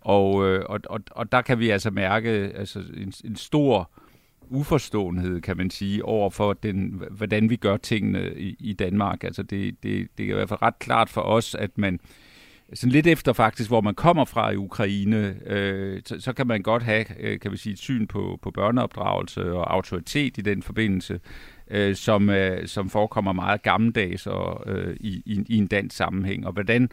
Og, 0.00 0.46
øh, 0.48 0.64
og, 0.68 0.80
og, 0.84 1.00
og 1.10 1.32
der 1.32 1.42
kan 1.42 1.58
vi 1.58 1.70
altså 1.70 1.90
mærke 1.90 2.30
altså, 2.30 2.78
en, 2.96 3.12
en 3.24 3.36
stor 3.36 3.90
uforståenhed, 4.48 5.40
kan 5.40 5.56
man 5.56 5.70
sige, 5.70 6.04
over 6.04 6.30
for 6.30 6.52
den, 6.52 7.02
hvordan 7.10 7.50
vi 7.50 7.56
gør 7.56 7.76
tingene 7.76 8.34
i, 8.36 8.56
i 8.60 8.72
Danmark. 8.72 9.24
Altså 9.24 9.42
det, 9.42 9.82
det, 9.82 10.08
det 10.18 10.26
er 10.26 10.30
i 10.30 10.34
hvert 10.34 10.48
fald 10.48 10.62
ret 10.62 10.78
klart 10.78 11.08
for 11.08 11.20
os, 11.20 11.54
at 11.54 11.78
man 11.78 12.00
sådan 12.72 12.92
lidt 12.92 13.06
efter 13.06 13.32
faktisk, 13.32 13.70
hvor 13.70 13.80
man 13.80 13.94
kommer 13.94 14.24
fra 14.24 14.50
i 14.50 14.56
Ukraine, 14.56 15.34
øh, 15.46 16.02
så, 16.04 16.20
så 16.20 16.32
kan 16.32 16.46
man 16.46 16.62
godt 16.62 16.82
have, 16.82 17.04
øh, 17.20 17.40
kan 17.40 17.52
vi 17.52 17.56
sige, 17.56 17.72
et 17.72 17.78
syn 17.78 18.06
på, 18.06 18.38
på 18.42 18.50
børneopdragelse 18.50 19.52
og 19.52 19.74
autoritet 19.74 20.38
i 20.38 20.40
den 20.40 20.62
forbindelse, 20.62 21.20
øh, 21.70 21.94
som, 21.94 22.30
øh, 22.30 22.66
som 22.66 22.90
forekommer 22.90 23.32
meget 23.32 23.62
gammeldags 23.62 24.26
og, 24.26 24.72
øh, 24.72 24.96
i, 25.00 25.22
i, 25.26 25.44
i 25.48 25.56
en 25.58 25.66
dansk 25.66 25.96
sammenhæng. 25.96 26.46
Og 26.46 26.52
hvordan, 26.52 26.88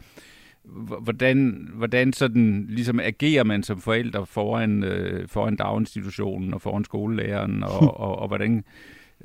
hvordan, 1.02 1.68
hvordan 1.74 2.14
sådan, 2.14 2.66
ligesom 2.70 3.00
agerer 3.00 3.44
man 3.44 3.64
som 3.64 3.82
forældre 3.82 4.26
foran, 4.26 4.84
øh, 4.84 5.28
foran 5.28 5.56
daginstitutionen 5.56 6.54
og 6.54 6.62
foran 6.62 6.84
skolelæreren, 6.84 7.64
og, 7.64 7.80
og, 7.80 8.00
og, 8.00 8.20
og 8.20 8.28
hvordan 8.28 8.64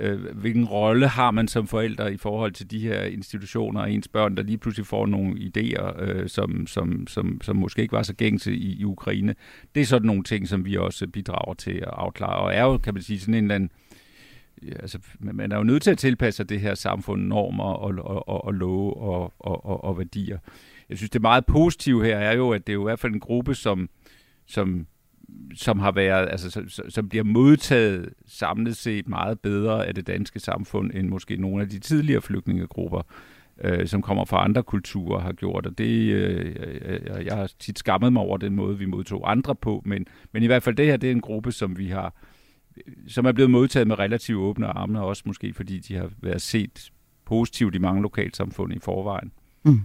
øh, 0.00 0.36
hvilken 0.36 0.64
rolle 0.64 1.08
har 1.08 1.30
man 1.30 1.48
som 1.48 1.66
forældre 1.66 2.12
i 2.12 2.16
forhold 2.16 2.52
til 2.52 2.70
de 2.70 2.78
her 2.78 3.02
institutioner 3.02 3.80
og 3.80 3.92
ens 3.92 4.08
børn, 4.08 4.36
der 4.36 4.42
lige 4.42 4.58
pludselig 4.58 4.86
får 4.86 5.06
nogle 5.06 5.36
idéer, 5.36 6.02
øh, 6.02 6.28
som, 6.28 6.66
som, 6.66 7.06
som, 7.06 7.40
som 7.42 7.56
måske 7.56 7.82
ikke 7.82 7.92
var 7.92 8.02
så 8.02 8.14
gængse 8.14 8.54
i, 8.54 8.76
i 8.80 8.84
Ukraine. 8.84 9.34
Det 9.74 9.80
er 9.80 9.86
sådan 9.86 10.06
nogle 10.06 10.22
ting, 10.22 10.48
som 10.48 10.64
vi 10.64 10.76
også 10.76 11.06
bidrager 11.06 11.54
til 11.54 11.72
at 11.74 11.90
afklare, 11.92 12.36
og 12.36 12.54
er 12.54 12.62
jo, 12.62 12.78
kan 12.78 12.94
man 12.94 13.02
sige, 13.02 13.20
sådan 13.20 13.34
en 13.34 13.44
eller 13.44 13.54
anden 13.54 13.70
Ja, 14.62 14.72
altså, 14.72 14.98
man 15.20 15.52
er 15.52 15.56
jo 15.56 15.62
nødt 15.62 15.82
til 15.82 15.90
at 15.90 15.98
tilpasse 15.98 16.44
det 16.44 16.60
her 16.60 16.74
samfund 16.74 17.22
normer 17.22 17.64
og, 17.64 17.94
og, 18.04 18.28
og, 18.28 18.44
og 18.44 18.54
love 18.54 18.96
og, 18.96 19.34
og, 19.38 19.66
og, 19.66 19.84
og 19.84 19.98
værdier. 19.98 20.38
Jeg 20.88 20.96
synes, 20.96 21.10
det 21.10 21.22
meget 21.22 21.46
positive 21.46 22.04
her 22.04 22.18
er 22.18 22.36
jo, 22.36 22.50
at 22.50 22.66
det 22.66 22.72
er 22.72 22.74
jo 22.74 22.82
i 22.82 22.88
hvert 22.88 22.98
fald 22.98 23.12
en 23.12 23.20
gruppe, 23.20 23.54
som, 23.54 23.88
som 24.46 24.86
som 25.54 25.78
har 25.78 25.92
været, 25.92 26.28
altså, 26.30 26.50
som, 26.50 26.90
som 26.90 27.08
bliver 27.08 27.24
modtaget 27.24 28.08
samlet 28.26 28.76
set 28.76 29.08
meget 29.08 29.40
bedre 29.40 29.86
af 29.86 29.94
det 29.94 30.06
danske 30.06 30.40
samfund, 30.40 30.90
end 30.94 31.08
måske 31.08 31.36
nogle 31.36 31.62
af 31.62 31.68
de 31.68 31.78
tidligere 31.78 32.22
flygtningegrupper, 32.22 33.02
øh, 33.64 33.86
som 33.86 34.02
kommer 34.02 34.24
fra 34.24 34.44
andre 34.44 34.62
kulturer, 34.62 35.20
har 35.20 35.32
gjort. 35.32 35.66
Og 35.66 35.78
det, 35.78 36.12
øh, 36.12 36.56
jeg, 37.06 37.26
jeg 37.26 37.36
har 37.36 37.50
tit 37.58 37.78
skammet 37.78 38.12
mig 38.12 38.22
over 38.22 38.36
den 38.36 38.56
måde, 38.56 38.78
vi 38.78 38.86
modtog 38.86 39.30
andre 39.30 39.54
på, 39.54 39.82
men, 39.84 40.06
men 40.32 40.42
i 40.42 40.46
hvert 40.46 40.62
fald 40.62 40.76
det 40.76 40.86
her, 40.86 40.96
det 40.96 41.06
er 41.06 41.12
en 41.12 41.20
gruppe, 41.20 41.52
som 41.52 41.78
vi 41.78 41.86
har 41.86 42.14
som 43.08 43.26
er 43.26 43.32
blevet 43.32 43.50
modtaget 43.50 43.86
med 43.86 43.98
relativt 43.98 44.38
åbne 44.38 44.66
arme, 44.66 45.02
også 45.02 45.22
måske 45.26 45.52
fordi 45.52 45.78
de 45.78 45.94
har 45.94 46.10
været 46.22 46.42
set 46.42 46.92
positivt 47.24 47.74
i 47.74 47.78
mange 47.78 48.02
lokalsamfund 48.02 48.72
i 48.72 48.78
forvejen. 48.78 49.32
Mm. 49.64 49.80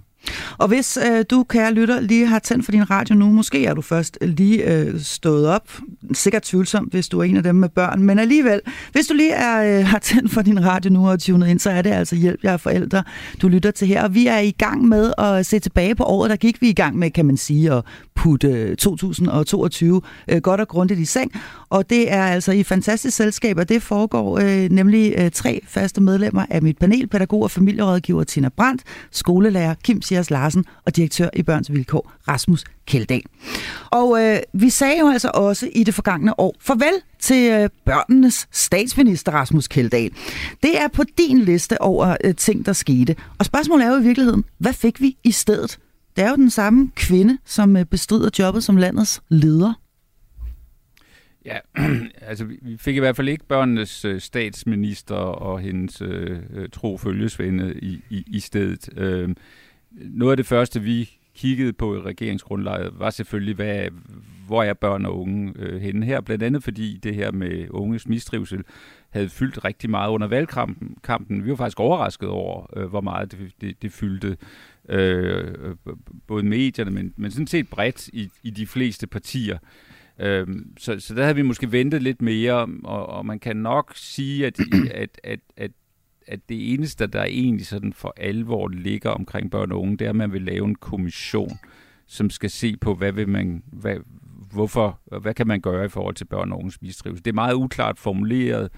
Og 0.57 0.67
hvis 0.67 0.97
øh, 0.97 1.25
du, 1.29 1.43
kære 1.43 1.73
lytter, 1.73 1.99
lige 1.99 2.25
har 2.25 2.39
tændt 2.39 2.65
for 2.65 2.71
din 2.71 2.89
radio 2.89 3.15
nu, 3.15 3.25
måske 3.25 3.65
er 3.65 3.73
du 3.73 3.81
først 3.81 4.17
lige 4.21 4.73
øh, 4.73 4.99
stået 4.99 5.47
op. 5.47 5.71
Sikkert 6.13 6.43
tvivlsomt, 6.43 6.91
hvis 6.91 7.07
du 7.10 7.19
er 7.19 7.23
en 7.23 7.38
af 7.38 7.43
dem 7.43 7.55
med 7.55 7.69
børn. 7.69 8.03
Men 8.03 8.19
alligevel, 8.19 8.62
hvis 8.91 9.07
du 9.07 9.13
lige 9.13 9.31
er, 9.31 9.79
øh, 9.79 9.86
har 9.86 9.99
tændt 9.99 10.31
for 10.31 10.41
din 10.41 10.65
radio 10.65 10.91
nu 10.91 11.10
og 11.10 11.19
tunet 11.19 11.47
ind, 11.47 11.60
så 11.60 11.69
er 11.69 11.81
det 11.81 11.89
altså 11.89 12.15
Hjælp 12.15 12.43
jer 12.43 12.57
forældre, 12.57 13.03
du 13.41 13.47
lytter 13.47 13.71
til 13.71 13.88
her. 13.88 14.03
Og 14.03 14.15
vi 14.15 14.27
er 14.27 14.38
i 14.38 14.51
gang 14.51 14.88
med 14.88 15.13
at 15.17 15.45
se 15.45 15.60
tilbage 15.60 15.95
på 15.95 16.03
året, 16.03 16.29
der 16.29 16.36
gik 16.36 16.62
vi 16.62 16.69
i 16.69 16.73
gang 16.73 16.97
med, 16.97 17.12
kan 17.12 17.25
man 17.25 17.38
sige, 17.38 17.73
at 17.73 17.84
putte 18.15 18.47
øh, 18.47 18.75
2022 18.75 20.01
øh, 20.27 20.41
godt 20.41 20.62
og 20.62 20.67
grundigt 20.67 20.99
i 20.99 21.05
seng. 21.05 21.31
Og 21.69 21.89
det 21.89 22.12
er 22.12 22.23
altså 22.23 22.51
i 22.51 22.63
fantastisk 22.63 23.17
selskab, 23.17 23.57
og 23.57 23.69
det 23.69 23.84
foregår 23.84 24.39
øh, 24.39 24.69
nemlig 24.71 25.13
øh, 25.17 25.31
tre 25.31 25.62
faste 25.67 26.01
medlemmer 26.01 26.45
af 26.49 26.62
mit 26.62 26.77
panel, 26.77 27.07
pædagog 27.07 27.43
og 27.43 27.51
familierådgiver 27.51 28.23
Tina 28.23 28.49
Brandt, 28.49 28.84
skolelærer 29.12 29.73
Kim 29.84 30.01
Sias 30.12 30.30
Larsen 30.30 30.65
og 30.86 30.95
direktør 30.95 31.30
i 31.34 31.43
Børns 31.43 31.71
Vilkår 31.71 32.13
Rasmus 32.28 32.63
Kjeldahl. 32.86 33.24
Og 33.91 34.24
øh, 34.24 34.39
vi 34.54 34.69
sagde 34.69 35.00
jo 35.00 35.10
altså 35.10 35.32
også 35.34 35.69
i 35.76 35.84
det 35.84 35.93
forgangne 35.93 36.39
år 36.39 36.56
farvel 36.60 36.93
til 37.19 37.52
øh, 37.52 37.69
børnenes 37.86 38.47
statsminister 38.52 39.32
Rasmus 39.32 39.67
Kjeldahl. 39.67 40.12
Det 40.63 40.82
er 40.82 40.88
på 40.88 41.04
din 41.17 41.39
liste 41.39 41.82
over 41.82 42.17
øh, 42.24 42.36
ting, 42.36 42.65
der 42.65 42.74
skete. 42.74 43.15
Og 43.39 43.45
spørgsmålet 43.45 43.86
er 43.86 43.89
jo 43.91 44.00
i 44.00 44.04
virkeligheden, 44.04 44.43
hvad 44.58 44.74
fik 44.74 45.02
vi 45.02 45.17
i 45.24 45.32
stedet? 45.32 45.80
Det 46.15 46.24
er 46.24 46.30
jo 46.30 46.36
den 46.36 46.50
samme 46.50 46.91
kvinde, 46.95 47.38
som 47.45 47.78
øh, 47.78 47.86
bestrider 47.86 48.30
jobbet 48.39 48.63
som 48.63 48.78
landets 48.78 49.21
leder. 49.30 49.74
Ja, 51.45 51.58
altså 52.30 52.45
vi 52.45 52.78
fik 52.78 52.95
i 52.95 53.00
hvert 53.00 53.15
fald 53.15 53.30
ikke 53.30 53.45
børnenes 53.45 54.06
øh, 54.06 54.21
statsminister 54.21 55.15
og 55.15 55.60
hendes 55.60 56.02
øh, 56.02 56.39
øh 56.54 56.69
tro 56.69 56.97
følgesvende 56.97 57.74
i, 57.82 58.02
i, 58.10 58.24
i 58.28 58.39
stedet. 58.39 58.89
Øh, 58.97 59.30
noget 59.91 60.32
af 60.32 60.38
det 60.38 60.45
første, 60.45 60.82
vi 60.82 61.10
kiggede 61.36 61.73
på 61.73 61.95
i 61.95 61.99
regeringsgrundlaget, 61.99 62.99
var 62.99 63.10
selvfølgelig, 63.10 63.56
hvad, 63.56 63.88
hvor 64.47 64.63
er 64.63 64.73
børn 64.73 65.06
og 65.06 65.19
unge 65.19 65.54
øh, 65.56 65.82
henne 65.82 66.06
her. 66.06 66.21
Blandt 66.21 66.43
andet 66.43 66.63
fordi 66.63 66.97
det 66.97 67.15
her 67.15 67.32
med 67.32 67.67
unges 67.69 68.08
mistrivsel 68.08 68.63
havde 69.10 69.30
fyldt 69.30 69.65
rigtig 69.65 69.89
meget 69.89 70.10
under 70.10 70.27
valgkampen. 70.27 70.97
Kampen. 71.04 71.45
Vi 71.45 71.49
var 71.49 71.56
faktisk 71.56 71.80
overrasket 71.80 72.30
over, 72.30 72.77
øh, 72.77 72.86
hvor 72.86 73.01
meget 73.01 73.32
det, 73.32 73.54
det, 73.62 73.82
det 73.82 73.91
fyldte. 73.91 74.38
Øh, 74.89 75.75
både 76.27 76.43
medierne, 76.43 76.91
men, 76.91 77.13
men 77.17 77.32
sådan 77.32 77.47
set 77.47 77.69
bredt 77.69 78.08
i, 78.08 78.30
i 78.43 78.49
de 78.49 78.67
fleste 78.67 79.08
partier. 79.08 79.58
Øh, 80.19 80.47
så, 80.77 80.99
så 80.99 81.15
der 81.15 81.23
havde 81.23 81.36
vi 81.36 81.41
måske 81.41 81.71
ventet 81.71 82.01
lidt 82.01 82.21
mere, 82.21 82.67
og, 82.84 83.06
og 83.06 83.25
man 83.25 83.39
kan 83.39 83.58
nok 83.58 83.91
sige, 83.95 84.45
at, 84.47 84.60
at, 84.91 85.21
at, 85.23 85.39
at 85.58 85.71
at 86.32 86.39
det 86.50 86.74
eneste, 86.74 87.08
der 87.08 87.24
egentlig 87.24 87.67
sådan 87.67 87.94
for 87.94 88.13
alvor 88.17 88.67
ligger 88.67 89.10
omkring 89.10 89.52
børn 89.52 89.72
og 89.72 89.82
unge, 89.82 89.98
det 89.98 90.06
er, 90.06 90.10
at 90.10 90.15
man 90.15 90.34
vil 90.34 90.41
lave 90.41 90.65
en 90.65 90.76
kommission, 90.76 91.60
som 92.08 92.30
skal 92.30 92.50
se 92.50 92.78
på, 92.78 92.96
hvad 92.96 93.12
vil 93.12 93.30
man, 93.30 93.63
hvad, 93.72 93.96
hvorfor, 94.54 95.00
hvad 95.22 95.34
kan 95.34 95.48
man 95.48 95.62
gøre 95.62 95.86
i 95.86 95.89
forhold 95.89 96.15
til 96.15 96.26
børn 96.26 96.52
og 96.52 96.60
unges 96.60 96.82
mistrivsel. 96.82 97.26
Det 97.26 97.32
er 97.32 97.36
meget 97.36 97.54
uklart 97.54 98.00
formuleret. 98.00 98.70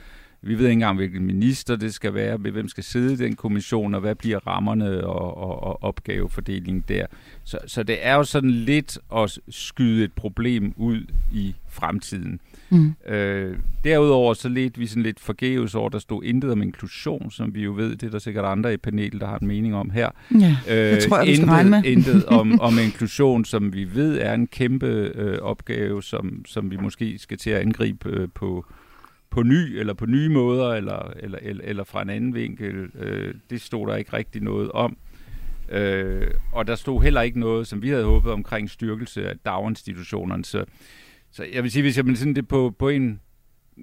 Vi 0.42 0.56
ved 0.56 0.66
ikke 0.66 0.74
engang, 0.74 0.98
hvilken 0.98 1.26
minister 1.26 1.76
det 1.76 1.94
skal 1.94 2.13
være, 2.13 2.38
hvem 2.38 2.68
skal 2.68 2.84
sidde 2.84 3.13
i 3.13 3.16
den 3.16 3.36
kommission, 3.36 3.94
og 3.94 4.02
hvad 4.02 4.16
bliver 4.16 4.48
rammerne 4.48 5.04
og, 5.08 5.38
og, 5.38 5.63
og 5.63 5.84
opgavefordelingen 5.84 6.84
der. 6.88 7.06
Så, 7.44 7.58
så 7.68 7.84
det 7.84 8.06
er 8.06 8.16
jo 8.16 8.24
sådan 8.24 8.52
lidt 8.52 9.00
at 9.16 9.39
skyde 9.50 10.04
et 10.04 10.13
problem 10.13 10.74
ud 10.78 11.06
i 11.32 11.56
fremtiden. 11.70 12.39
Mm. 12.73 13.13
Øh, 13.13 13.57
derudover 13.83 14.33
så 14.33 14.49
lidt 14.49 14.79
vi 14.79 14.88
sådan 14.88 15.03
lidt 15.03 15.19
forgæves 15.19 15.75
over, 15.75 15.89
der 15.89 15.99
stod 15.99 16.23
intet 16.23 16.51
om 16.51 16.62
inklusion, 16.62 17.31
som 17.31 17.55
vi 17.55 17.63
jo 17.63 17.73
ved, 17.73 17.95
det 17.95 18.07
er 18.07 18.12
der 18.12 18.19
sikkert 18.19 18.45
andre 18.45 18.73
i 18.73 18.77
panelet, 18.77 19.21
der 19.21 19.27
har 19.27 19.38
en 19.38 19.47
mening 19.47 19.75
om 19.75 19.89
her. 19.89 20.09
Ja, 20.31 20.57
det 20.67 21.03
tror 21.03 21.17
jeg, 21.17 21.47
regne 21.47 21.69
med. 21.69 21.83
intet 21.83 22.25
om, 22.39 22.59
om 22.62 22.79
inklusion, 22.79 23.45
som 23.45 23.73
vi 23.73 23.95
ved 23.95 24.19
er 24.19 24.33
en 24.33 24.47
kæmpe 24.47 25.12
øh, 25.15 25.39
opgave, 25.41 26.03
som, 26.03 26.45
som 26.47 26.71
vi 26.71 26.77
måske 26.77 27.17
skal 27.19 27.38
til 27.38 27.49
at 27.49 27.62
angribe 27.62 28.09
øh, 28.09 28.27
på 28.36 28.65
på 29.33 29.43
ny, 29.43 29.79
eller 29.79 29.93
på 29.93 30.05
nye 30.05 30.29
måder, 30.29 30.73
eller, 30.73 31.12
eller, 31.19 31.38
eller, 31.41 31.63
eller 31.63 31.83
fra 31.83 32.01
en 32.01 32.09
anden 32.09 32.36
vinkel. 32.36 32.89
Øh, 32.99 33.33
det 33.49 33.62
stod 33.62 33.88
der 33.88 33.95
ikke 33.95 34.13
rigtig 34.13 34.41
noget 34.41 34.71
om. 34.71 34.97
Øh, 35.69 36.31
og 36.51 36.67
der 36.67 36.75
stod 36.75 37.03
heller 37.03 37.21
ikke 37.21 37.39
noget, 37.39 37.67
som 37.67 37.81
vi 37.81 37.89
havde 37.89 38.03
håbet 38.03 38.31
omkring 38.31 38.69
styrkelse 38.69 39.29
af 39.29 39.38
daginstitutionerne. 39.45 40.45
Så 40.45 40.65
så 41.34 41.46
jeg 41.54 41.63
vil 41.63 41.72
sige, 41.72 41.84
hvis 41.84 41.98
jeg 41.98 42.17
sådan 42.17 42.36
det 42.36 42.48
på, 42.48 42.76
på 42.80 42.89
en, 42.89 43.19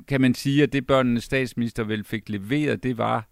kan 0.09 0.21
man 0.21 0.35
sige, 0.35 0.63
at 0.63 0.73
det 0.73 0.87
børnenes 0.87 1.25
statsminister 1.25 1.85
vel 1.85 2.05
fik 2.05 2.29
leveret, 2.29 2.83
det 2.83 2.99
var 2.99 3.29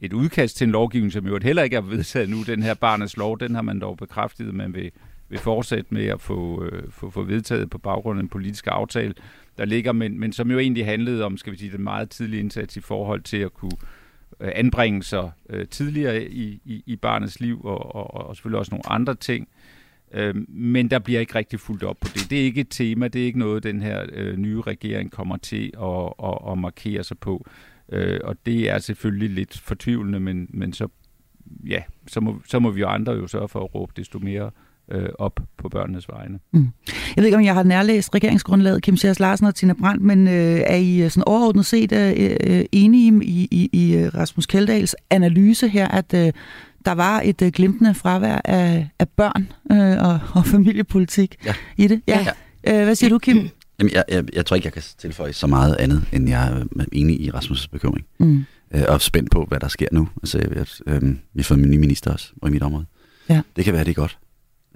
et 0.00 0.12
udkast 0.12 0.56
til 0.56 0.64
en 0.64 0.70
lovgivning, 0.70 1.12
som 1.12 1.26
jo 1.26 1.38
heller 1.42 1.62
ikke 1.62 1.76
er 1.76 1.80
vedtaget 1.80 2.28
nu, 2.28 2.42
den 2.42 2.62
her 2.62 2.74
barnets 2.74 3.16
lov, 3.16 3.40
den 3.40 3.54
har 3.54 3.62
man 3.62 3.80
dog 3.80 3.96
bekræftet, 3.96 4.48
at 4.48 4.54
man 4.54 4.74
vil, 4.74 4.90
vil 5.28 5.38
fortsætte 5.38 5.94
med 5.94 6.06
at 6.06 6.20
få, 6.20 6.64
øh, 6.64 6.82
få, 6.90 7.10
få 7.10 7.22
vedtaget 7.22 7.70
på 7.70 7.78
baggrund 7.78 8.18
af 8.18 8.22
en 8.22 8.28
politisk 8.28 8.66
aftale, 8.66 9.14
der 9.58 9.64
ligger, 9.64 9.92
men, 9.92 10.20
men 10.20 10.32
som 10.32 10.50
jo 10.50 10.58
egentlig 10.58 10.86
handlede 10.86 11.24
om, 11.24 11.36
skal 11.36 11.52
vi 11.52 11.58
sige, 11.58 11.72
den 11.72 11.84
meget 11.84 12.10
tidlige 12.10 12.40
indsats 12.40 12.76
i 12.76 12.80
forhold 12.80 13.22
til 13.22 13.36
at 13.36 13.54
kunne 13.54 13.76
øh, 14.40 14.52
anbringe 14.54 15.02
sig 15.02 15.30
øh, 15.50 15.68
tidligere 15.68 16.24
i, 16.24 16.60
i, 16.64 16.82
i 16.86 16.96
barnets 16.96 17.40
liv, 17.40 17.64
og, 17.64 17.94
og, 17.94 18.14
og 18.14 18.36
selvfølgelig 18.36 18.58
også 18.58 18.70
nogle 18.70 18.92
andre 18.92 19.14
ting. 19.14 19.48
Øh, 20.14 20.34
men 20.48 20.90
der 20.90 20.98
bliver 20.98 21.20
ikke 21.20 21.34
rigtig 21.34 21.60
fuldt 21.60 21.82
op 21.82 21.96
på 22.00 22.08
det. 22.14 22.30
Det 22.30 22.40
er 22.40 22.44
ikke 22.44 22.60
et 22.60 22.70
tema, 22.70 23.08
det 23.08 23.22
er 23.22 23.26
ikke 23.26 23.38
noget, 23.38 23.62
den 23.62 23.82
her 23.82 24.06
øh, 24.12 24.36
nye 24.36 24.60
regering 24.60 25.10
kommer 25.10 25.36
til 25.36 25.72
at, 25.82 26.28
at, 26.28 26.52
at 26.52 26.58
markere 26.58 27.04
sig 27.04 27.18
på. 27.18 27.46
Øh, 27.92 28.20
og 28.24 28.36
det 28.46 28.70
er 28.70 28.78
selvfølgelig 28.78 29.30
lidt 29.30 29.58
fortvivlende, 29.58 30.20
men, 30.20 30.46
men 30.50 30.72
så, 30.72 30.88
ja, 31.66 31.82
så, 32.06 32.20
må, 32.20 32.42
så 32.46 32.58
må 32.58 32.70
vi 32.70 32.80
jo 32.80 32.88
andre 32.88 33.12
jo 33.12 33.26
sørge 33.26 33.48
for 33.48 33.64
at 33.64 33.74
råbe 33.74 33.92
desto 33.96 34.18
mere 34.18 34.50
øh, 34.90 35.08
op 35.18 35.40
på 35.58 35.68
børnenes 35.68 36.08
vegne. 36.08 36.38
Mm. 36.52 36.68
Jeg 36.86 36.94
ved 37.16 37.24
ikke, 37.24 37.36
om 37.36 37.44
jeg 37.44 37.54
har 37.54 37.62
nærlæst 37.62 38.14
regeringsgrundlaget, 38.14 38.82
Kim 38.82 38.96
Sjærs 38.96 39.20
Larsen 39.20 39.46
og 39.46 39.54
Tina 39.54 39.72
Brandt, 39.72 40.02
men 40.02 40.28
øh, 40.28 40.60
er 40.66 40.76
I 40.76 41.02
øh, 41.02 41.10
sådan 41.10 41.24
overordnet 41.26 41.66
set 41.66 41.92
øh, 41.92 42.36
øh, 42.40 42.64
enige 42.72 43.24
i, 43.24 43.48
i, 43.50 43.70
i 43.72 43.96
øh, 43.96 44.14
Rasmus 44.14 44.46
Kjeldags 44.46 44.96
analyse 45.10 45.68
her, 45.68 45.88
at 45.88 46.14
øh, 46.14 46.32
der 46.84 46.92
var 46.92 47.20
et 47.24 47.42
øh, 47.42 47.52
glimtende 47.52 47.94
fravær 47.94 48.40
af, 48.44 48.88
af 48.98 49.08
børn 49.08 49.52
øh, 49.72 50.08
og, 50.08 50.20
og 50.34 50.46
familiepolitik 50.46 51.36
ja. 51.44 51.54
i 51.76 51.86
det. 51.86 52.02
Ja. 52.08 52.26
ja. 52.64 52.78
Øh, 52.78 52.84
hvad 52.84 52.94
siger 52.94 53.10
du, 53.10 53.18
Kim? 53.18 53.48
Jamen, 53.78 53.92
jeg, 53.92 54.04
jeg, 54.08 54.24
jeg 54.32 54.46
tror 54.46 54.54
ikke, 54.54 54.66
jeg 54.66 54.72
kan 54.72 54.82
tilføje 54.98 55.32
så 55.32 55.46
meget 55.46 55.76
andet, 55.76 56.04
end 56.12 56.28
jeg 56.28 56.52
er 56.52 56.84
enig 56.92 57.20
i 57.20 57.30
Rasmus' 57.30 57.66
bekymring. 57.72 58.06
Mm. 58.18 58.44
Øh, 58.74 58.82
og 58.88 59.00
spændt 59.00 59.30
på, 59.30 59.44
hvad 59.44 59.60
der 59.60 59.68
sker 59.68 59.86
nu. 59.92 60.08
Altså, 60.22 60.38
jeg, 60.38 60.66
øh, 60.86 61.02
vi 61.02 61.16
har 61.36 61.42
fået 61.42 61.58
en 61.58 61.70
ny 61.70 61.76
minister 61.76 62.12
også 62.12 62.32
i 62.46 62.50
mit 62.50 62.62
område. 62.62 62.86
Ja. 63.28 63.40
Det 63.56 63.64
kan 63.64 63.74
være, 63.74 63.84
det 63.84 63.90
er 63.90 63.94
godt. 63.94 64.18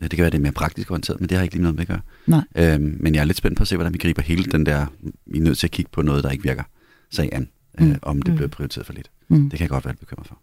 Det 0.09 0.17
kan 0.17 0.23
være, 0.23 0.31
det 0.31 0.39
er 0.39 0.43
mere 0.43 0.53
praktisk 0.53 0.91
orienteret, 0.91 1.21
men 1.21 1.29
det 1.29 1.37
har 1.37 1.43
ikke 1.43 1.55
lige 1.55 1.63
noget 1.63 1.77
med 1.77 1.83
at 1.83 1.89
gøre. 1.89 2.01
Nej. 2.27 2.41
Øhm, 2.57 2.97
men 3.01 3.15
jeg 3.15 3.21
er 3.21 3.25
lidt 3.25 3.37
spændt 3.37 3.57
på 3.57 3.63
at 3.63 3.69
se, 3.69 3.77
hvordan 3.77 3.93
vi 3.93 3.99
griber 3.99 4.23
hele 4.23 4.45
den 4.45 4.67
der, 4.67 4.87
vi 5.27 5.39
er 5.39 5.43
nødt 5.43 5.59
til 5.59 5.67
at 5.67 5.71
kigge 5.71 5.91
på 5.93 6.03
noget, 6.03 6.25
der 6.25 6.31
ikke 6.31 6.45
virker, 6.45 6.63
sag 7.11 7.29
an, 7.33 7.49
mm. 7.79 7.91
øh, 7.91 7.97
om 8.03 8.23
det 8.23 8.33
mm. 8.33 8.37
bliver 8.37 8.49
prioriteret 8.49 8.87
for 8.87 8.93
lidt. 8.93 9.11
Mm. 9.29 9.51
Det 9.51 9.59
kan 9.59 9.61
jeg 9.61 9.69
godt 9.69 9.85
være 9.85 9.95
bekymret 9.95 10.27
for. 10.27 10.39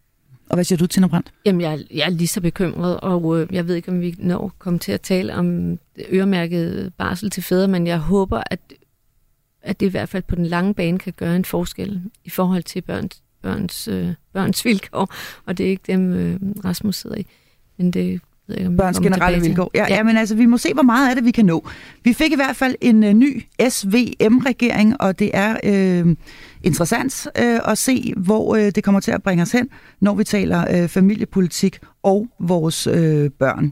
Og 0.50 0.56
hvad 0.56 0.63
siger 0.63 0.78
du, 0.78 0.88
Tina 0.88 1.08
Brandt? 1.08 1.34
Jamen, 1.45 1.62
jeg, 1.62 1.80
jeg 1.91 2.06
er 2.06 2.10
lige 2.10 2.28
så 2.28 2.41
bekymret, 2.41 3.00
og 3.00 3.39
øh, 3.39 3.47
jeg 3.52 3.67
ved 3.67 3.76
ikke, 3.76 3.91
om 3.91 4.02
vi 4.02 4.15
når 4.19 4.56
komme 4.60 4.80
til 4.80 4.91
at 4.91 5.02
tale 5.02 5.36
om 5.36 5.80
øremærket 6.12 6.93
barsel 6.97 7.30
til 7.30 7.43
fædre, 7.43 7.67
men 7.67 7.88
jeg 7.88 7.97
håber, 7.97 8.43
at, 8.45 8.60
at 9.62 9.80
det 9.80 9.86
i 9.86 9.89
hvert 9.89 10.10
fald 10.10 10.24
på 10.24 10.36
den 10.36 10.45
lange 10.45 10.74
bane 10.74 11.00
kan 11.00 11.13
gøre 11.17 11.36
en 11.36 11.45
forskel 11.45 12.02
i 12.24 12.30
forhold 12.30 12.63
til 12.63 12.82
børns, 12.82 13.24
børns, 13.41 13.88
øh, 13.88 14.13
børns 14.34 14.65
vilkår, 14.65 15.13
og 15.45 15.58
det 15.58 15.65
er 15.65 15.69
ikke 15.69 15.84
dem, 15.88 16.13
øh, 16.13 16.39
Rasmus 16.65 16.95
sidder 16.95 17.17
i. 17.17 17.26
Men 17.78 17.91
det 17.91 18.21
ved 18.52 18.58
ikke, 18.58 18.68
om 18.68 18.78
børns 18.78 19.00
generelle 19.00 19.42
vilkår. 19.42 19.72
Ja, 19.74 19.86
ja. 19.90 19.96
ja, 19.96 20.04
men 20.04 20.18
altså, 20.18 20.36
vi 20.36 20.46
må 20.46 20.58
se, 20.58 20.74
hvor 20.74 20.84
meget 20.84 21.10
af 21.10 21.16
det, 21.16 21.26
vi 21.26 21.32
kan 21.32 21.46
nå. 21.46 21.68
Vi 22.04 22.14
fik 22.14 22.32
i 22.32 22.36
hvert 22.36 22.56
fald 22.56 22.76
en 22.82 23.04
uh, 23.04 23.10
ny 23.10 23.44
SVM-regering, 23.70 25.02
og 25.02 25.20
det 25.20 25.32
er 25.34 25.56
uh, 26.04 26.16
interessant 26.64 27.28
uh, 27.40 27.72
at 27.72 27.78
se, 27.78 28.14
hvor 28.18 28.56
uh, 28.56 28.60
det 28.60 28.84
kommer 28.84 29.02
til 29.02 29.12
at 29.12 29.24
bringe 29.24 29.42
os 29.42 29.52
hen, 29.52 29.70
når 30.02 30.16
vi 30.16 30.24
taler 30.24 30.84
uh, 30.84 30.90
familiepolitik 30.90 31.80
og 32.04 32.28
vores 32.40 32.88
uh, 32.88 32.94
børn. 33.40 33.72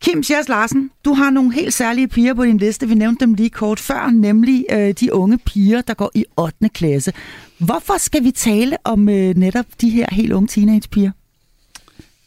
Kim 0.00 0.22
Sjærs 0.22 0.48
Larsen, 0.48 0.90
du 1.04 1.14
har 1.14 1.30
nogle 1.30 1.54
helt 1.54 1.74
særlige 1.74 2.08
piger 2.08 2.34
på 2.34 2.44
din 2.44 2.58
liste. 2.58 2.88
Vi 2.88 2.94
nævnte 2.94 3.24
dem 3.24 3.34
lige 3.34 3.50
kort 3.50 3.80
før, 3.80 4.10
nemlig 4.10 4.64
øh, 4.72 4.92
de 5.00 5.14
unge 5.14 5.38
piger, 5.38 5.80
der 5.80 5.94
går 5.94 6.10
i 6.14 6.24
8. 6.36 6.68
klasse. 6.68 7.12
Hvorfor 7.58 7.98
skal 7.98 8.24
vi 8.24 8.30
tale 8.30 8.76
om 8.84 9.08
øh, 9.08 9.36
netop 9.36 9.66
de 9.80 9.90
her 9.90 10.06
helt 10.12 10.32
unge 10.32 10.48
teenagepiger? 10.48 11.10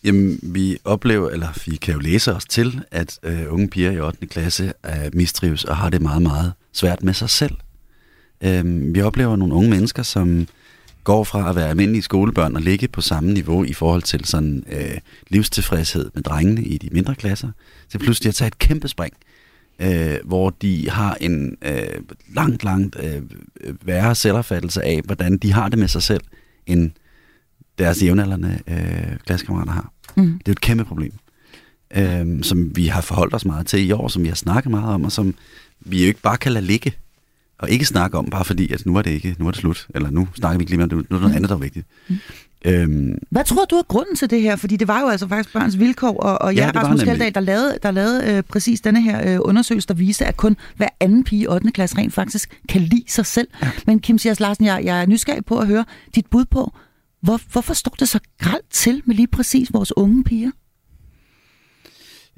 Jamen, 0.04 0.40
vi 0.44 0.78
oplever, 0.86 1.30
eller 1.30 1.48
vi 1.66 1.76
kan 1.76 1.94
jo 1.94 2.00
læse 2.00 2.34
os 2.36 2.46
til, 2.46 2.82
at 2.92 3.20
øh, 3.24 3.54
unge 3.54 3.68
piger 3.68 3.92
i 3.92 4.00
8. 4.00 4.28
klasse 4.28 4.74
er 4.84 5.10
mistrives 5.14 5.64
og 5.64 5.78
har 5.78 5.90
det 5.90 6.02
meget, 6.02 6.22
meget 6.22 6.54
svært 6.74 7.04
med 7.04 7.14
sig 7.14 7.30
selv. 7.30 7.56
Øh, 8.44 8.94
vi 8.96 9.02
oplever 9.02 9.36
nogle 9.36 9.54
unge 9.54 9.70
mennesker, 9.70 10.04
som 10.04 10.48
går 11.04 11.24
fra 11.24 11.50
at 11.50 11.56
være 11.56 11.70
almindelige 11.70 12.02
skolebørn 12.02 12.56
og 12.56 12.62
ligge 12.62 12.88
på 12.88 13.02
samme 13.02 13.34
niveau 13.34 13.64
i 13.64 13.74
forhold 13.74 14.02
til 14.02 14.26
sådan 14.26 14.64
øh, 14.72 14.98
livstilfredshed 15.28 16.12
med 16.14 16.24
drengene 16.24 16.64
i 16.64 16.78
de 16.78 16.90
mindre 16.92 17.16
klasser, 17.16 17.52
til 17.90 17.98
pludselig 17.98 18.30
at 18.30 18.36
tage 18.36 18.48
et 18.48 18.58
kæmpe 18.58 18.88
spring 18.88 19.14
øh, 19.82 20.18
hvor 20.26 20.50
de 20.50 20.90
har 20.90 21.18
en 21.22 21.58
øh, 21.62 22.02
langt, 22.36 22.64
langt 22.64 22.96
øh, 23.00 23.22
værre 23.82 24.16
selvopfattelse 24.16 24.84
af, 24.84 25.02
hvordan 25.06 25.38
de 25.38 25.54
har 25.54 25.70
det 25.70 25.80
med 25.80 25.88
sig 25.88 26.04
selv, 26.04 26.22
end 26.66 26.92
deres 27.80 28.04
jævnaldrende 28.04 28.60
øh, 28.68 29.18
klassekammerater 29.26 29.72
har. 29.72 29.92
Mm. 30.16 30.24
Det 30.24 30.34
er 30.34 30.42
jo 30.48 30.52
et 30.52 30.62
kæmpe 30.62 30.86
problem, 30.86 31.14
øh, 31.96 32.44
som 32.44 32.76
vi 32.76 32.88
har 32.88 33.02
forholdt 33.02 33.34
os 33.34 33.46
meget 33.46 33.68
til 33.68 33.88
i 33.88 33.92
år, 33.92 34.08
som 34.08 34.24
vi 34.24 34.28
har 34.28 34.36
snakket 34.36 34.72
meget 34.72 34.94
om, 34.94 35.06
og 35.06 35.12
som 35.12 35.36
vi 35.80 36.02
jo 36.02 36.08
ikke 36.08 36.22
bare 36.22 36.38
kan 36.38 36.52
lade 36.52 36.66
ligge 36.66 36.94
og 37.58 37.70
ikke 37.70 37.86
snakke 37.86 38.18
om, 38.18 38.26
bare 38.26 38.46
fordi, 38.46 38.74
at 38.74 38.86
nu 38.86 38.96
er 38.96 39.02
det 39.02 39.12
ikke, 39.12 39.36
nu 39.40 39.48
er 39.48 39.52
det 39.52 39.60
slut, 39.60 39.88
eller 39.96 40.10
nu 40.10 40.28
snakker 40.36 40.58
vi 40.58 40.62
ikke 40.62 40.72
lige 40.72 40.84
om 40.84 40.90
det, 40.90 40.98
nu 40.98 41.02
er 41.02 41.04
der 41.10 41.16
noget 41.20 41.32
mm. 41.32 41.36
andet, 41.36 41.50
der 41.50 41.56
er 41.56 41.60
vigtigt. 41.60 41.86
Mm. 42.10 42.18
Øhm, 42.66 43.18
Hvad 43.30 43.44
tror 43.44 43.66
du 43.66 43.76
er 43.76 43.84
grunden 43.84 44.16
til 44.16 44.30
det 44.30 44.42
her? 44.42 44.56
Fordi 44.56 44.78
det 44.78 44.88
var 44.88 45.02
jo 45.02 45.08
altså 45.08 45.28
faktisk 45.28 45.54
børns 45.54 45.80
vilkår, 45.80 46.18
og, 46.18 46.42
og 46.42 46.56
ja, 46.56 46.66
ja 46.66 46.72
Rasmus 46.82 47.04
Kjeldag, 47.04 47.36
der 47.36 47.42
lavede, 47.42 47.78
der 47.84 47.92
lavede 47.92 48.32
øh, 48.32 48.44
præcis 48.44 48.82
denne 48.82 49.02
her 49.02 49.34
øh, 49.34 49.40
undersøgelse, 49.42 49.88
der 49.88 49.94
viste, 49.94 50.26
at 50.26 50.38
kun 50.38 50.58
hver 50.76 50.90
anden 51.00 51.24
pige 51.24 51.42
i 51.42 51.48
8. 51.48 51.72
klasse 51.72 51.98
rent 51.98 52.14
faktisk 52.14 52.58
kan 52.70 52.82
lide 52.82 53.04
sig 53.08 53.26
selv. 53.26 53.48
Ja. 53.62 53.72
Men 53.88 54.00
Kim 54.00 54.18
Sias 54.18 54.40
Larsen, 54.40 54.66
jeg, 54.66 54.82
jeg 54.84 55.02
er 55.02 55.06
nysgerrig 55.06 55.46
på 55.46 55.60
at 55.60 55.68
høre 55.68 55.86
dit 56.16 56.26
bud 56.26 56.46
på, 56.46 56.74
hvor, 57.22 57.40
hvorfor 57.52 57.74
står 57.74 57.96
det 58.00 58.10
så 58.10 58.20
gralt 58.38 58.70
til 58.70 59.02
med 59.06 59.16
lige 59.16 59.28
præcis 59.28 59.74
vores 59.74 59.98
unge 59.98 60.24
piger? 60.24 60.52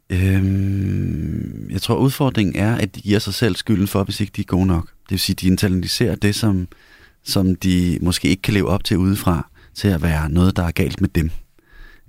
Øhm, 0.10 1.70
jeg 1.70 1.82
tror, 1.82 1.96
udfordringen 1.96 2.56
er, 2.56 2.76
at 2.76 2.96
de 2.96 3.02
giver 3.02 3.20
sig 3.20 3.34
selv 3.34 3.56
skylden 3.56 3.88
for, 3.88 4.04
hvis 4.04 4.22
ikke 4.22 4.34
de 4.36 4.42
er 4.42 4.46
gode 4.46 4.66
nok. 4.66 4.88
Det 4.88 5.12
vil 5.12 5.20
sige, 5.20 5.34
at 5.34 5.42
de 5.42 5.48
internaliserer 5.48 6.16
det, 6.16 6.36
som, 6.36 6.68
som 7.24 7.56
de 7.56 8.00
måske 8.02 8.28
ikke 8.28 8.42
kan 8.42 8.54
leve 8.54 8.68
op 8.68 8.84
til 8.84 8.98
udefra 8.98 9.50
til 9.74 9.88
at 9.88 10.02
være 10.02 10.30
noget, 10.30 10.56
der 10.56 10.64
er 10.64 10.72
galt 10.72 11.02
med 11.02 11.10
dem. 11.10 11.32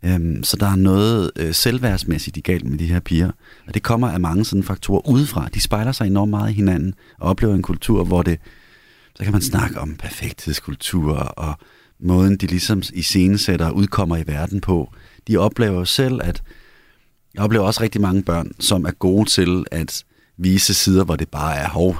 Øhm, 0.05 0.43
så 0.43 0.57
der 0.57 0.66
er 0.66 0.77
noget 0.77 1.31
øh, 1.37 1.55
selvværdsmæssigt 1.55 2.37
i 2.37 2.41
galt 2.41 2.64
med 2.64 2.79
de 2.79 2.87
her 2.87 3.01
piger. 3.01 3.31
Og 3.66 3.75
det 3.75 3.83
kommer 3.83 4.09
af 4.09 4.20
mange 4.20 4.45
sådan 4.45 4.62
faktorer 4.62 5.09
udefra. 5.09 5.49
De 5.55 5.61
spejler 5.61 5.93
sig 5.93 6.07
enormt 6.07 6.31
meget 6.31 6.51
i 6.51 6.55
hinanden 6.55 6.95
og 7.18 7.29
oplever 7.29 7.55
en 7.55 7.62
kultur, 7.62 8.05
hvor 8.05 8.22
det, 8.22 8.41
så 9.16 9.25
kan 9.25 9.33
man 9.33 9.43
snakke 9.43 9.81
om 9.81 9.95
perfekthedskultur 9.95 11.14
og 11.16 11.59
måden, 12.05 12.36
de 12.36 12.46
ligesom 12.46 12.82
i 12.92 13.02
scenesætter 13.02 13.70
udkommer 13.70 14.16
i 14.16 14.24
verden 14.26 14.61
på. 14.61 14.92
De 15.28 15.36
oplever 15.36 15.78
jo 15.78 15.84
selv, 15.84 16.20
at 16.22 16.42
jeg 17.34 17.42
oplever 17.42 17.64
også 17.64 17.82
rigtig 17.82 18.00
mange 18.00 18.22
børn, 18.22 18.52
som 18.61 18.84
er 18.84 18.90
gode 18.90 19.30
til 19.30 19.64
at 19.70 20.05
vise 20.36 20.74
sider, 20.74 21.05
hvor 21.05 21.16
det 21.16 21.28
bare 21.28 21.57
er, 21.57 21.68
hov, 21.68 21.96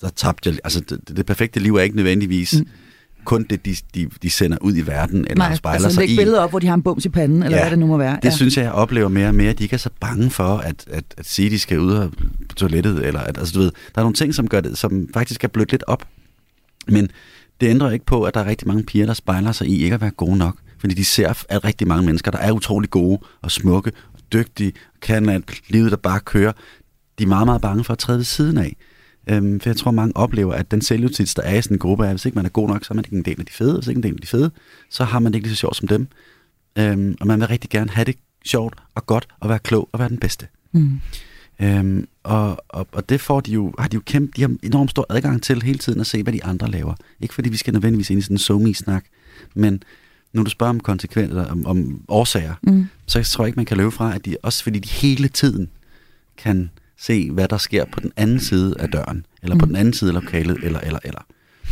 der 0.00 0.08
tabte 0.08 0.50
jeg. 0.50 0.58
Altså, 0.64 0.80
det, 0.80 1.16
det 1.16 1.26
perfekte 1.26 1.60
liv 1.60 1.76
er 1.76 1.82
ikke 1.82 1.96
nødvendigvis 1.96 2.54
mm 2.60 2.68
kun 3.24 3.46
det, 3.50 3.64
de, 3.66 3.76
de, 3.94 4.08
de 4.22 4.30
sender 4.30 4.58
ud 4.60 4.76
i 4.76 4.80
verden, 4.80 5.26
eller 5.30 5.34
Nej, 5.44 5.54
spejler 5.54 5.84
altså, 5.84 6.00
sig 6.00 6.10
i. 6.10 6.16
billeder 6.16 6.40
op, 6.40 6.50
hvor 6.50 6.58
de 6.58 6.66
har 6.66 6.74
en 6.74 6.82
bums 6.82 7.04
i 7.04 7.08
panden, 7.08 7.42
eller 7.42 7.56
ja, 7.56 7.62
hvad 7.62 7.70
det 7.70 7.78
nu 7.78 7.86
må 7.86 7.96
være. 7.96 8.16
Det 8.16 8.24
ja. 8.24 8.30
synes 8.30 8.56
jeg, 8.56 8.64
jeg 8.64 8.72
oplever 8.72 9.08
mere 9.08 9.28
og 9.28 9.34
mere, 9.34 9.50
at 9.50 9.58
de 9.58 9.62
ikke 9.62 9.74
er 9.74 9.78
så 9.78 9.90
bange 10.00 10.30
for 10.30 10.56
at, 10.56 10.84
at, 10.90 11.04
at 11.16 11.26
sige, 11.26 11.46
at 11.46 11.52
de 11.52 11.58
skal 11.58 11.80
ud 11.80 12.08
på 12.48 12.54
toilettet, 12.54 13.06
eller 13.06 13.20
at, 13.20 13.38
altså, 13.38 13.52
du 13.54 13.58
ved, 13.58 13.70
der 13.94 14.00
er 14.00 14.02
nogle 14.02 14.14
ting, 14.14 14.34
som 14.34 14.48
gør 14.48 14.60
det, 14.60 14.78
som 14.78 15.08
faktisk 15.14 15.44
er 15.44 15.48
blødt 15.48 15.70
lidt 15.70 15.84
op. 15.86 16.08
Men 16.88 17.08
det 17.60 17.68
ændrer 17.68 17.90
ikke 17.90 18.06
på, 18.06 18.22
at 18.22 18.34
der 18.34 18.40
er 18.40 18.46
rigtig 18.46 18.68
mange 18.68 18.82
piger, 18.82 19.06
der 19.06 19.14
spejler 19.14 19.52
sig 19.52 19.68
i 19.68 19.82
ikke 19.82 19.94
at 19.94 20.00
være 20.00 20.10
gode 20.10 20.36
nok. 20.36 20.56
Fordi 20.78 20.94
de 20.94 21.04
ser, 21.04 21.44
at 21.48 21.64
rigtig 21.64 21.88
mange 21.88 22.06
mennesker, 22.06 22.30
der 22.30 22.38
er 22.38 22.52
utrolig 22.52 22.90
gode 22.90 23.18
og 23.42 23.50
smukke 23.50 23.92
og 24.14 24.20
dygtige, 24.32 24.72
kan 25.02 25.28
alt 25.28 25.60
livet 25.68 25.90
der 25.90 25.96
bare 25.96 26.20
kører, 26.20 26.52
de 27.18 27.24
er 27.24 27.28
meget, 27.28 27.46
meget 27.46 27.60
bange 27.60 27.84
for 27.84 27.92
at 27.92 27.98
træde 27.98 28.18
ved 28.18 28.24
siden 28.24 28.58
af. 28.58 28.76
Øhm, 29.30 29.60
for 29.60 29.68
jeg 29.68 29.76
tror, 29.76 29.90
mange 29.90 30.16
oplever, 30.16 30.54
at 30.54 30.70
den 30.70 30.82
selvjustits, 30.82 31.34
der 31.34 31.42
er 31.42 31.58
i 31.58 31.62
sådan 31.62 31.74
en 31.74 31.78
gruppe, 31.78 32.06
er, 32.06 32.10
hvis 32.10 32.24
ikke 32.24 32.36
man 32.36 32.44
er 32.44 32.50
god 32.50 32.68
nok, 32.68 32.84
så 32.84 32.88
er 32.90 32.94
man 32.94 33.04
ikke 33.04 33.16
en 33.16 33.24
del 33.24 33.40
af 33.40 33.46
de 33.46 33.52
fede. 33.52 33.74
Hvis 33.74 33.88
ikke 33.88 33.98
en 33.98 34.02
del 34.02 34.14
af 34.14 34.20
de 34.20 34.26
fede, 34.26 34.50
så 34.90 35.04
har 35.04 35.18
man 35.18 35.32
det 35.32 35.36
ikke 35.36 35.46
lige 35.46 35.56
så 35.56 35.60
sjovt 35.60 35.76
som 35.76 35.88
dem. 35.88 36.08
Øhm, 36.78 37.16
og 37.20 37.26
man 37.26 37.40
vil 37.40 37.48
rigtig 37.48 37.70
gerne 37.70 37.90
have 37.90 38.04
det 38.04 38.16
sjovt 38.44 38.74
og 38.94 39.06
godt 39.06 39.28
og 39.40 39.48
være 39.48 39.58
klog 39.58 39.88
og 39.92 39.98
være 39.98 40.08
den 40.08 40.18
bedste. 40.18 40.46
Mm. 40.72 41.00
Øhm, 41.60 42.08
og, 42.22 42.64
og, 42.68 42.86
og 42.92 43.08
det 43.08 43.20
får 43.20 43.40
de 43.40 43.52
jo, 43.52 43.74
har 43.78 43.88
de 43.88 43.94
jo 43.94 44.02
kæmpe, 44.06 44.32
de 44.36 44.40
har 44.40 44.56
enormt 44.62 44.90
stor 44.90 45.06
adgang 45.10 45.42
til 45.42 45.62
hele 45.62 45.78
tiden 45.78 46.00
at 46.00 46.06
se, 46.06 46.22
hvad 46.22 46.32
de 46.32 46.44
andre 46.44 46.70
laver. 46.70 46.94
Ikke 47.20 47.34
fordi 47.34 47.48
vi 47.48 47.56
skal 47.56 47.72
nødvendigvis 47.72 48.10
ind 48.10 48.18
i 48.18 48.22
sådan 48.22 48.34
en 48.34 48.38
somi 48.38 48.74
snak 48.74 49.04
men 49.54 49.82
når 50.32 50.42
du 50.42 50.50
spørger 50.50 50.70
om 50.70 50.80
konsekvenser, 50.80 51.44
om, 51.44 51.66
om 51.66 52.04
årsager, 52.08 52.54
mm. 52.62 52.86
så 53.06 53.22
tror 53.22 53.44
jeg 53.44 53.48
ikke, 53.48 53.56
man 53.56 53.66
kan 53.66 53.76
løbe 53.76 53.90
fra, 53.90 54.14
at 54.14 54.24
de, 54.24 54.36
også 54.42 54.62
fordi 54.62 54.78
de 54.78 54.88
hele 54.88 55.28
tiden 55.28 55.70
kan 56.36 56.70
se, 56.96 57.30
hvad 57.30 57.48
der 57.48 57.58
sker 57.58 57.84
på 57.92 58.00
den 58.00 58.12
anden 58.16 58.40
side 58.40 58.74
af 58.80 58.90
døren, 58.90 59.26
eller 59.42 59.54
mm. 59.54 59.60
på 59.60 59.66
den 59.66 59.76
anden 59.76 59.94
side 59.94 60.10
af 60.10 60.14
lokalet, 60.14 60.58
eller, 60.62 60.80
eller, 60.80 60.98
eller. 61.04 61.26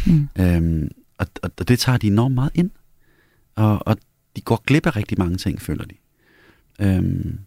Mm. 0.07 0.29
Øhm, 0.39 0.91
og, 1.19 1.27
og, 1.43 1.51
og 1.59 1.69
det 1.69 1.79
tager 1.79 1.99
de 1.99 2.07
enormt 2.07 2.35
meget 2.35 2.51
ind. 2.55 2.71
Og, 3.55 3.87
og 3.87 3.97
de 4.37 4.41
går 4.41 4.63
glip 4.67 4.87
af 4.87 4.97
rigtig 4.97 5.19
mange 5.19 5.37
ting, 5.37 5.63
føler 5.63 5.85
de. 5.85 5.95
Øhm, 6.81 7.39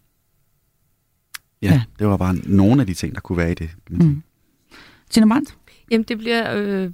ja, 1.66 1.74
ja, 1.74 1.84
det 2.00 2.08
var 2.08 2.18
bare 2.18 2.36
nogle 2.36 2.82
af 2.82 2.88
de 2.88 2.94
ting, 2.94 3.16
der 3.16 3.22
kunne 3.22 3.38
være 3.38 3.52
i 3.52 3.56
det. 3.56 3.70
Mm. 3.90 4.24
Tina 5.10 5.26
Brandt? 5.26 5.58
Jamen, 5.92 6.04
det 6.04 6.18
bliver 6.18 6.56
øh, 6.56 6.92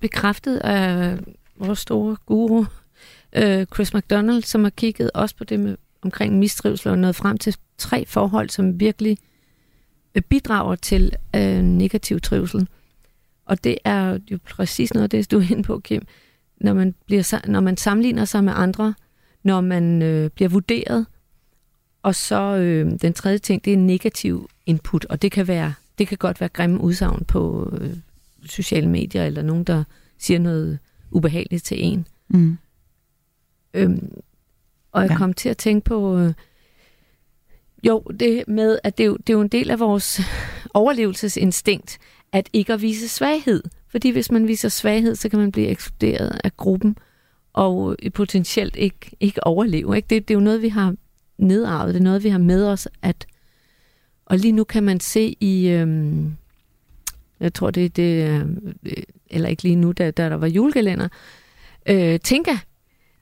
bekræftet 0.00 0.56
af 0.56 1.18
vores 1.56 1.78
store 1.78 2.16
guru, 2.26 2.64
øh, 3.36 3.66
Chris 3.74 3.94
McDonald, 3.94 4.42
som 4.42 4.62
har 4.62 4.70
kigget 4.70 5.10
også 5.14 5.36
på 5.36 5.44
det 5.44 5.60
med 5.60 5.76
omkring 6.02 6.38
mistrivsel 6.38 6.90
og 6.90 6.98
nået 6.98 7.16
frem 7.16 7.38
til 7.38 7.56
tre 7.78 8.06
forhold, 8.06 8.50
som 8.50 8.80
virkelig 8.80 9.18
Øh, 10.14 10.22
bidrager 10.22 10.74
til 10.74 11.12
øh, 11.36 11.62
negativ 11.62 12.20
trivsel. 12.20 12.68
Og 13.46 13.64
det 13.64 13.78
er 13.84 14.18
jo 14.30 14.38
præcis 14.44 14.94
noget 14.94 15.02
af 15.02 15.10
det, 15.10 15.30
du 15.30 15.38
er 15.38 15.50
inde 15.50 15.62
på, 15.62 15.80
Kim. 15.80 16.06
Når 16.60 16.74
man, 16.74 16.94
bliver, 17.06 17.46
når 17.48 17.60
man 17.60 17.76
sammenligner 17.76 18.24
sig 18.24 18.44
med 18.44 18.52
andre, 18.56 18.94
når 19.42 19.60
man 19.60 20.02
øh, 20.02 20.30
bliver 20.30 20.48
vurderet, 20.48 21.06
og 22.04 22.14
så 22.14 22.56
øh, 22.56 22.92
den 23.02 23.12
tredje 23.12 23.38
ting, 23.38 23.64
det 23.64 23.72
er 23.72 23.76
negativ 23.76 24.50
input, 24.66 25.04
og 25.04 25.22
det 25.22 25.32
kan 25.32 25.48
være 25.48 25.74
det 25.98 26.08
kan 26.08 26.18
godt 26.18 26.40
være 26.40 26.48
grimme 26.48 26.80
udsagn 26.80 27.24
på 27.24 27.72
øh, 27.80 27.96
sociale 28.46 28.88
medier, 28.88 29.24
eller 29.24 29.42
nogen, 29.42 29.64
der 29.64 29.84
siger 30.18 30.38
noget 30.38 30.78
ubehageligt 31.10 31.64
til 31.64 31.84
en. 31.84 32.06
Mm. 32.28 32.58
Øhm, 33.74 34.12
og 34.92 35.02
jeg 35.02 35.10
ja. 35.10 35.16
kom 35.16 35.32
til 35.32 35.48
at 35.48 35.56
tænke 35.56 35.84
på, 35.84 36.18
øh, 36.18 36.32
jo, 37.82 38.00
det 38.00 38.44
med, 38.48 38.78
at 38.84 38.98
det 38.98 39.06
er 39.06 39.10
det 39.10 39.30
er 39.30 39.34
jo 39.34 39.40
en 39.40 39.48
del 39.48 39.70
af 39.70 39.80
vores 39.80 40.20
overlevelsesinstinkt, 40.74 41.98
at 42.32 42.48
ikke 42.52 42.72
at 42.72 42.82
vise 42.82 43.08
svaghed. 43.08 43.62
Fordi 43.88 44.10
hvis 44.10 44.30
man 44.30 44.48
viser 44.48 44.68
svaghed, 44.68 45.14
så 45.14 45.28
kan 45.28 45.38
man 45.38 45.52
blive 45.52 45.68
ekskluderet 45.68 46.40
af 46.44 46.56
gruppen, 46.56 46.98
og 47.52 47.96
potentielt 48.14 48.76
ikke, 48.76 49.16
ikke 49.20 49.46
overleve. 49.46 49.96
Ikke? 49.96 50.06
Det, 50.10 50.28
det 50.28 50.34
er 50.34 50.38
jo 50.38 50.44
noget, 50.44 50.62
vi 50.62 50.68
har 50.68 50.94
nedarvet. 51.38 51.94
Det 51.94 52.00
er 52.00 52.04
noget, 52.04 52.24
vi 52.24 52.28
har 52.28 52.38
med 52.38 52.66
os. 52.66 52.88
At, 53.02 53.26
og 54.26 54.38
lige 54.38 54.52
nu 54.52 54.64
kan 54.64 54.82
man 54.82 55.00
se 55.00 55.36
i... 55.40 55.68
Øhm, 55.68 56.36
jeg 57.40 57.54
tror, 57.54 57.70
det 57.70 57.84
er 57.84 57.88
det... 57.88 58.28
Øh, 58.28 58.46
eller 59.30 59.48
ikke 59.48 59.62
lige 59.62 59.76
nu, 59.76 59.92
da, 59.92 60.10
da 60.10 60.28
der 60.28 60.36
var 60.36 60.46
julekalender. 60.46 61.08
Øh, 61.86 62.20
Tinka, 62.20 62.56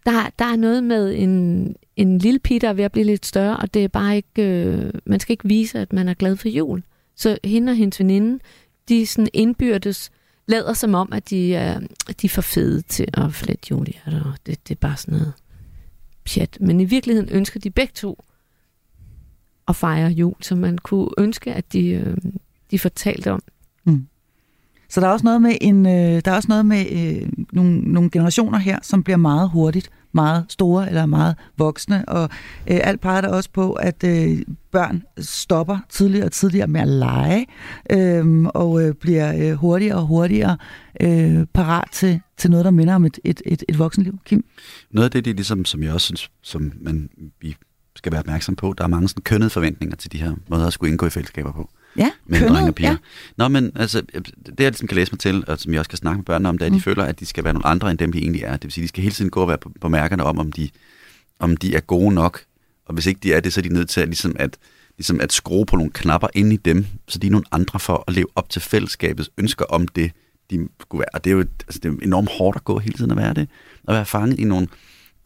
der, 0.07 0.31
der 0.39 0.45
er 0.45 0.57
noget 0.57 0.85
med 0.85 1.15
en, 1.19 1.77
en 1.97 2.19
lille 2.19 2.39
pige, 2.39 2.61
der 2.61 2.69
er 2.69 2.73
ved 2.73 2.85
at 2.85 2.93
blive 2.93 3.07
lidt 3.07 3.27
større, 3.27 3.57
og 3.57 3.75
det 3.75 3.85
er 3.85 3.89
bare 3.89 4.17
ikke, 4.17 4.43
øh, 4.43 4.93
man 5.05 5.21
skal 5.21 5.33
ikke 5.33 5.49
vise, 5.49 5.79
at 5.79 5.93
man 5.93 6.09
er 6.09 6.15
glad 6.15 6.37
for 6.37 6.49
jul. 6.49 6.83
Så 7.17 7.39
hende 7.45 7.71
og 7.71 7.77
hendes 7.77 8.01
veninde, 8.01 8.39
de 8.89 9.07
sådan 9.07 9.29
indbyrdes 9.33 10.11
lader 10.47 10.73
som 10.73 10.95
om, 10.95 11.13
at 11.13 11.31
de 11.31 11.55
er, 11.55 11.81
de 12.23 12.27
er 12.27 12.29
for 12.29 12.43
fede 12.43 12.83
til 12.83 13.09
at 13.15 13.35
flette 13.35 13.67
julehjerter, 13.71 14.25
og 14.25 14.35
det, 14.47 14.69
det 14.69 14.75
er 14.75 14.79
bare 14.79 14.97
sådan 14.97 15.19
noget 15.19 15.33
pjat. 16.25 16.59
Men 16.61 16.81
i 16.81 16.85
virkeligheden 16.85 17.29
ønsker 17.33 17.61
de 17.61 17.71
begge 17.71 17.93
to 17.95 18.25
at 19.69 19.77
fejre 19.77 20.11
jul, 20.11 20.35
så 20.41 20.55
man 20.55 20.79
kunne 20.79 21.09
ønske, 21.19 21.55
at 21.55 21.73
de, 21.73 21.89
øh, 21.89 22.17
de 22.71 22.79
fortalte 22.79 23.33
om. 23.33 23.43
Mm. 23.85 24.07
Så 24.89 25.01
der 25.01 25.07
er 25.07 25.11
også 25.11 25.25
noget 25.25 25.43
med, 25.43 25.57
en, 25.61 25.87
øh, 25.87 26.23
der 26.25 26.31
er 26.31 26.35
også 26.35 26.49
noget 26.49 26.67
med 26.67 26.87
øh, 26.93 27.33
nogle, 27.53 27.81
nogle 27.81 28.11
generationer 28.11 28.59
her, 28.59 28.79
som 28.83 29.03
bliver 29.03 29.17
meget 29.17 29.51
hurtigt 29.51 29.91
meget 30.13 30.45
store 30.49 30.89
eller 30.89 31.07
meget 31.07 31.37
voksne, 31.59 32.05
og 32.09 32.23
øh, 32.67 32.81
alt 32.83 33.01
peger 33.01 33.21
der 33.21 33.29
også 33.29 33.51
på, 33.53 33.73
at 33.73 34.05
øh, 34.05 34.43
børn 34.71 35.03
stopper 35.19 35.79
tidligere 35.89 36.27
og 36.27 36.33
tidligere 36.33 36.67
med 36.67 36.81
at 36.81 36.89
lege, 36.89 37.47
øh, 37.93 38.45
og 38.45 38.83
øh, 38.83 38.95
bliver 38.95 39.51
øh, 39.51 39.53
hurtigere 39.53 39.97
og 39.97 40.07
hurtigere 40.07 40.57
øh, 41.01 41.47
parat 41.55 41.89
til, 41.93 42.21
til 42.37 42.51
noget, 42.51 42.65
der 42.65 42.71
minder 42.71 42.95
om 42.95 43.05
et, 43.05 43.19
et, 43.25 43.43
et, 43.47 43.65
et 43.69 43.79
voksenliv. 43.79 44.19
Kim? 44.25 44.45
Noget 44.91 45.05
af 45.05 45.11
det, 45.11 45.25
det 45.25 45.31
er 45.31 45.35
ligesom, 45.35 45.65
som 45.65 45.83
jeg 45.83 45.93
også 45.93 46.05
synes, 46.05 46.31
som 46.43 46.73
man, 46.81 47.11
vi 47.41 47.57
skal 47.97 48.13
være 48.13 48.21
opmærksom 48.21 48.57
på, 48.57 48.75
der 48.79 48.85
er 48.85 48.89
mange 48.89 49.09
sådan 49.09 49.23
kønnede 49.23 49.51
forventninger 49.51 49.97
til 49.97 50.13
de 50.13 50.19
her 50.19 50.35
måder 50.49 50.67
at 50.67 50.73
skulle 50.73 50.91
indgå 50.91 51.07
i 51.07 51.11
fællesskaber 51.11 51.53
på. 51.53 51.71
Ja, 51.97 52.11
med 52.27 52.39
kønnet, 52.39 52.55
drenge 52.55 52.71
og 52.71 52.75
piger. 52.75 52.91
Ja. 52.91 52.97
Nå, 53.37 53.49
men 53.49 53.73
altså, 53.75 54.01
det 54.01 54.61
jeg 54.61 54.71
ligesom 54.71 54.89
kan 54.89 54.95
læse 54.95 55.13
mig 55.13 55.21
til, 55.21 55.45
og 55.47 55.59
som 55.59 55.73
jeg 55.73 55.79
også 55.79 55.89
skal 55.89 55.99
snakke 55.99 56.19
med 56.19 56.25
børnene 56.25 56.49
om, 56.49 56.59
det 56.59 56.65
er, 56.65 56.67
at 56.67 56.73
de 56.73 56.77
mm. 56.77 56.83
føler, 56.83 57.05
at 57.05 57.21
de 57.21 57.27
skal 57.27 57.45
være 57.45 57.53
nogle 57.53 57.67
andre, 57.67 57.91
end 57.91 57.99
dem 57.99 58.13
de 58.13 58.19
egentlig 58.19 58.43
er. 58.43 58.53
Det 58.53 58.65
vil 58.65 58.73
sige, 58.73 58.83
at 58.83 58.85
de 58.85 58.89
skal 58.89 59.03
hele 59.03 59.15
tiden 59.15 59.31
gå 59.31 59.41
og 59.41 59.49
være 59.49 59.59
på, 59.59 59.73
på 59.81 59.89
mærkerne 59.89 60.25
om, 60.25 60.39
om 60.39 60.53
de, 60.53 60.71
om 61.39 61.57
de 61.57 61.75
er 61.75 61.81
gode 61.81 62.15
nok. 62.15 62.41
Og 62.87 62.95
hvis 62.95 63.07
ikke 63.07 63.21
de 63.23 63.33
er 63.33 63.41
det, 63.41 63.53
så 63.53 63.61
er 63.61 63.63
de 63.63 63.69
nødt 63.69 63.89
til 63.89 64.01
at, 64.01 64.09
ligesom 64.09 64.37
at, 64.39 64.59
ligesom 64.97 65.21
at 65.21 65.33
skrue 65.33 65.67
på 65.67 65.77
nogle 65.77 65.93
knapper 65.93 66.29
ind 66.35 66.53
i 66.53 66.57
dem, 66.57 66.87
så 67.09 67.19
de 67.19 67.27
er 67.27 67.31
nogle 67.31 67.47
andre 67.53 67.79
for 67.79 68.05
at 68.09 68.15
leve 68.15 68.27
op 68.37 68.51
til 68.51 68.63
fællesskabets 68.63 69.31
ønsker 69.39 69.65
om 69.65 69.89
det, 69.89 70.13
de 70.51 70.69
skulle 70.81 70.99
være. 70.99 71.09
Og 71.15 71.25
det 71.25 71.31
er 71.31 71.35
jo 71.35 71.41
altså, 71.41 71.81
det 71.83 71.89
er 71.89 71.95
enormt 72.03 72.31
hårdt 72.39 72.57
at 72.57 72.65
gå 72.65 72.79
hele 72.79 72.97
tiden 72.97 73.11
at 73.11 73.17
være 73.17 73.35
det. 73.35 73.49
At 73.89 73.95
være 73.95 74.05
fanget 74.05 74.39
i 74.39 74.45
nogle 74.45 74.69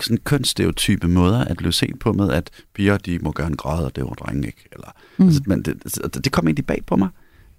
sådan 0.01 0.19
kønsstereotype 0.25 1.09
måder 1.09 1.45
at 1.45 1.57
blive 1.57 1.73
set 1.73 1.99
på 1.99 2.13
med, 2.13 2.31
at 2.31 2.51
piger, 2.75 2.99
de 2.99 3.19
må 3.19 3.33
gerne 3.33 3.57
græde, 3.57 3.85
og 3.87 3.97
det 3.97 4.05
var 4.05 4.11
drenge 4.11 4.47
ikke. 4.47 4.69
Eller, 4.73 4.89
mm. 5.17 5.27
altså, 5.27 5.43
men 5.47 5.63
det, 5.63 6.25
det, 6.25 6.33
kom 6.33 6.47
egentlig 6.47 6.67
bag 6.67 6.83
på 6.87 6.97
mig, 6.97 7.09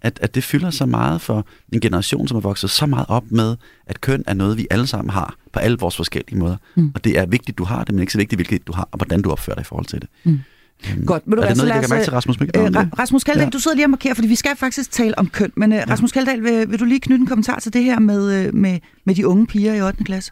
at, 0.02 0.20
at 0.22 0.36
det 0.36 0.44
fylder 0.44 0.70
så 0.70 0.86
meget 0.86 1.22
for 1.22 1.48
en 1.74 1.80
generation, 1.80 2.28
som 2.28 2.36
har 2.36 2.42
vokset 2.42 2.70
så 2.70 2.86
meget 2.86 3.06
op 3.10 3.32
med, 3.32 3.56
at 3.86 4.02
køn 4.02 4.24
er 4.28 4.34
noget, 4.34 4.58
vi 4.58 4.68
alle 4.72 4.88
sammen 4.88 5.10
har 5.10 5.36
på 5.54 5.60
alle 5.60 5.78
vores 5.80 5.96
forskellige 5.96 6.38
måder. 6.40 6.58
Mm. 6.76 6.92
Og 6.96 7.04
det 7.04 7.18
er 7.20 7.26
vigtigt, 7.26 7.58
du 7.58 7.64
har 7.64 7.84
det, 7.84 7.96
men 7.96 8.02
ikke 8.02 8.14
så 8.14 8.18
vigtigt, 8.18 8.38
hvilket 8.38 8.68
du 8.68 8.74
har, 8.74 8.90
og 8.92 8.98
hvordan 8.98 9.22
du 9.22 9.32
opfører 9.32 9.56
dig 9.56 9.62
i 9.62 9.66
forhold 9.66 9.86
til 9.86 10.02
det. 10.02 10.10
Mm. 10.24 10.40
Øhm, 10.92 11.06
Godt. 11.06 11.24
Vil 11.26 11.38
du 11.38 11.42
er 11.42 11.48
det 11.48 11.58
noget, 11.58 11.74
lægger 11.74 11.90
mærke 11.90 12.04
til, 12.04 12.14
Rasmus 12.14 12.38
Øh, 12.42 13.00
Rasmus 13.00 13.24
Kaldal, 13.24 13.44
ja. 13.44 13.50
du 13.50 13.60
sidder 13.60 13.76
lige 13.76 13.86
og 13.86 13.90
markerer, 13.90 14.14
fordi 14.14 14.28
vi 14.28 14.36
skal 14.36 14.56
faktisk 14.56 14.92
tale 14.92 15.20
om 15.20 15.28
køn. 15.28 15.52
Men 15.56 15.72
uh, 15.72 15.78
Rasmus 15.78 16.16
ja. 16.16 16.20
Kaldal, 16.20 16.44
vil, 16.44 16.72
vil 16.72 16.80
du 16.80 16.86
lige 16.86 17.00
knytte 17.00 17.22
en 17.22 17.28
kommentar 17.28 17.60
til 17.60 17.74
det 17.74 17.84
her 17.84 18.00
med, 18.00 18.48
uh, 18.48 18.56
med, 18.56 18.80
med 19.06 19.16
de 19.16 19.28
unge 19.28 19.48
piger 19.48 19.74
i 19.74 19.82
8. 19.82 20.04
klasse? 20.04 20.32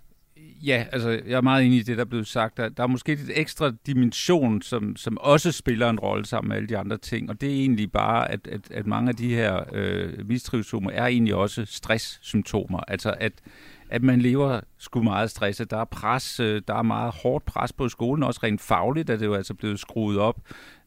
Ja, 0.63 0.85
altså 0.91 1.09
jeg 1.09 1.37
er 1.37 1.41
meget 1.41 1.65
enig 1.65 1.79
i 1.79 1.83
det, 1.83 1.97
der 1.97 2.03
er 2.03 2.07
blevet 2.07 2.27
sagt. 2.27 2.57
Der, 2.57 2.69
der 2.69 2.83
er 2.83 2.87
måske 2.87 3.11
et 3.11 3.31
ekstra 3.39 3.71
dimension, 3.85 4.61
som, 4.61 4.95
som 4.95 5.17
også 5.17 5.51
spiller 5.51 5.89
en 5.89 5.99
rolle 5.99 6.25
sammen 6.25 6.49
med 6.49 6.57
alle 6.57 6.69
de 6.69 6.77
andre 6.77 6.97
ting, 6.97 7.29
og 7.29 7.41
det 7.41 7.49
er 7.49 7.53
egentlig 7.53 7.91
bare, 7.91 8.31
at, 8.31 8.47
at, 8.47 8.71
at 8.71 8.87
mange 8.87 9.09
af 9.09 9.15
de 9.15 9.35
her 9.35 9.63
øh, 9.73 10.27
mistrivselssymptomer 10.27 10.91
er 10.91 11.05
egentlig 11.05 11.35
også 11.35 11.65
stresssymptomer. 11.65 12.79
Altså 12.87 13.15
at, 13.19 13.33
at 13.89 14.03
man 14.03 14.21
lever 14.21 14.59
sgu 14.77 15.03
meget 15.03 15.29
stresset. 15.29 15.71
Der 15.71 15.77
er 15.77 15.85
pres, 15.85 16.39
øh, 16.39 16.61
der 16.67 16.75
er 16.75 16.83
meget 16.83 17.13
hårdt 17.23 17.45
pres 17.45 17.73
på 17.73 17.89
skolen, 17.89 18.23
også 18.23 18.39
rent 18.43 18.61
fagligt 18.61 19.09
er 19.09 19.17
det 19.17 19.25
jo 19.25 19.33
altså 19.33 19.53
blevet 19.53 19.79
skruet 19.79 20.19
op. 20.19 20.39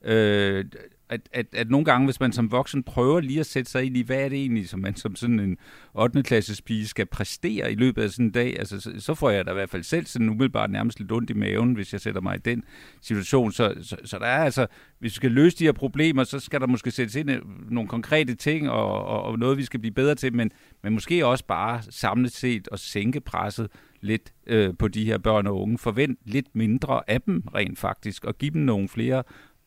Øh, 0.04 0.64
at, 1.10 1.20
at, 1.32 1.46
at 1.52 1.70
nogle 1.70 1.84
gange, 1.84 2.04
hvis 2.04 2.20
man 2.20 2.32
som 2.32 2.50
voksen 2.50 2.82
prøver 2.82 3.20
lige 3.20 3.40
at 3.40 3.46
sætte 3.46 3.70
sig 3.70 3.84
ind 3.84 3.96
i, 3.96 4.02
hvad 4.02 4.16
er 4.16 4.28
det 4.28 4.38
egentlig, 4.38 4.68
som 4.68 4.80
man 4.80 4.96
som 4.96 5.16
sådan 5.16 5.40
en 5.40 5.56
8. 5.94 6.22
klasses 6.22 6.62
pige 6.62 6.86
skal 6.86 7.06
præstere 7.06 7.72
i 7.72 7.74
løbet 7.74 8.02
af 8.02 8.10
sådan 8.10 8.26
en 8.26 8.30
dag, 8.30 8.58
altså, 8.58 8.80
så, 8.80 8.92
så 8.98 9.14
får 9.14 9.30
jeg 9.30 9.46
da 9.46 9.50
i 9.50 9.54
hvert 9.54 9.70
fald 9.70 9.82
selv 9.82 10.06
sådan 10.06 10.28
umiddelbart 10.28 10.70
nærmest 10.70 11.00
lidt 11.00 11.12
ondt 11.12 11.30
i 11.30 11.34
maven, 11.34 11.74
hvis 11.74 11.92
jeg 11.92 12.00
sætter 12.00 12.20
mig 12.20 12.36
i 12.36 12.38
den 12.38 12.62
situation. 13.00 13.52
Så, 13.52 13.74
så, 13.82 13.96
så 14.04 14.18
der 14.18 14.26
er 14.26 14.44
altså, 14.44 14.66
hvis 14.98 15.12
vi 15.12 15.14
skal 15.14 15.30
løse 15.30 15.58
de 15.58 15.64
her 15.64 15.72
problemer, 15.72 16.24
så 16.24 16.40
skal 16.40 16.60
der 16.60 16.66
måske 16.66 16.90
sættes 16.90 17.14
ind 17.14 17.30
nogle 17.70 17.88
konkrete 17.88 18.34
ting, 18.34 18.70
og, 18.70 19.04
og, 19.04 19.22
og 19.22 19.38
noget, 19.38 19.58
vi 19.58 19.64
skal 19.64 19.80
blive 19.80 19.94
bedre 19.94 20.14
til, 20.14 20.34
men, 20.34 20.50
men 20.82 20.92
måske 20.92 21.26
også 21.26 21.44
bare 21.44 21.82
samlet 21.90 22.32
set 22.32 22.68
at 22.72 22.80
sænke 22.80 23.20
presset 23.20 23.68
lidt 24.00 24.32
øh, 24.46 24.74
på 24.78 24.88
de 24.88 25.04
her 25.04 25.18
børn 25.18 25.46
og 25.46 25.60
unge. 25.60 25.78
Forvent 25.78 26.18
lidt 26.24 26.46
mindre 26.54 27.10
af 27.10 27.22
dem 27.22 27.42
rent 27.54 27.78
faktisk, 27.78 28.24
og 28.24 28.38
give 28.38 28.50
dem 28.50 28.62
nogle 28.62 28.88
flere 28.88 29.22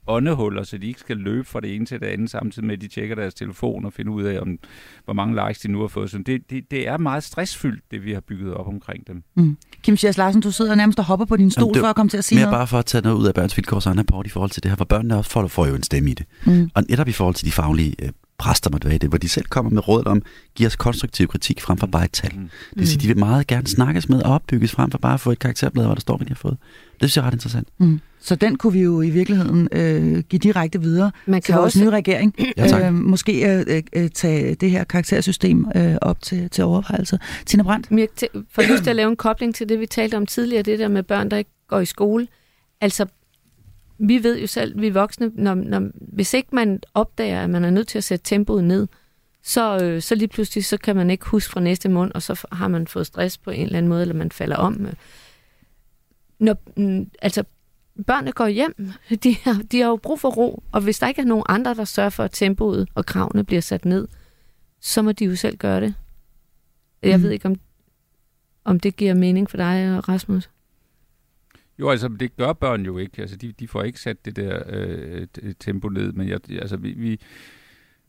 åndehuller, 0.07 0.63
så 0.63 0.77
de 0.77 0.87
ikke 0.87 0.99
skal 0.99 1.17
løbe 1.17 1.47
fra 1.47 1.59
det 1.59 1.75
ene 1.75 1.85
til 1.85 1.99
det 1.99 2.05
andet, 2.05 2.29
samtidig 2.29 2.65
med, 2.65 2.75
at 2.75 2.81
de 2.81 2.87
tjekker 2.87 3.15
deres 3.15 3.33
telefon 3.33 3.85
og 3.85 3.93
finder 3.93 4.13
ud 4.13 4.23
af, 4.23 4.39
om, 4.39 4.57
hvor 5.05 5.13
mange 5.13 5.47
likes 5.47 5.59
de 5.59 5.71
nu 5.71 5.79
har 5.79 5.87
fået. 5.87 6.11
Så 6.11 6.17
det, 6.17 6.41
det, 6.49 6.71
det 6.71 6.87
er 6.87 6.97
meget 6.97 7.23
stressfyldt, 7.23 7.83
det 7.91 8.05
vi 8.05 8.13
har 8.13 8.21
bygget 8.21 8.53
op 8.53 8.67
omkring 8.67 9.07
dem. 9.07 9.23
Mm. 9.35 9.57
Kim 9.83 9.97
Schiers 9.97 10.17
Larsen, 10.17 10.41
du 10.41 10.51
sidder 10.51 10.75
nærmest 10.75 10.99
og 10.99 11.05
hopper 11.05 11.25
på 11.25 11.37
din 11.37 11.51
stol 11.51 11.63
Jamen, 11.63 11.79
for 11.79 11.87
at 11.87 11.95
komme 11.95 12.09
til 12.09 12.17
at 12.17 12.23
sige 12.23 12.35
mere 12.37 12.45
noget. 12.45 12.57
bare 12.57 12.67
for 12.67 12.79
at 12.79 12.85
tage 12.85 13.01
noget 13.01 13.17
ud 13.17 13.27
af 13.27 13.33
Børns 13.33 13.57
Vilkårs 13.57 13.87
rapport 13.87 14.25
i 14.25 14.29
forhold 14.29 14.49
til 14.51 14.63
det 14.63 14.71
her, 14.71 14.75
hvor 14.75 14.85
børnene 14.85 15.17
også 15.17 15.31
får, 15.31 15.47
får 15.47 15.67
jo 15.67 15.75
en 15.75 15.83
stemme 15.83 16.11
i 16.11 16.13
det. 16.13 16.25
Mm. 16.45 16.69
Og 16.73 16.83
netop 16.89 17.07
i 17.07 17.11
forhold 17.11 17.35
til 17.35 17.45
de 17.45 17.51
faglige 17.51 17.95
øh, 18.01 18.09
præster 18.41 18.69
måtte 18.69 18.85
være 18.85 18.95
i 18.95 18.97
det, 18.97 19.09
hvor 19.09 19.17
de 19.17 19.29
selv 19.29 19.45
kommer 19.45 19.71
med 19.71 19.87
råd 19.87 20.05
om, 20.05 20.21
giver 20.55 20.69
os 20.69 20.75
konstruktiv 20.75 21.27
kritik 21.27 21.61
frem 21.61 21.77
for 21.77 21.87
bare 21.87 22.05
et 22.05 22.11
tal. 22.11 22.31
Mm. 22.35 22.49
Det 22.69 22.79
vil 22.79 22.87
sige, 22.87 22.99
de 23.01 23.07
vil 23.07 23.17
meget 23.17 23.47
gerne 23.47 23.67
snakkes 23.67 24.09
med 24.09 24.21
og 24.21 24.33
opbygges 24.33 24.71
frem 24.71 24.91
for 24.91 24.97
bare 24.97 25.13
at 25.13 25.19
få 25.19 25.31
et 25.31 25.39
karakterblad, 25.39 25.85
hvor 25.85 25.93
der 25.93 26.01
står, 26.01 26.17
hvad 26.17 26.25
de 26.25 26.31
har 26.31 26.35
fået. 26.35 26.57
Det 27.01 27.11
synes 27.11 27.17
jeg 27.17 27.23
er 27.23 27.27
ret 27.27 27.33
interessant. 27.33 27.67
Mm. 27.77 27.99
Så 28.19 28.35
den 28.35 28.55
kunne 28.55 28.73
vi 28.73 28.81
jo 28.81 29.01
i 29.01 29.09
virkeligheden 29.09 29.69
øh, 29.71 30.19
give 30.19 30.39
direkte 30.39 30.81
videre 30.81 31.11
Man 31.25 31.41
kan 31.41 31.45
til 31.45 31.55
vores 31.55 31.75
også... 31.75 31.83
nye 31.83 31.89
regering. 31.89 32.35
Ja, 32.57 32.87
øh, 32.87 32.93
måske 32.93 33.59
øh, 33.59 33.83
øh, 33.93 34.09
tage 34.09 34.55
det 34.55 34.71
her 34.71 34.83
karaktersystem 34.83 35.67
øh, 35.75 35.95
op 36.01 36.21
til, 36.21 36.49
til 36.49 36.63
overvejelse. 36.63 37.19
Tina 37.45 37.63
Brandt? 37.63 37.87
Jeg 37.91 38.07
får 38.51 38.71
lyst 38.71 38.83
til 38.83 38.89
at 38.89 38.95
lave 38.95 39.09
en 39.09 39.15
kobling 39.15 39.55
til 39.55 39.69
det, 39.69 39.79
vi 39.79 39.85
talte 39.85 40.15
om 40.15 40.25
tidligere, 40.25 40.63
det 40.63 40.79
der 40.79 40.87
med 40.87 41.03
børn, 41.03 41.31
der 41.31 41.37
ikke 41.37 41.51
går 41.67 41.79
i 41.79 41.85
skole. 41.85 42.27
Altså, 42.81 43.05
vi 43.99 44.23
ved 44.23 44.39
jo 44.39 44.47
selv, 44.47 44.81
vi 44.81 44.89
voksne, 44.89 45.31
når, 45.35 45.53
når, 45.53 45.89
hvis 46.13 46.33
ikke 46.33 46.49
man 46.51 46.79
opdager, 46.93 47.43
at 47.43 47.49
man 47.49 47.65
er 47.65 47.69
nødt 47.69 47.87
til 47.87 47.97
at 47.97 48.03
sætte 48.03 48.25
tempoet 48.25 48.63
ned, 48.63 48.87
så, 49.43 49.77
øh, 49.83 50.01
så 50.01 50.15
lige 50.15 50.27
pludselig 50.27 50.65
så 50.65 50.77
kan 50.77 50.95
man 50.95 51.09
ikke 51.09 51.25
huske 51.25 51.51
fra 51.51 51.59
næste 51.59 51.89
måned, 51.89 52.11
og 52.15 52.21
så 52.21 52.45
har 52.51 52.67
man 52.67 52.87
fået 52.87 53.07
stress 53.07 53.37
på 53.37 53.51
en 53.51 53.65
eller 53.65 53.77
anden 53.77 53.89
måde, 53.89 54.01
eller 54.01 54.15
man 54.15 54.31
falder 54.31 54.55
om. 54.55 54.87
Når, 56.41 56.57
mm, 56.77 57.11
altså, 57.21 57.43
børnene 58.07 58.31
går 58.31 58.47
hjem. 58.47 58.91
De 59.23 59.35
har, 59.35 59.61
de 59.71 59.79
har 59.81 59.87
jo 59.89 59.95
brug 59.95 60.19
for 60.19 60.29
ro, 60.29 60.63
og 60.71 60.81
hvis 60.81 60.99
der 60.99 61.07
ikke 61.07 61.21
er 61.21 61.25
nogen 61.25 61.43
andre, 61.49 61.73
der 61.73 61.85
sørger 61.85 62.09
for, 62.09 62.23
at 62.23 62.31
tempoet 62.31 62.89
og 62.95 63.05
kravene 63.05 63.43
bliver 63.43 63.61
sat 63.61 63.85
ned, 63.85 64.07
så 64.79 65.01
må 65.01 65.11
de 65.11 65.25
jo 65.25 65.35
selv 65.35 65.57
gøre 65.57 65.81
det. 65.81 65.93
Jeg 67.03 67.17
mm. 67.17 67.23
ved 67.23 67.31
ikke, 67.31 67.45
om, 67.45 67.55
om 68.63 68.79
det 68.79 68.95
giver 68.95 69.13
mening 69.13 69.49
for 69.49 69.57
dig, 69.57 70.01
Rasmus? 70.09 70.49
Jo, 71.79 71.89
altså 71.89 72.07
det 72.07 72.35
gør 72.35 72.53
børn 72.53 72.85
jo 72.85 72.97
ikke. 72.97 73.21
Altså 73.21 73.35
de, 73.35 73.51
de 73.51 73.67
får 73.67 73.83
ikke 73.83 73.99
sat 73.99 74.25
det 74.25 74.35
der 74.35 74.63
øh, 74.67 75.27
tempo 75.59 75.89
ned, 75.89 76.11
men 76.11 76.29
jeg, 76.29 76.39
altså 76.51 76.77
vi, 76.77 76.91
vi 76.91 77.19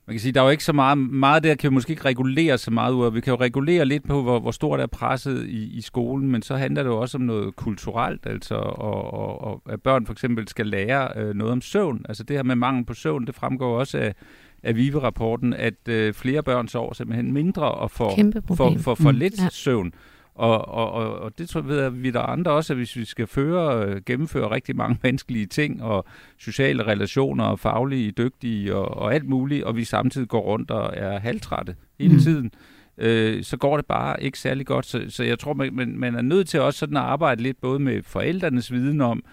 man 0.06 0.14
kan 0.14 0.20
sige, 0.20 0.32
der 0.32 0.40
er 0.40 0.44
jo 0.44 0.50
ikke 0.50 0.64
så 0.64 0.72
meget, 0.72 0.98
meget 0.98 1.42
der 1.42 1.54
kan 1.54 1.70
vi 1.70 1.74
måske 1.74 1.90
ikke 1.90 2.04
regulere 2.04 2.58
så 2.58 2.70
meget 2.70 2.92
ud 2.92 3.04
af. 3.04 3.14
Vi 3.14 3.20
kan 3.20 3.30
jo 3.30 3.40
regulere 3.40 3.84
lidt 3.84 4.08
på, 4.08 4.22
hvor, 4.22 4.40
hvor 4.40 4.50
stort 4.50 4.80
er 4.80 4.86
presset 4.86 5.46
i, 5.48 5.78
i 5.78 5.80
skolen, 5.80 6.30
men 6.30 6.42
så 6.42 6.56
handler 6.56 6.82
det 6.82 6.90
jo 6.90 7.00
også 7.00 7.18
om 7.18 7.22
noget 7.22 7.56
kulturelt, 7.56 8.26
altså, 8.26 8.54
og, 8.54 9.14
og, 9.14 9.44
og 9.44 9.62
at 9.68 9.82
børn 9.82 10.06
for 10.06 10.12
eksempel 10.12 10.48
skal 10.48 10.66
lære 10.66 11.08
øh, 11.16 11.34
noget 11.34 11.52
om 11.52 11.60
søvn. 11.60 12.06
Altså 12.08 12.24
det 12.24 12.36
her 12.36 12.42
med 12.42 12.56
mangel 12.56 12.84
på 12.84 12.94
søvn, 12.94 13.26
det 13.26 13.34
fremgår 13.34 13.78
også 13.78 13.98
af, 13.98 14.14
af 14.62 14.76
VIVE-rapporten, 14.76 15.52
at 15.52 15.88
øh, 15.88 16.14
flere 16.14 16.42
børn 16.42 16.68
sover 16.68 16.92
simpelthen 16.92 17.32
mindre 17.32 17.70
og 17.70 17.90
får 17.90 18.18
for, 18.54 18.76
for, 18.78 18.94
for 18.94 19.10
mm, 19.10 19.18
lidt 19.18 19.42
ja. 19.42 19.48
søvn. 19.50 19.92
Og, 20.34 20.68
og, 20.68 20.92
og, 20.92 21.18
og 21.18 21.38
det 21.38 21.48
tror 21.48 21.82
jeg, 21.82 22.02
vi 22.02 22.10
der 22.10 22.20
andre 22.20 22.50
også, 22.50 22.72
at 22.72 22.76
hvis 22.76 22.96
vi 22.96 23.04
skal 23.04 23.26
føre, 23.26 23.86
øh, 23.86 24.02
gennemføre 24.06 24.50
rigtig 24.50 24.76
mange 24.76 24.98
menneskelige 25.04 25.46
ting, 25.46 25.82
og 25.82 26.04
sociale 26.38 26.86
relationer, 26.86 27.44
og 27.44 27.58
faglige, 27.58 28.10
dygtige, 28.10 28.74
og, 28.74 28.88
og 28.88 29.14
alt 29.14 29.28
muligt, 29.28 29.64
og 29.64 29.76
vi 29.76 29.84
samtidig 29.84 30.28
går 30.28 30.40
rundt 30.40 30.70
og 30.70 30.92
er 30.96 31.18
halvtrætte 31.18 31.76
hele 31.98 32.14
mm. 32.14 32.20
tiden, 32.20 32.50
øh, 32.98 33.44
så 33.44 33.56
går 33.56 33.76
det 33.76 33.86
bare 33.86 34.22
ikke 34.22 34.38
særlig 34.38 34.66
godt. 34.66 34.86
Så, 34.86 35.04
så 35.08 35.24
jeg 35.24 35.38
tror, 35.38 35.52
man, 35.52 35.98
man 35.98 36.14
er 36.14 36.22
nødt 36.22 36.48
til 36.48 36.60
også 36.60 36.78
sådan 36.78 36.96
at 36.96 37.02
arbejde 37.02 37.42
lidt 37.42 37.60
både 37.60 37.78
med 37.78 38.02
forældrenes 38.02 38.72
viden 38.72 39.00
om, 39.00 39.24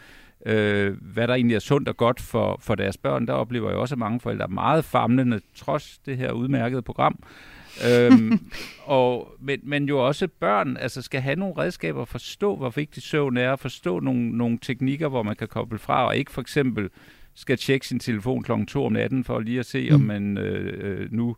øh, 0.45 0.97
hvad 1.01 1.27
der 1.27 1.33
egentlig 1.33 1.55
er 1.55 1.59
sundt 1.59 1.89
og 1.89 1.97
godt 1.97 2.21
for, 2.21 2.57
for 2.61 2.75
deres 2.75 2.97
børn. 2.97 3.27
Der 3.27 3.33
oplever 3.33 3.69
jeg 3.69 3.77
også, 3.77 3.95
at 3.95 3.99
mange 3.99 4.19
forældre 4.19 4.43
er 4.43 4.49
meget 4.49 4.85
famlende, 4.85 5.39
trods 5.55 5.99
det 6.05 6.17
her 6.17 6.31
udmærkede 6.31 6.81
program 6.81 7.19
øhm, 7.87 8.39
og, 8.85 9.35
men, 9.41 9.59
men 9.63 9.85
jo 9.85 10.07
også 10.07 10.27
børn 10.39 10.77
altså 10.77 11.01
skal 11.01 11.21
have 11.21 11.35
nogle 11.35 11.57
redskaber 11.57 12.01
at 12.01 12.07
forstå, 12.07 12.55
hvor 12.55 12.69
vigtig 12.69 13.03
søvn 13.03 13.37
er, 13.37 13.55
forstå 13.55 13.99
nogle, 13.99 14.37
nogle 14.37 14.59
teknikker, 14.61 15.07
hvor 15.07 15.23
man 15.23 15.35
kan 15.35 15.47
koble 15.47 15.79
fra, 15.79 16.05
og 16.07 16.17
ikke 16.17 16.31
for 16.31 16.41
eksempel 16.41 16.89
skal 17.35 17.57
tjekke 17.57 17.87
sin 17.87 17.99
telefon 17.99 18.43
kl. 18.43 18.51
2 18.67 18.85
om 18.85 18.93
natten 18.93 19.23
for 19.23 19.39
lige 19.39 19.59
at 19.59 19.65
se, 19.65 19.89
mm. 19.89 19.95
om 19.95 20.01
man 20.01 20.37
øh, 20.37 21.01
øh 21.01 21.11
nu 21.11 21.29
øh, 21.29 21.35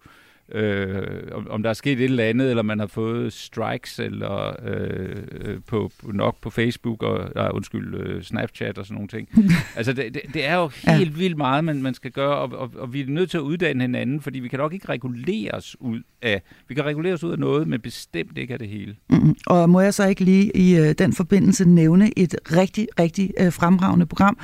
om, 1.32 1.48
om 1.50 1.64
der 1.64 1.70
er 1.70 1.74
sket 1.74 2.00
et 2.00 2.04
eller 2.04 2.24
andet, 2.24 2.50
eller 2.50 2.64
man 2.64 2.80
har 2.80 2.88
fået 2.88 3.34
strikes 3.34 4.00
eller 4.00 4.56
øh, 4.66 5.16
øh 5.42 5.58
på, 5.68 5.92
nok 6.04 6.38
på 6.42 6.50
Facebook 6.50 7.04
og 7.04 7.30
nej, 7.36 7.50
undskyld, 7.54 7.96
øh, 7.96 8.24
Snapchat 8.24 8.78
og 8.78 8.86
sådan 8.86 8.96
nogle 8.96 9.08
ting. 9.08 9.30
altså 9.78 9.94
det, 9.94 10.14
det, 10.14 10.22
det 10.34 10.46
er 10.46 10.56
jo 10.56 10.68
helt 10.68 11.12
ja. 11.12 11.18
vildt 11.18 11.38
meget, 11.38 11.64
man, 11.64 11.82
man 11.82 11.94
skal 11.94 12.12
gøre, 12.12 12.36
og, 12.36 12.52
og, 12.54 12.72
og 12.76 12.94
vi 12.94 13.02
er 13.02 13.06
nødt 13.08 13.30
til 13.30 13.38
at 13.38 13.42
uddanne 13.42 13.84
hinanden, 13.84 14.22
fordi 14.22 14.40
vi 14.40 14.48
kan 14.48 14.60
nok 14.60 14.74
ikke 14.74 14.90
regulere 14.90 15.52
os 15.52 15.76
ud 15.80 16.02
af, 16.22 16.42
vi 16.68 16.76
kan 16.76 16.86
regulere 16.86 17.14
os 17.14 17.24
ud 17.24 17.32
af 17.32 17.40
noget, 17.40 17.68
men 17.68 17.82
bestemt 17.82 18.38
ikke 18.38 18.54
af 18.54 18.60
det 18.60 18.68
hele. 18.68 18.96
Mm-hmm. 19.10 19.36
Og 19.48 19.70
må 19.70 19.82
jeg 19.82 19.94
så 19.94 20.08
ikke 20.08 20.24
lige 20.24 20.58
i 20.58 20.78
øh, 20.78 20.96
den 20.98 21.14
forbindelse 21.14 21.70
nævne 21.70 22.20
et 22.20 22.36
rigtig, 22.52 22.88
rigtig 23.00 23.32
øh, 23.40 23.54
fremragende 23.54 24.06
program, 24.06 24.38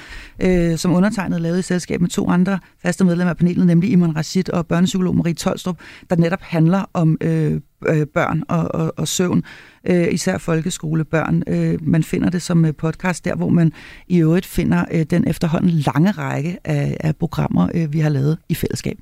øh, 0.43 0.77
som 0.77 0.93
undertegnet 0.93 1.41
lavede 1.41 1.59
i 1.59 1.61
selskab 1.61 2.01
med 2.01 2.09
to 2.09 2.29
andre 2.29 2.59
faste 2.81 3.05
medlemmer 3.05 3.29
af 3.29 3.37
panelet, 3.37 3.67
nemlig 3.67 3.91
Iman 3.91 4.15
Rashid 4.15 4.49
og 4.49 4.67
børnepsykolog 4.67 5.15
Marie 5.15 5.33
Tolstrup, 5.33 5.79
der 6.09 6.15
netop 6.15 6.41
handler 6.41 6.89
om 6.93 7.17
øh, 7.21 7.61
øh, 7.87 8.05
børn 8.13 8.43
og, 8.49 8.75
og, 8.75 8.93
og 8.97 9.07
søvn, 9.07 9.43
øh, 9.89 10.07
især 10.11 10.37
folkeskolebørn. 10.37 11.43
Øh, 11.47 11.77
man 11.81 12.03
finder 12.03 12.29
det 12.29 12.41
som 12.41 12.65
øh, 12.65 12.73
podcast 12.73 13.25
der, 13.25 13.35
hvor 13.35 13.49
man 13.49 13.71
i 14.07 14.17
øvrigt 14.17 14.45
finder 14.45 14.85
øh, 14.91 15.03
den 15.03 15.27
efterhånden 15.27 15.69
lange 15.69 16.11
række 16.11 16.57
af, 16.63 16.97
af 16.99 17.15
programmer, 17.15 17.69
øh, 17.73 17.93
vi 17.93 17.99
har 17.99 18.09
lavet 18.09 18.37
i 18.49 18.55
fællesskab. 18.55 18.97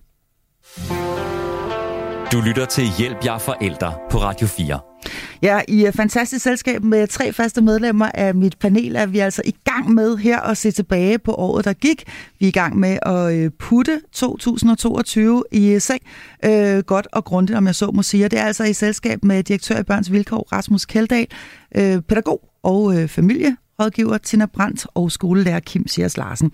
Du 2.32 2.42
lytter 2.42 2.66
til 2.70 2.84
Hjælp 2.98 3.26
jer 3.26 3.38
forældre 3.38 3.94
på 4.12 4.18
Radio 4.18 4.48
4. 4.48 4.95
Ja, 5.42 5.62
i 5.68 5.86
øh, 5.86 5.94
fantastisk 5.94 6.44
selskab 6.44 6.84
med 6.84 7.08
tre 7.08 7.34
faste 7.34 7.62
medlemmer 7.62 8.10
af 8.14 8.36
mit 8.36 8.60
panel 8.60 8.96
er 8.96 9.06
vi 9.06 9.20
altså 9.20 9.42
i 9.46 9.56
gang 9.64 9.94
med 9.94 10.18
her 10.18 10.40
at 10.40 10.58
se 10.58 10.72
tilbage 10.72 11.20
på 11.20 11.34
året, 11.34 11.66
der 11.66 11.74
gik. 11.74 12.04
Vi 12.40 12.46
er 12.46 12.48
i 12.48 12.52
gang 12.52 12.80
med 12.80 12.98
at 13.02 13.34
øh, 13.34 13.52
putte 13.60 14.02
2022 14.14 15.44
i 15.52 15.72
øh, 15.72 15.82
seng. 15.82 16.02
Øh, 16.46 16.80
godt 16.80 17.08
og 17.12 17.26
grundigt, 17.26 17.58
om 17.58 17.68
jeg 17.68 17.76
så 17.76 17.92
må 17.92 18.04
sige. 18.04 18.30
det 18.30 18.40
er 18.40 18.44
altså 18.44 18.64
i 18.64 18.74
selskab 18.74 19.24
med 19.24 19.44
direktør 19.44 19.80
i 19.80 19.84
Børns 19.84 20.12
Vilkår, 20.12 20.48
Rasmus 20.52 20.86
Keldahl, 20.86 21.28
øh, 21.76 22.02
pædagog 22.02 22.50
og 22.64 22.98
øh, 22.98 23.08
familierådgiver 23.08 24.18
Tina 24.18 24.46
Brandt 24.46 24.88
og 24.94 25.12
skolelærer 25.12 25.60
Kim 25.60 25.88
Siers 25.88 26.18
Larsen. 26.18 26.52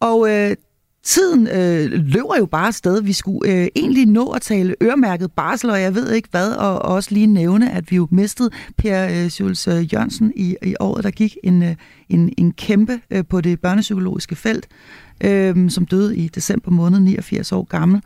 Og 0.00 0.30
øh, 0.30 0.56
tiden 1.02 1.46
øh, 1.46 1.90
løber 1.92 2.36
jo 2.38 2.46
bare 2.46 2.66
afsted. 2.66 3.02
Vi 3.02 3.12
skulle 3.12 3.52
øh, 3.52 3.68
egentlig 3.76 4.06
nå 4.06 4.26
at 4.28 4.42
tale 4.42 4.74
øremærket 4.82 5.32
barsel, 5.32 5.70
og 5.70 5.80
jeg 5.80 5.94
ved 5.94 6.12
ikke 6.12 6.28
hvad, 6.30 6.52
og, 6.52 6.74
og 6.74 6.82
også 6.82 7.14
lige 7.14 7.26
nævne, 7.26 7.72
at 7.72 7.90
vi 7.90 7.96
jo 7.96 8.08
mistede 8.10 8.50
Per 8.78 9.06
øh, 9.06 9.26
Jules 9.40 9.68
øh, 9.68 9.94
Jørgensen 9.94 10.32
i, 10.36 10.56
i 10.62 10.74
året, 10.80 11.04
der 11.04 11.10
gik 11.10 11.36
en, 11.44 11.62
øh, 11.62 11.76
en, 12.08 12.32
en 12.38 12.52
kæmpe 12.52 13.00
øh, 13.10 13.24
på 13.26 13.40
det 13.40 13.60
børnepsykologiske 13.60 14.36
felt, 14.36 14.68
øh, 15.24 15.70
som 15.70 15.86
døde 15.86 16.16
i 16.16 16.28
december 16.28 16.70
måned, 16.70 17.00
89 17.00 17.52
år 17.52 17.64
gammel. 17.64 18.02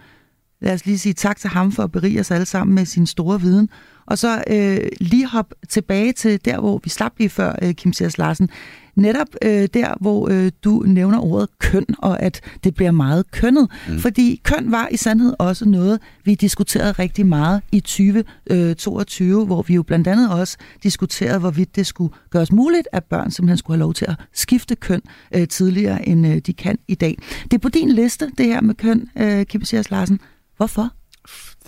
Lad 0.61 0.75
os 0.75 0.87
lige 0.87 0.99
sige 0.99 1.13
tak 1.13 1.37
til 1.37 1.51
ham 1.51 1.73
for 1.73 1.83
at 1.83 1.93
berige 1.93 2.21
os 2.21 2.31
alle 2.31 2.47
sammen 2.47 2.75
med 2.75 2.85
sin 2.85 3.07
store 3.07 3.41
viden. 3.41 3.69
Og 4.07 4.19
så 4.19 4.45
øh, 4.51 4.89
lige 5.01 5.27
hop 5.27 5.55
tilbage 5.69 6.13
til 6.13 6.45
der, 6.45 6.61
hvor 6.61 6.81
vi 6.85 6.91
slap 6.91 7.13
lige 7.19 7.29
før, 7.31 7.55
øh, 7.63 7.75
Kim 7.75 7.93
Sias 7.93 8.19
Larsen. 8.19 8.49
Netop 8.95 9.27
øh, 9.43 9.69
der, 9.75 9.95
hvor 10.01 10.29
øh, 10.29 10.53
du 10.65 10.83
nævner 10.87 11.19
ordet 11.19 11.49
køn, 11.59 11.87
og 11.99 12.23
at 12.23 12.41
det 12.65 12.75
bliver 12.75 12.91
meget 12.91 13.31
kønnet. 13.31 13.71
Mm. 13.89 13.99
Fordi 13.99 14.41
køn 14.45 14.71
var 14.71 14.89
i 14.91 14.97
sandhed 14.97 15.35
også 15.39 15.69
noget, 15.69 16.01
vi 16.25 16.35
diskuterede 16.35 16.93
rigtig 16.93 17.27
meget 17.27 17.63
i 17.73 17.81
2022, 17.81 19.41
øh, 19.41 19.47
hvor 19.47 19.63
vi 19.63 19.75
jo 19.75 19.83
blandt 19.83 20.09
andet 20.09 20.31
også 20.31 20.57
diskuterede, 20.83 21.39
hvorvidt 21.39 21.77
det 21.77 21.87
skulle 21.87 22.15
gøres 22.31 22.53
muligt, 22.53 22.89
at 22.93 23.05
børn 23.05 23.31
simpelthen 23.31 23.59
skulle 23.59 23.77
have 23.77 23.81
lov 23.85 23.95
til 23.95 24.05
at 24.09 24.15
skifte 24.33 24.75
køn 24.75 25.01
øh, 25.35 25.49
tidligere, 25.49 26.09
end 26.09 26.27
øh, 26.27 26.39
de 26.39 26.53
kan 26.53 26.79
i 26.89 26.95
dag. 26.95 27.19
Det 27.45 27.53
er 27.53 27.59
på 27.59 27.69
din 27.69 27.89
liste, 27.93 28.31
det 28.39 28.47
her 28.47 28.61
med 28.61 28.75
køn, 28.75 29.09
øh, 29.19 29.47
Kim 29.47 29.65
Sias 29.65 29.91
Larsen. 29.91 30.21
Hvorfor? 30.57 30.91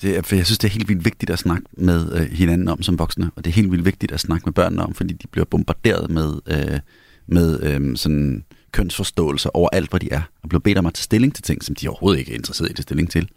Det 0.03 0.17
er, 0.17 0.23
for 0.23 0.37
jeg 0.37 0.47
synes, 0.47 0.59
det 0.59 0.69
er 0.69 0.73
helt 0.73 0.89
vildt 0.89 1.05
vigtigt 1.05 1.31
at 1.31 1.39
snakke 1.39 1.65
med 1.73 2.13
øh, 2.13 2.31
hinanden 2.31 2.69
om 2.69 2.83
som 2.83 2.99
voksne, 2.99 3.31
og 3.37 3.45
det 3.45 3.51
er 3.51 3.55
helt 3.55 3.71
vildt 3.71 3.85
vigtigt 3.85 4.13
at 4.13 4.21
snakke 4.21 4.45
med 4.47 4.53
børnene 4.53 4.83
om, 4.83 4.95
fordi 4.95 5.15
de 5.15 5.27
bliver 5.29 5.45
bombarderet 5.45 6.11
med, 6.11 6.35
øh, 6.47 6.81
med 7.27 7.63
øh, 7.63 7.97
sådan 7.97 8.45
kønsforståelser 8.73 9.51
over 9.55 9.69
alt, 9.73 9.91
hvor 9.91 9.99
de 9.99 10.13
er, 10.13 10.23
og 10.43 10.49
bliver 10.49 10.61
bedt 10.61 10.79
om 10.79 10.87
at 10.87 10.95
tage 10.95 11.03
stilling 11.03 11.35
til 11.35 11.45
ting, 11.45 11.65
som 11.65 11.75
de 11.75 11.89
overhovedet 11.89 12.19
ikke 12.19 12.33
er 12.33 12.37
interesseret 12.37 12.69
i 12.69 12.73
at 12.73 12.77
tage 12.77 12.83
stilling 12.83 13.11
til. 13.11 13.29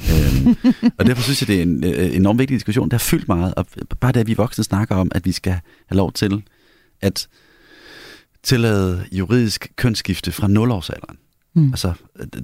øhm, 0.00 0.56
og 0.98 1.06
derfor 1.06 1.22
synes 1.22 1.42
jeg, 1.42 1.48
det 1.48 1.58
er 1.58 1.62
en 1.62 1.84
øh, 1.84 1.90
øh 1.90 2.16
enormt 2.16 2.38
vigtig 2.38 2.54
diskussion. 2.54 2.84
Det 2.84 2.92
har 2.92 2.98
fyldt 2.98 3.28
meget, 3.28 3.54
og 3.54 3.66
bare 4.00 4.12
det, 4.12 4.20
at 4.20 4.26
vi 4.26 4.34
voksne 4.34 4.64
snakker 4.64 4.94
om, 4.96 5.12
at 5.14 5.24
vi 5.24 5.32
skal 5.32 5.52
have 5.86 5.96
lov 5.96 6.12
til 6.12 6.42
at 7.00 7.28
tillade 8.42 9.04
juridisk 9.12 9.72
kønsskifte 9.76 10.32
fra 10.32 10.46
0-årsalderen. 10.46 11.27
Mm. 11.54 11.68
Altså, 11.68 11.92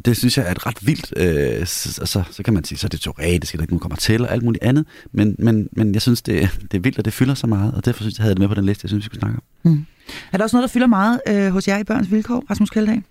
det 0.05 0.17
synes 0.17 0.39
jeg 0.39 0.47
er 0.47 0.51
et 0.51 0.67
ret 0.67 0.87
vildt, 0.87 1.13
øh, 1.17 1.59
altså, 1.59 2.23
så 2.31 2.43
kan 2.43 2.55
man 2.55 2.65
sige, 2.65 2.79
så 2.79 2.87
er 2.87 2.89
det 2.89 3.01
teoretisk, 3.01 3.55
at 3.55 3.59
der 3.59 3.65
ikke 3.65 3.79
kommer 3.79 3.97
til, 3.97 4.23
og 4.23 4.33
alt 4.33 4.43
muligt 4.43 4.65
andet, 4.65 4.87
men, 5.13 5.37
men, 5.39 5.69
men 5.73 5.95
jeg 5.95 6.03
synes, 6.03 6.23
det, 6.23 6.51
det 6.73 6.79
er 6.79 6.81
vildt, 6.81 6.99
og 6.99 7.05
det 7.05 7.13
fylder 7.13 7.35
så 7.35 7.47
meget, 7.47 7.75
og 7.75 7.85
derfor 7.85 8.03
synes 8.03 8.15
jeg, 8.15 8.19
jeg 8.19 8.25
havde 8.25 8.35
det 8.35 8.41
med 8.41 8.49
på 8.49 8.55
den 8.55 8.67
liste, 8.67 8.85
jeg 8.85 8.89
synes, 8.89 9.05
vi 9.05 9.07
skulle 9.07 9.21
snakke 9.21 9.39
om. 9.65 9.73
Mm. 9.73 9.87
Er 10.33 10.37
der 10.37 10.45
også 10.45 10.57
noget, 10.57 10.69
der 10.69 10.73
fylder 10.73 10.87
meget 10.87 11.21
øh, 11.29 11.53
hos 11.53 11.69
jer 11.69 11.79
i 11.79 11.85
Børns 11.85 12.11
Vilkår, 12.11 12.45
Rasmus 12.51 12.71
Kjeldag? 12.71 13.03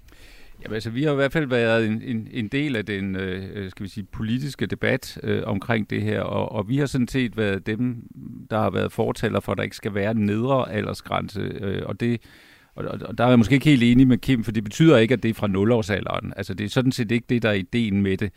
Jamen, 0.63 0.73
altså, 0.73 0.89
vi 0.89 1.03
har 1.03 1.11
i 1.11 1.15
hvert 1.15 1.31
fald 1.31 1.45
været 1.45 1.85
en, 1.85 2.01
en, 2.01 2.27
en 2.31 2.47
del 2.47 2.75
af 2.75 2.85
den 2.85 3.15
øh, 3.15 3.71
skal 3.71 3.83
vi 3.83 3.89
sige, 3.89 4.03
politiske 4.03 4.65
debat 4.65 5.17
øh, 5.23 5.41
omkring 5.45 5.89
det 5.89 6.01
her, 6.01 6.21
og, 6.21 6.51
og 6.51 6.69
vi 6.69 6.77
har 6.77 6.85
sådan 6.85 7.07
set 7.07 7.37
været 7.37 7.67
dem, 7.67 7.95
der 8.49 8.59
har 8.59 8.69
været 8.69 8.91
fortaler 8.91 9.39
for, 9.39 9.51
at 9.51 9.57
der 9.57 9.63
ikke 9.63 9.75
skal 9.75 9.93
være 9.93 10.11
en 10.11 10.25
nedre 10.25 10.71
aldersgrænse, 10.71 11.39
øh, 11.39 11.81
og 11.85 11.99
det 11.99 12.21
og, 12.75 12.85
og 13.01 13.17
der 13.17 13.23
er 13.23 13.29
jeg 13.29 13.37
måske 13.37 13.53
ikke 13.53 13.69
helt 13.69 13.83
enig 13.83 14.07
med 14.07 14.17
Kim, 14.17 14.43
for 14.43 14.51
det 14.51 14.63
betyder 14.63 14.97
ikke, 14.97 15.13
at 15.13 15.23
det 15.23 15.29
er 15.29 15.33
fra 15.33 15.47
0-årsalderen. 15.47 16.31
Altså, 16.37 16.53
det 16.53 16.65
er 16.65 16.69
sådan 16.69 16.91
set 16.91 17.11
ikke 17.11 17.25
det, 17.29 17.43
der 17.43 17.49
er 17.49 17.53
ideen 17.53 18.01
med 18.01 18.17
det. 18.17 18.31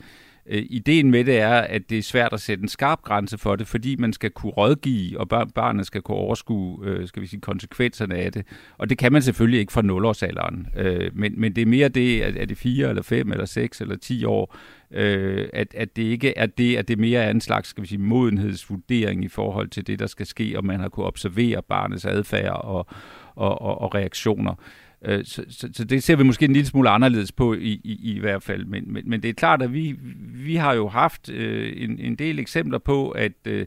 Øh, 0.48 0.62
ideen 0.70 1.10
med 1.10 1.24
det 1.24 1.38
er, 1.38 1.54
at 1.54 1.90
det 1.90 1.98
er 1.98 2.02
svært 2.02 2.32
at 2.32 2.40
sætte 2.40 2.62
en 2.62 2.68
skarp 2.68 3.02
grænse 3.02 3.38
for 3.38 3.56
det, 3.56 3.66
fordi 3.66 3.96
man 3.96 4.12
skal 4.12 4.30
kunne 4.30 4.52
rådgive, 4.52 5.20
og 5.20 5.28
bar- 5.28 5.48
børnene 5.54 5.84
skal 5.84 6.02
kunne 6.02 6.16
overskue 6.16 6.86
øh, 6.86 7.08
skal 7.08 7.22
vi 7.22 7.26
sige, 7.26 7.40
konsekvenserne 7.40 8.14
af 8.14 8.32
det. 8.32 8.46
Og 8.78 8.90
det 8.90 8.98
kan 8.98 9.12
man 9.12 9.22
selvfølgelig 9.22 9.60
ikke 9.60 9.72
fra 9.72 9.82
0-årsalderen. 9.82 10.80
Øh, 10.80 11.10
men, 11.14 11.40
men 11.40 11.56
det 11.56 11.62
er 11.62 11.66
mere 11.66 11.88
det, 11.88 12.20
at 12.20 12.36
er 12.36 12.44
det 12.44 12.58
4 12.58 12.88
eller 12.88 13.02
5 13.02 13.32
eller 13.32 13.44
6 13.44 13.80
eller 13.80 13.96
10 13.96 14.24
år, 14.24 14.56
øh, 14.90 15.48
at, 15.52 15.74
at 15.74 15.96
det 15.96 16.02
ikke 16.02 16.38
er 16.38 16.46
det, 16.46 16.76
at 16.76 16.88
det 16.88 16.98
mere 16.98 17.22
er 17.22 17.30
en 17.30 17.40
slags 17.40 17.68
skal 17.68 17.82
vi 17.82 17.88
sige, 17.88 17.98
modenhedsvurdering 17.98 19.24
i 19.24 19.28
forhold 19.28 19.68
til 19.68 19.86
det, 19.86 19.98
der 19.98 20.06
skal 20.06 20.26
ske, 20.26 20.54
og 20.56 20.64
man 20.64 20.80
har 20.80 20.88
kunne 20.88 21.06
observere 21.06 21.62
barnets 21.62 22.04
adfærd 22.04 22.60
og, 22.64 22.86
og, 23.34 23.62
og, 23.62 23.80
og 23.80 23.94
reaktioner. 23.94 24.54
Øh, 25.04 25.24
så, 25.24 25.44
så, 25.48 25.68
så 25.72 25.84
det 25.84 26.02
ser 26.02 26.16
vi 26.16 26.22
måske 26.22 26.44
en 26.44 26.52
lille 26.52 26.66
smule 26.66 26.90
anderledes 26.90 27.32
på 27.32 27.54
i, 27.54 27.80
i, 27.84 28.14
i 28.14 28.18
hvert 28.18 28.42
fald. 28.42 28.64
Men, 28.64 28.92
men, 28.92 29.10
men 29.10 29.22
det 29.22 29.30
er 29.30 29.34
klart, 29.34 29.62
at 29.62 29.72
vi, 29.72 29.96
vi 30.34 30.56
har 30.56 30.74
jo 30.74 30.88
haft 30.88 31.28
øh, 31.28 31.72
en, 31.76 31.98
en 31.98 32.16
del 32.16 32.38
eksempler 32.38 32.78
på, 32.78 33.10
at, 33.10 33.32
øh, 33.46 33.66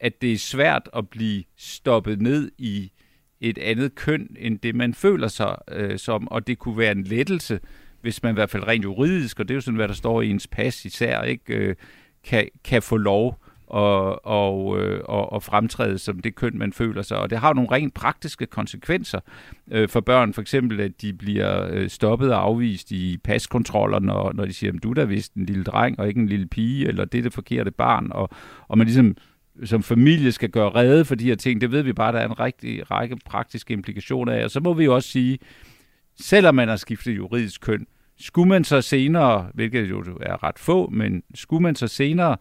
at 0.00 0.22
det 0.22 0.32
er 0.32 0.38
svært 0.38 0.88
at 0.96 1.08
blive 1.08 1.44
stoppet 1.56 2.20
ned 2.20 2.50
i 2.58 2.92
et 3.40 3.58
andet 3.58 3.94
køn, 3.94 4.36
end 4.38 4.58
det 4.58 4.74
man 4.74 4.94
føler 4.94 5.28
sig 5.28 5.56
øh, 5.72 5.98
som, 5.98 6.28
og 6.28 6.46
det 6.46 6.58
kunne 6.58 6.78
være 6.78 6.92
en 6.92 7.02
lettelse, 7.02 7.60
hvis 8.06 8.22
man 8.22 8.32
i 8.32 8.34
hvert 8.34 8.50
fald 8.50 8.66
rent 8.66 8.84
juridisk, 8.84 9.40
og 9.40 9.48
det 9.48 9.54
er 9.54 9.56
jo 9.56 9.60
sådan, 9.60 9.76
hvad 9.76 9.88
der 9.88 9.94
står 9.94 10.22
i 10.22 10.30
ens 10.30 10.46
pas 10.46 10.84
især, 10.84 11.22
ikke, 11.22 11.54
øh, 11.54 11.74
kan, 12.24 12.48
kan 12.64 12.82
få 12.82 12.96
lov 12.96 13.38
og, 13.66 14.26
og, 14.26 14.80
øh, 14.80 15.00
og, 15.04 15.32
og 15.32 15.42
fremtræde 15.42 15.98
som 15.98 16.18
det 16.18 16.34
køn, 16.34 16.58
man 16.58 16.72
føler 16.72 17.02
sig. 17.02 17.18
Og 17.18 17.30
det 17.30 17.38
har 17.38 17.48
jo 17.48 17.54
nogle 17.54 17.70
rent 17.70 17.94
praktiske 17.94 18.46
konsekvenser 18.46 19.20
øh, 19.70 19.88
for 19.88 20.00
børn. 20.00 20.32
For 20.32 20.40
eksempel, 20.40 20.80
at 20.80 21.02
de 21.02 21.12
bliver 21.12 21.68
øh, 21.70 21.88
stoppet 21.88 22.32
og 22.32 22.42
afvist 22.42 22.90
i 22.90 23.18
paskontroller, 23.24 23.98
når, 23.98 24.32
når 24.32 24.44
de 24.44 24.52
siger, 24.52 24.72
at 24.72 24.82
du 24.82 24.90
er 24.90 24.94
da 24.94 25.04
vist 25.04 25.34
en 25.34 25.46
lille 25.46 25.64
dreng 25.64 26.00
og 26.00 26.08
ikke 26.08 26.20
en 26.20 26.28
lille 26.28 26.46
pige, 26.46 26.88
eller 26.88 27.04
det 27.04 27.18
er 27.18 27.22
det 27.22 27.32
forkerte 27.32 27.70
barn. 27.70 28.08
Og, 28.10 28.30
og 28.68 28.78
man 28.78 28.86
ligesom 28.86 29.16
som 29.64 29.82
familie 29.82 30.32
skal 30.32 30.50
gøre 30.50 30.70
redde 30.70 31.04
for 31.04 31.14
de 31.14 31.24
her 31.24 31.34
ting. 31.34 31.60
Det 31.60 31.70
ved 31.70 31.82
vi 31.82 31.92
bare, 31.92 32.12
der 32.12 32.18
er 32.18 32.26
en 32.26 32.40
rigtig 32.40 32.90
række 32.90 33.16
praktiske 33.24 33.72
implikationer 33.72 34.32
af. 34.32 34.44
Og 34.44 34.50
så 34.50 34.60
må 34.60 34.74
vi 34.74 34.84
jo 34.84 34.94
også 34.94 35.08
sige, 35.08 35.38
selvom 36.20 36.54
man 36.54 36.68
har 36.68 36.76
skiftet 36.76 37.16
juridisk 37.16 37.60
køn, 37.60 37.86
skulle 38.18 38.48
man 38.48 38.64
så 38.64 38.80
senere, 38.80 39.50
hvilket 39.54 39.90
jo 39.90 40.00
er 40.20 40.44
ret 40.44 40.58
få, 40.58 40.90
men 40.90 41.22
skulle 41.34 41.62
man 41.62 41.74
så 41.74 41.88
senere 41.88 42.36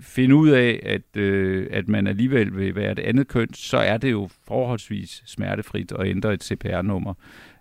finde 0.00 0.34
ud 0.34 0.48
af, 0.48 0.80
at, 0.82 1.16
øh, 1.16 1.66
at 1.70 1.88
man 1.88 2.06
alligevel 2.06 2.56
vil 2.56 2.74
være 2.74 2.92
et 2.92 2.98
andet 2.98 3.28
køn, 3.28 3.54
så 3.54 3.76
er 3.76 3.96
det 3.96 4.10
jo 4.10 4.28
forholdsvis 4.46 5.22
smertefrit 5.26 5.92
at 5.92 6.06
ændre 6.06 6.34
et 6.34 6.44
CPR-nummer 6.44 7.14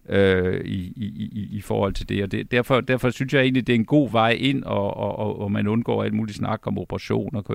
øh, 0.09 0.61
i, 0.65 0.93
i, 0.95 1.47
i, 1.51 1.61
forhold 1.61 1.93
til 1.93 2.09
det. 2.09 2.23
Og 2.23 2.31
det, 2.31 2.51
derfor, 2.51 2.81
derfor 2.81 3.09
synes 3.09 3.33
jeg 3.33 3.41
egentlig, 3.41 3.67
det 3.67 3.73
er 3.73 3.77
en 3.77 3.85
god 3.85 4.11
vej 4.11 4.29
ind, 4.29 4.63
og, 4.63 4.97
og, 4.97 5.19
og, 5.19 5.41
og 5.41 5.51
man 5.51 5.67
undgår 5.67 6.03
alt 6.03 6.13
muligt 6.13 6.37
snak 6.37 6.67
om 6.67 6.77
operation 6.77 7.35
og 7.35 7.45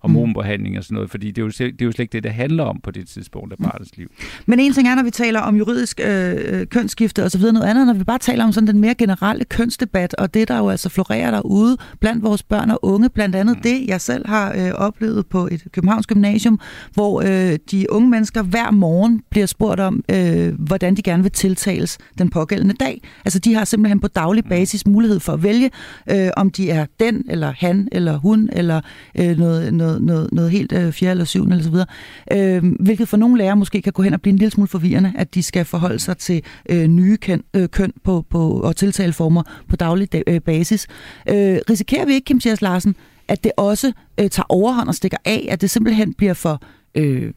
hormonbehandling 0.00 0.78
og 0.78 0.84
sådan 0.84 0.94
noget, 0.94 1.10
fordi 1.10 1.30
det 1.30 1.38
er, 1.38 1.46
jo, 1.46 1.48
det 1.48 1.82
er 1.82 1.86
jo 1.86 1.92
slet 1.92 2.00
ikke 2.00 2.12
det, 2.12 2.22
det 2.22 2.32
handler 2.32 2.64
om 2.64 2.80
på 2.80 2.90
det 2.90 3.08
tidspunkt 3.08 3.52
af 3.52 3.58
barnets 3.58 3.96
liv. 3.96 4.10
Men 4.46 4.60
en 4.60 4.72
ting 4.72 4.88
er, 4.88 4.94
når 4.94 5.02
vi 5.02 5.10
taler 5.10 5.40
om 5.40 5.56
juridisk 5.56 6.00
øh, 6.04 6.66
kønsskifte 6.66 7.24
og 7.24 7.30
så 7.30 7.38
videre, 7.38 7.52
noget 7.52 7.66
andet, 7.66 7.86
når 7.86 7.94
vi 7.94 8.04
bare 8.04 8.18
taler 8.18 8.44
om 8.44 8.52
sådan 8.52 8.66
den 8.66 8.80
mere 8.80 8.94
generelle 8.94 9.44
kønsdebat, 9.44 10.14
og 10.14 10.34
det, 10.34 10.48
der 10.48 10.58
jo 10.58 10.68
altså 10.68 10.88
florerer 10.88 11.30
derude 11.30 11.76
blandt 12.00 12.22
vores 12.22 12.42
børn 12.42 12.70
og 12.70 12.84
unge, 12.84 13.08
blandt 13.08 13.36
andet 13.36 13.56
mm. 13.56 13.62
det, 13.62 13.86
jeg 13.88 14.00
selv 14.00 14.28
har 14.28 14.54
øh, 14.56 14.70
oplevet 14.74 15.26
på 15.26 15.48
et 15.52 15.64
Københavns 15.72 16.06
Gymnasium, 16.06 16.60
hvor 16.94 17.22
øh, 17.22 17.58
de 17.70 17.92
unge 17.92 18.08
mennesker 18.08 18.42
hver 18.42 18.70
morgen 18.70 19.22
bliver 19.30 19.46
spurgt 19.46 19.80
om, 19.80 20.04
øh, 20.12 20.54
hvordan 20.58 20.94
de 20.94 21.02
gerne 21.02 21.22
vil 21.22 21.32
tiltales 21.32 21.97
den 22.18 22.30
pågældende 22.30 22.74
dag. 22.74 23.02
Altså 23.24 23.38
de 23.38 23.54
har 23.54 23.64
simpelthen 23.64 24.00
på 24.00 24.08
daglig 24.08 24.44
basis 24.44 24.86
mulighed 24.86 25.20
for 25.20 25.32
at 25.32 25.42
vælge, 25.42 25.70
øh, 26.10 26.28
om 26.36 26.50
de 26.50 26.70
er 26.70 26.86
den, 27.00 27.24
eller 27.28 27.52
han, 27.58 27.88
eller 27.92 28.16
hun, 28.16 28.48
eller 28.52 28.80
øh, 29.18 29.38
noget, 29.38 29.74
noget, 29.74 30.02
noget, 30.02 30.28
noget 30.32 30.50
helt 30.50 30.72
øh, 30.72 30.92
fjerde 30.92 31.10
eller 31.10 31.24
syvende, 31.24 31.52
eller 31.52 31.64
så 31.64 31.70
videre. 31.70 31.86
Øh, 32.32 32.72
hvilket 32.80 33.08
for 33.08 33.16
nogle 33.16 33.38
lærere 33.38 33.56
måske 33.56 33.82
kan 33.82 33.92
gå 33.92 34.02
hen 34.02 34.14
og 34.14 34.20
blive 34.20 34.32
en 34.32 34.38
lille 34.38 34.50
smule 34.50 34.68
forvirrende, 34.68 35.12
at 35.16 35.34
de 35.34 35.42
skal 35.42 35.64
forholde 35.64 35.98
sig 35.98 36.16
til 36.16 36.42
øh, 36.68 36.86
nye 36.86 37.16
køn, 37.16 37.42
øh, 37.54 37.68
køn 37.68 37.92
på, 38.04 38.24
på, 38.30 38.50
og 38.60 38.76
tiltaleformer 38.76 39.42
på 39.68 39.76
daglig 39.76 40.08
øh, 40.26 40.40
basis. 40.40 40.86
Øh, 41.28 41.58
risikerer 41.70 42.06
vi 42.06 42.14
ikke, 42.14 42.24
Kim 42.24 42.40
Thiers 42.40 42.62
Larsen, 42.62 42.96
at 43.28 43.44
det 43.44 43.52
også 43.56 43.92
øh, 44.20 44.30
tager 44.30 44.46
overhånd 44.48 44.88
og 44.88 44.94
stikker 44.94 45.18
af, 45.24 45.48
at 45.50 45.60
det 45.60 45.70
simpelthen 45.70 46.14
bliver 46.14 46.34
for... 46.34 46.62
Øh, 46.94 47.32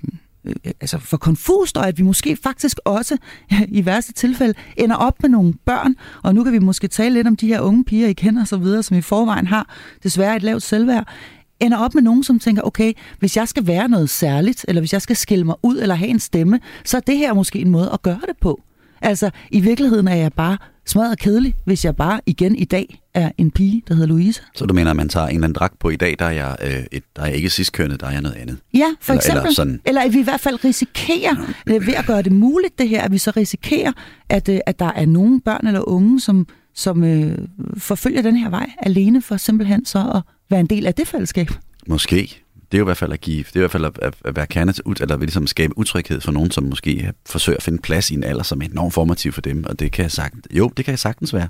øh, 0.46 0.56
altså 0.82 0.98
for 0.98 1.18
konfust, 1.18 1.78
og 1.78 1.88
at 1.88 1.98
vi 1.98 2.04
måske 2.04 2.38
faktisk 2.44 2.78
også 2.86 3.18
i 3.80 3.86
værste 3.86 4.14
tilfælde 4.14 4.54
ender 4.78 4.96
op 4.96 5.22
med 5.22 5.30
nogle 5.30 5.54
børn, 5.66 5.96
og 6.24 6.36
nu 6.36 6.44
kan 6.44 6.54
vi 6.54 6.60
måske 6.60 6.88
tale 6.88 7.14
lidt 7.14 7.28
om 7.28 7.36
de 7.36 7.48
her 7.48 7.62
unge 7.62 7.84
piger, 7.84 8.08
I 8.08 8.14
kender 8.14 8.44
så 8.44 8.58
videre, 8.58 8.84
som 8.84 8.98
i 8.98 9.02
forvejen 9.02 9.48
har 9.48 9.76
desværre 10.04 10.36
et 10.36 10.44
lavt 10.44 10.64
selvværd, 10.64 11.08
ender 11.60 11.78
op 11.78 11.94
med 11.94 12.02
nogen, 12.02 12.24
som 12.24 12.40
tænker, 12.40 12.62
okay, 12.62 12.94
hvis 13.20 13.38
jeg 13.38 13.48
skal 13.48 13.68
være 13.68 13.88
noget 13.88 14.10
særligt, 14.10 14.66
eller 14.68 14.82
hvis 14.82 14.94
jeg 14.94 15.02
skal 15.02 15.16
skille 15.16 15.46
mig 15.46 15.56
ud 15.64 15.78
eller 15.78 15.96
have 15.96 16.10
en 16.10 16.20
stemme, 16.20 16.60
så 16.86 16.98
er 16.98 17.02
det 17.02 17.18
her 17.18 17.34
måske 17.34 17.60
en 17.60 17.70
måde 17.70 17.90
at 17.94 18.02
gøre 18.02 18.22
det 18.28 18.38
på. 18.42 18.62
Altså, 19.02 19.30
i 19.52 19.60
virkeligheden 19.60 20.08
er 20.08 20.16
jeg 20.16 20.34
bare 20.34 20.58
smadret 20.86 21.20
kedelig, 21.20 21.56
hvis 21.66 21.86
jeg 21.86 21.96
bare 21.96 22.22
igen 22.26 22.56
i 22.56 22.66
dag 22.66 23.02
er 23.14 23.32
en 23.38 23.52
pige, 23.52 23.84
der 23.88 23.94
hedder 23.94 24.08
Louise. 24.08 24.42
Så 24.56 24.66
du 24.66 24.74
mener, 24.74 24.90
at 24.92 24.96
man 24.98 25.10
tager 25.10 25.28
en 25.28 25.36
eller 25.36 25.44
anden 25.44 25.56
dragt 25.56 25.80
på 25.80 25.90
i 25.90 25.96
dag, 25.96 26.16
der 26.20 26.26
er 26.26 26.32
jeg, 26.32 26.58
øh, 26.64 26.84
et, 26.92 27.04
der 27.16 27.22
er 27.22 27.26
jeg 27.26 27.36
ikke 27.36 27.50
sidstkønnet, 27.50 28.02
der 28.02 28.08
er 28.08 28.12
jeg 28.12 28.22
noget 28.22 28.36
andet? 28.36 28.58
Ja, 28.74 28.86
for 29.02 29.14
eller, 29.14 29.20
eksempel. 29.20 29.42
Eller, 29.42 29.54
sådan. 29.54 29.82
eller 29.86 30.02
at 30.02 30.14
vi 30.14 30.20
i 30.20 30.24
hvert 30.24 30.40
fald 30.40 30.66
risikerer, 30.66 31.36
øh, 31.68 31.88
ved 31.88 31.94
at 31.94 32.06
gøre 32.06 32.22
det 32.22 32.32
muligt 32.32 32.80
det 32.80 32.90
her, 32.90 33.02
at 33.02 33.12
vi 33.12 33.18
så 33.18 33.32
risikerer, 33.38 33.92
at, 34.30 34.50
øh, 34.50 34.60
at 34.66 34.80
der 34.80 34.92
er 34.96 35.06
nogle 35.06 35.42
børn 35.42 35.68
eller 35.68 35.90
unge, 35.90 36.20
som, 36.20 36.48
som 36.76 37.04
øh, 37.04 37.38
forfølger 37.78 38.22
den 38.22 38.38
her 38.38 38.50
vej 38.50 38.70
alene 38.78 39.22
for 39.22 39.38
simpelthen 39.38 39.86
så 39.86 40.12
at 40.16 40.22
være 40.50 40.60
en 40.60 40.68
del 40.68 40.88
af 40.88 40.94
det 40.94 41.08
fællesskab. 41.08 41.48
Måske 41.88 42.44
det 42.72 42.78
er 42.78 42.80
jo 42.80 42.84
i 42.84 42.86
hvert 42.86 42.98
fald 42.98 43.14
at 43.14 43.22
give, 43.22 43.38
det 43.38 43.56
er 43.56 43.60
i 43.60 43.60
hvert 43.60 43.72
fald 43.72 43.86
at, 43.86 44.00
at, 44.02 44.14
at 44.26 44.36
være 44.36 44.48
kernet, 44.48 44.76
til, 44.76 44.84
eller 45.02 45.18
ligesom 45.18 45.48
skabe 45.48 45.78
utryghed 45.78 46.22
for 46.22 46.32
nogen, 46.32 46.52
som 46.52 46.64
måske 46.64 47.14
forsøger 47.26 47.58
at 47.58 47.64
finde 47.64 47.82
plads 47.82 48.12
i 48.12 48.14
en 48.14 48.24
alder, 48.24 48.44
som 48.44 48.62
er 48.62 48.66
enormt 48.66 48.94
formativ 48.94 49.32
for 49.32 49.42
dem, 49.42 49.64
og 49.66 49.80
det 49.80 49.92
kan 49.92 50.04
jeg 50.04 50.12
sagtens, 50.12 50.48
jo, 50.52 50.72
det 50.78 50.86
kan 50.86 50.92
jeg 50.92 51.00
sagtens 51.00 51.34
være. 51.34 51.50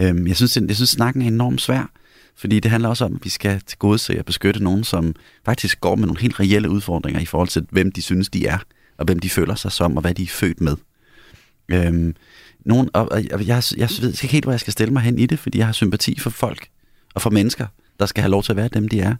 Øhm, 0.00 0.26
jeg, 0.26 0.36
synes, 0.36 0.56
jeg 0.68 0.76
synes, 0.76 0.90
snakken 0.90 1.22
er 1.22 1.26
enormt 1.26 1.60
svær, 1.60 1.90
fordi 2.36 2.60
det 2.60 2.70
handler 2.70 2.88
også 2.88 3.04
om, 3.04 3.14
at 3.14 3.24
vi 3.24 3.28
skal 3.28 3.60
til 3.66 3.78
gode 3.78 3.98
se 3.98 4.18
og 4.18 4.24
beskytte 4.24 4.62
nogen, 4.62 4.84
som 4.84 5.14
faktisk 5.44 5.80
går 5.80 5.94
med 5.94 6.06
nogle 6.06 6.20
helt 6.20 6.40
reelle 6.40 6.70
udfordringer 6.70 7.20
i 7.20 7.26
forhold 7.26 7.48
til, 7.48 7.66
hvem 7.70 7.92
de 7.92 8.02
synes, 8.02 8.28
de 8.28 8.46
er, 8.46 8.58
og 8.98 9.04
hvem 9.04 9.18
de 9.18 9.30
føler 9.30 9.54
sig 9.54 9.72
som, 9.72 9.96
og 9.96 10.00
hvad 10.00 10.14
de 10.14 10.22
er 10.22 10.26
født 10.26 10.60
med. 10.60 10.76
Øhm, 11.72 12.14
nogen, 12.64 12.90
og, 12.94 13.08
og 13.12 13.24
jeg, 13.24 13.46
jeg, 13.46 13.62
jeg 13.76 13.88
ved 14.00 14.08
ikke 14.08 14.26
helt, 14.26 14.44
hvor 14.44 14.52
jeg 14.52 14.60
skal 14.60 14.72
stille 14.72 14.92
mig 14.92 15.02
hen 15.02 15.18
i 15.18 15.26
det, 15.26 15.38
fordi 15.38 15.58
jeg 15.58 15.66
har 15.66 15.72
sympati 15.72 16.18
for 16.18 16.30
folk 16.30 16.68
og 17.14 17.22
for 17.22 17.30
mennesker, 17.30 17.66
der 18.00 18.06
skal 18.06 18.22
have 18.22 18.30
lov 18.30 18.42
til 18.42 18.52
at 18.52 18.56
være 18.56 18.68
dem, 18.68 18.88
de 18.88 19.00
er. 19.00 19.14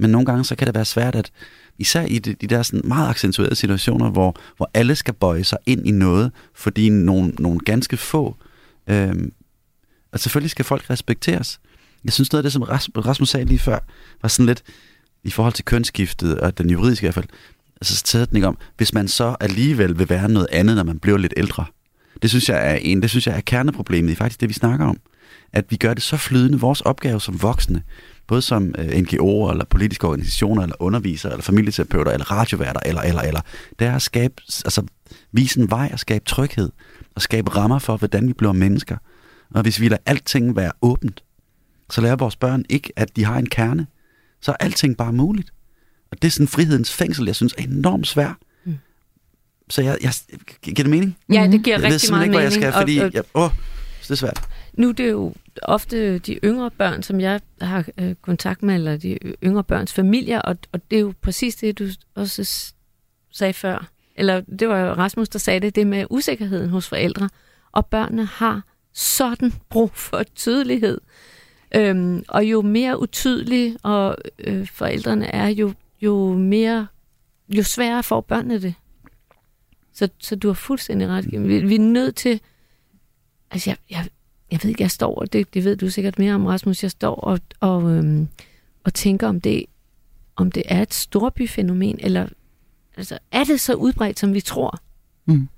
Men 0.00 0.10
nogle 0.10 0.26
gange 0.26 0.44
så 0.44 0.56
kan 0.56 0.66
det 0.66 0.74
være 0.74 0.84
svært, 0.84 1.14
at 1.14 1.30
især 1.78 2.02
i 2.02 2.18
de, 2.18 2.34
de 2.34 2.46
der 2.46 2.62
sådan 2.62 2.88
meget 2.88 3.10
accentuerede 3.10 3.54
situationer, 3.54 4.10
hvor, 4.10 4.36
hvor 4.56 4.70
alle 4.74 4.96
skal 4.96 5.14
bøje 5.14 5.44
sig 5.44 5.58
ind 5.66 5.86
i 5.86 5.90
noget, 5.90 6.32
fordi 6.54 6.88
nogle, 6.88 7.32
nogle 7.38 7.60
ganske 7.60 7.96
få, 7.96 8.36
Øh, 8.90 9.14
og 10.12 10.20
selvfølgelig 10.20 10.50
skal 10.50 10.64
folk 10.64 10.90
respekteres. 10.90 11.60
Jeg 12.04 12.12
synes 12.12 12.32
noget 12.32 12.38
af 12.38 12.42
det, 12.42 12.52
som 12.52 12.62
Rasmus 12.62 13.28
sagde 13.28 13.46
lige 13.46 13.58
før, 13.58 13.78
var 14.22 14.28
sådan 14.28 14.46
lidt 14.46 14.62
i 15.24 15.30
forhold 15.30 15.54
til 15.54 15.64
kønsskiftet, 15.64 16.40
og 16.40 16.58
den 16.58 16.70
juridiske 16.70 17.04
i 17.04 17.06
hvert 17.06 17.14
fald, 17.14 17.28
altså 17.80 18.02
tætning 18.02 18.46
om, 18.46 18.58
hvis 18.76 18.94
man 18.94 19.08
så 19.08 19.36
alligevel 19.40 19.98
vil 19.98 20.08
være 20.08 20.28
noget 20.28 20.46
andet, 20.52 20.76
når 20.76 20.82
man 20.82 20.98
bliver 20.98 21.18
lidt 21.18 21.34
ældre. 21.36 21.64
Det 22.22 22.30
synes 22.30 22.48
jeg 22.48 22.70
er 22.70 22.74
en, 22.74 23.02
det 23.02 23.10
synes 23.10 23.26
jeg 23.26 23.36
er 23.36 23.40
kerneproblemet 23.40 24.12
i 24.12 24.14
faktisk 24.14 24.40
det, 24.40 24.48
vi 24.48 24.54
snakker 24.54 24.86
om. 24.86 25.00
At 25.52 25.64
vi 25.70 25.76
gør 25.76 25.94
det 25.94 26.02
så 26.02 26.16
flydende, 26.16 26.60
vores 26.60 26.80
opgave 26.80 27.20
som 27.20 27.42
voksne, 27.42 27.82
både 28.30 28.42
som 28.42 28.74
øh, 28.78 28.84
NGO'er, 28.84 29.50
eller 29.50 29.64
politiske 29.70 30.06
organisationer, 30.06 30.62
eller 30.62 30.76
undervisere, 30.78 31.32
eller 31.32 31.42
familieterapeuter, 31.42 32.12
eller 32.12 32.32
radioværter, 32.32 32.80
eller, 32.84 33.00
eller, 33.02 33.22
eller, 33.22 33.40
det 33.78 33.86
er 33.86 33.94
at 33.94 34.02
skabe, 34.02 34.34
altså 34.64 34.82
vise 35.32 35.60
en 35.60 35.70
vej 35.70 35.90
og 35.92 35.98
skabe 35.98 36.24
tryghed, 36.24 36.70
og 37.14 37.22
skabe 37.22 37.56
rammer 37.56 37.78
for, 37.78 37.96
hvordan 37.96 38.28
vi 38.28 38.32
bliver 38.32 38.52
mennesker. 38.52 38.96
Og 39.54 39.62
hvis 39.62 39.80
vi 39.80 39.88
lader 39.88 40.02
alting 40.06 40.56
være 40.56 40.72
åbent, 40.82 41.22
så 41.90 42.00
lærer 42.00 42.16
vores 42.16 42.36
børn 42.36 42.64
ikke, 42.68 42.92
at 42.96 43.16
de 43.16 43.24
har 43.24 43.38
en 43.38 43.46
kerne. 43.46 43.86
Så 44.40 44.50
er 44.50 44.56
alting 44.60 44.96
bare 44.96 45.12
muligt. 45.12 45.50
Og 46.10 46.22
det 46.22 46.28
er 46.28 46.32
sådan 46.32 46.48
frihedens 46.48 46.92
fængsel, 46.92 47.26
jeg 47.26 47.36
synes 47.36 47.54
er 47.58 47.62
enormt 47.62 48.06
svært. 48.06 48.36
Mm. 48.64 48.78
Så 49.70 49.82
jeg, 49.82 49.98
jeg, 50.02 50.12
giver 50.62 50.74
det 50.74 50.90
mening? 50.90 51.16
Ja, 51.32 51.48
det 51.52 51.64
giver 51.64 51.78
mm. 51.78 51.84
rigtig 51.84 52.10
meget 52.10 52.24
ikke, 52.24 52.36
mening. 52.36 52.44
Jeg 52.44 52.52
skal, 52.52 52.72
fordi, 52.72 52.98
og, 52.98 53.04
og, 53.04 53.10
jeg, 53.14 53.22
åh, 53.34 53.50
det 54.02 54.10
er 54.10 54.14
svært. 54.14 54.48
Nu 54.74 54.88
er 54.88 54.92
det 54.92 55.10
jo 55.10 55.34
ofte 55.62 56.18
de 56.18 56.34
yngre 56.44 56.70
børn, 56.70 57.02
som 57.02 57.20
jeg 57.20 57.40
har 57.60 57.84
øh, 57.98 58.14
kontakt 58.14 58.62
med, 58.62 58.74
eller 58.74 58.96
de 58.96 59.18
yngre 59.44 59.64
børns 59.64 59.92
familier, 59.92 60.40
og, 60.40 60.56
og 60.72 60.90
det 60.90 60.96
er 60.96 61.00
jo 61.00 61.14
præcis 61.20 61.56
det, 61.56 61.78
du 61.78 61.88
også 62.14 62.72
sagde 63.32 63.52
før. 63.52 63.88
Eller 64.16 64.40
det 64.40 64.68
var 64.68 64.78
jo 64.78 64.92
Rasmus, 64.92 65.28
der 65.28 65.38
sagde 65.38 65.60
det, 65.60 65.74
det 65.74 65.86
med 65.86 66.06
usikkerheden 66.10 66.70
hos 66.70 66.88
forældre. 66.88 67.28
Og 67.72 67.86
børnene 67.86 68.24
har 68.24 68.62
sådan 68.92 69.52
brug 69.68 69.90
for 69.90 70.22
tydelighed. 70.22 71.00
Øhm, 71.74 72.24
og 72.28 72.44
jo 72.44 72.62
mere 72.62 73.00
utydelige 73.00 73.76
og 73.82 74.16
øh, 74.38 74.66
forældrene 74.66 75.26
er, 75.26 75.48
jo, 75.48 75.72
jo 76.00 76.34
mere 76.34 76.86
jo 77.48 77.62
sværere 77.62 78.02
får 78.02 78.20
børnene 78.20 78.62
det. 78.62 78.74
Så, 79.92 80.08
så 80.18 80.36
du 80.36 80.48
har 80.48 80.54
fuldstændig 80.54 81.08
ret. 81.08 81.32
Vi, 81.32 81.60
vi 81.60 81.74
er 81.74 81.78
nødt 81.78 82.16
til... 82.16 82.40
Altså, 83.50 83.70
jeg, 83.70 83.76
jeg, 83.90 84.08
jeg 84.50 84.60
ved 84.62 84.70
ikke, 84.70 84.82
jeg 84.82 84.90
står, 84.90 85.14
og 85.14 85.32
det, 85.32 85.54
det 85.54 85.64
ved 85.64 85.76
du 85.76 85.90
sikkert 85.90 86.18
mere 86.18 86.34
om, 86.34 86.46
Rasmus, 86.46 86.82
jeg 86.82 86.90
står 86.90 87.14
og, 87.14 87.40
og, 87.60 87.90
øhm, 87.90 88.28
og 88.84 88.94
tænker, 88.94 89.28
om 89.28 89.40
det, 89.40 89.64
om 90.36 90.52
det 90.52 90.62
er 90.66 90.82
et 90.82 90.94
storbyfænomen, 90.94 91.96
eller 92.00 92.26
altså, 92.96 93.18
er 93.32 93.44
det 93.44 93.60
så 93.60 93.74
udbredt, 93.74 94.18
som 94.18 94.34
vi 94.34 94.40
tror? 94.40 94.78
Mm. 95.26 95.48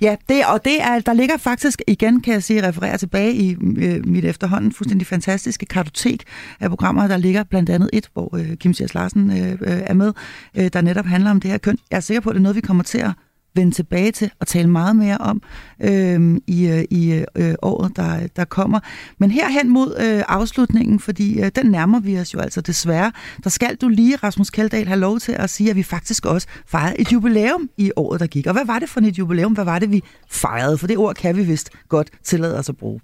Ja, 0.00 0.16
det, 0.28 0.46
og 0.46 0.64
det 0.64 0.82
er, 0.82 1.00
der 1.00 1.12
ligger 1.12 1.36
faktisk, 1.36 1.82
igen 1.86 2.20
kan 2.20 2.32
jeg 2.32 2.42
sige, 2.42 2.68
referere 2.68 2.98
tilbage 2.98 3.34
i 3.34 3.56
øh, 3.76 4.06
mit 4.06 4.24
efterhånden 4.24 4.72
fuldstændig 4.72 5.06
fantastiske 5.06 5.66
kartotek 5.66 6.24
af 6.60 6.68
programmer, 6.68 7.06
der 7.06 7.16
ligger 7.16 7.42
blandt 7.42 7.70
andet 7.70 7.90
et, 7.92 8.10
hvor 8.12 8.36
øh, 8.36 8.56
Kim 8.56 8.74
Sjærs 8.74 8.94
Larsen 8.94 9.30
øh, 9.30 9.52
øh, 9.52 9.58
er 9.60 9.94
med, 9.94 10.12
øh, 10.54 10.70
der 10.72 10.80
netop 10.80 11.06
handler 11.06 11.30
om 11.30 11.40
det 11.40 11.50
her 11.50 11.58
køn. 11.58 11.78
Jeg 11.90 11.96
er 11.96 12.00
sikker 12.00 12.20
på, 12.20 12.30
at 12.30 12.34
det 12.34 12.40
er 12.40 12.42
noget, 12.42 12.56
vi 12.56 12.60
kommer 12.60 12.82
til 12.82 12.98
at 12.98 13.10
vende 13.54 13.74
tilbage 13.74 14.12
til 14.12 14.30
og 14.40 14.46
tale 14.46 14.70
meget 14.70 14.96
mere 14.96 15.18
om 15.18 15.42
øhm, 15.80 16.34
øh, 16.34 16.40
i, 16.46 16.86
i 16.90 17.24
øh, 17.36 17.54
året, 17.62 17.96
der, 17.96 18.26
der 18.36 18.44
kommer. 18.44 18.80
Men 19.18 19.30
herhen 19.30 19.68
mod 19.68 19.96
øh, 20.00 20.22
afslutningen, 20.28 21.00
fordi 21.00 21.40
øh, 21.40 21.50
den 21.56 21.66
nærmer 21.66 22.00
vi 22.00 22.18
os 22.18 22.34
jo 22.34 22.38
altså 22.38 22.60
desværre, 22.60 23.12
der 23.44 23.50
skal 23.50 23.76
du 23.76 23.88
lige, 23.88 24.16
Rasmus 24.16 24.50
Kaldal, 24.50 24.86
have 24.86 25.00
lov 25.00 25.18
til 25.18 25.32
at 25.32 25.50
sige, 25.50 25.70
at 25.70 25.76
vi 25.76 25.82
faktisk 25.82 26.26
også 26.26 26.48
fejrede 26.66 27.00
et 27.00 27.12
jubilæum 27.12 27.70
i 27.76 27.92
året, 27.96 28.20
der 28.20 28.26
gik. 28.26 28.46
Og 28.46 28.52
hvad 28.52 28.64
var 28.66 28.78
det 28.78 28.88
for 28.88 29.00
et 29.00 29.18
jubilæum? 29.18 29.52
Hvad 29.52 29.64
var 29.64 29.78
det, 29.78 29.90
vi 29.90 30.02
fejrede? 30.30 30.78
For 30.78 30.86
det 30.86 30.98
ord 30.98 31.14
kan 31.14 31.36
vi 31.36 31.44
vist 31.44 31.70
godt 31.88 32.10
tillade 32.22 32.58
os 32.58 32.68
at 32.68 32.76
bruge. 32.76 33.00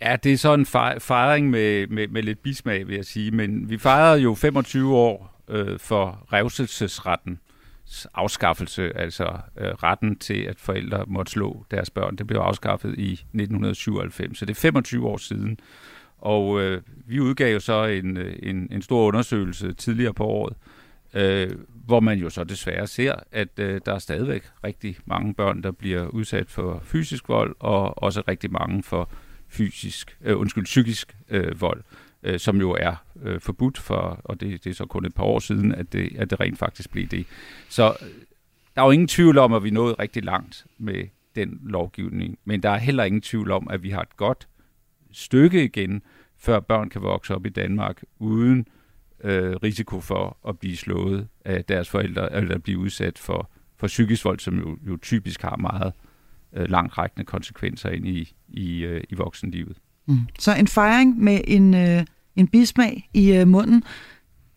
Ja, 0.00 0.16
det 0.24 0.32
er 0.32 0.36
sådan 0.36 0.60
en 0.60 0.66
fejring 1.00 1.50
med, 1.50 1.86
med, 1.86 2.08
med 2.08 2.22
lidt 2.22 2.42
bismag, 2.42 2.86
vil 2.86 2.96
jeg 2.96 3.04
sige. 3.04 3.30
Men 3.30 3.70
vi 3.70 3.78
fejrede 3.78 4.20
jo 4.20 4.34
25 4.34 4.96
år 4.96 5.44
øh, 5.48 5.78
for 5.78 6.26
revselsesretten 6.32 7.38
afskaffelse, 8.14 8.96
altså 8.96 9.38
øh, 9.56 9.68
retten 9.68 10.18
til, 10.18 10.42
at 10.42 10.60
forældre 10.60 11.04
måtte 11.06 11.32
slå 11.32 11.66
deres 11.70 11.90
børn. 11.90 12.16
Det 12.16 12.26
blev 12.26 12.40
afskaffet 12.40 12.94
i 12.98 13.12
1997, 13.12 14.38
så 14.38 14.44
det 14.44 14.56
er 14.56 14.60
25 14.60 15.06
år 15.06 15.16
siden. 15.16 15.60
Og 16.18 16.60
øh, 16.60 16.82
vi 17.06 17.20
udgav 17.20 17.52
jo 17.52 17.60
så 17.60 17.84
en, 17.84 18.16
øh, 18.16 18.36
en, 18.42 18.68
en 18.72 18.82
stor 18.82 19.06
undersøgelse 19.06 19.72
tidligere 19.72 20.14
på 20.14 20.24
året, 20.24 20.56
øh, 21.14 21.50
hvor 21.86 22.00
man 22.00 22.18
jo 22.18 22.30
så 22.30 22.44
desværre 22.44 22.86
ser, 22.86 23.14
at 23.32 23.58
øh, 23.58 23.80
der 23.86 23.94
er 23.94 23.98
stadigvæk 23.98 24.44
rigtig 24.64 24.96
mange 25.06 25.34
børn, 25.34 25.62
der 25.62 25.70
bliver 25.70 26.06
udsat 26.06 26.50
for 26.50 26.80
fysisk 26.84 27.28
vold, 27.28 27.56
og 27.58 28.02
også 28.02 28.22
rigtig 28.28 28.52
mange 28.52 28.82
for 28.82 29.10
fysisk, 29.48 30.18
øh, 30.24 30.40
undskyld, 30.40 30.64
psykisk 30.64 31.16
øh, 31.30 31.60
vold 31.60 31.82
øh, 32.22 32.38
som 32.38 32.60
jo 32.60 32.70
er 32.70 33.04
øh, 33.22 33.40
forbudt 33.40 33.78
for, 33.78 34.20
og 34.24 34.40
det, 34.40 34.64
det 34.64 34.70
er 34.70 34.74
så 34.74 34.86
kun 34.86 35.04
et 35.04 35.14
par 35.14 35.24
år 35.24 35.38
siden, 35.38 35.74
at 35.74 35.92
det, 35.92 36.16
at 36.16 36.30
det 36.30 36.40
rent 36.40 36.58
faktisk 36.58 36.90
blev 36.90 37.06
det. 37.06 37.26
Så 37.68 37.96
øh, 38.02 38.08
der 38.74 38.82
er 38.82 38.86
jo 38.86 38.90
ingen 38.90 39.08
tvivl 39.08 39.38
om, 39.38 39.52
at 39.52 39.64
vi 39.64 39.70
nåede 39.70 39.94
rigtig 39.94 40.24
langt 40.24 40.66
med 40.78 41.04
den 41.34 41.60
lovgivning, 41.62 42.38
men 42.44 42.62
der 42.62 42.70
er 42.70 42.78
heller 42.78 43.04
ingen 43.04 43.20
tvivl 43.20 43.50
om, 43.50 43.68
at 43.70 43.82
vi 43.82 43.90
har 43.90 44.02
et 44.02 44.16
godt 44.16 44.48
stykke 45.12 45.64
igen, 45.64 46.02
før 46.38 46.60
børn 46.60 46.90
kan 46.90 47.02
vokse 47.02 47.34
op 47.34 47.46
i 47.46 47.48
Danmark 47.48 48.02
uden 48.18 48.66
øh, 49.24 49.56
risiko 49.56 50.00
for 50.00 50.38
at 50.48 50.58
blive 50.58 50.76
slået 50.76 51.28
af 51.44 51.64
deres 51.64 51.88
forældre, 51.88 52.32
eller 52.32 52.54
at 52.54 52.62
blive 52.62 52.78
udsat 52.78 53.18
for, 53.18 53.50
for 53.76 53.86
psykisk 53.86 54.24
vold, 54.24 54.38
som 54.38 54.58
jo, 54.58 54.78
jo 54.86 54.96
typisk 54.96 55.42
har 55.42 55.56
meget 55.56 55.92
øh, 56.52 56.70
langtrækkende 56.70 57.24
konsekvenser 57.24 57.90
ind 57.90 58.08
i, 58.08 58.34
i, 58.48 58.84
øh, 58.84 59.02
i 59.08 59.14
voksenlivet. 59.14 59.76
Mm. 60.08 60.18
Så 60.38 60.54
en 60.54 60.68
fejring 60.68 61.18
med 61.18 61.40
en, 61.44 61.74
øh, 61.74 62.04
en 62.36 62.48
bismag 62.48 63.08
i 63.14 63.32
øh, 63.32 63.48
munden, 63.48 63.82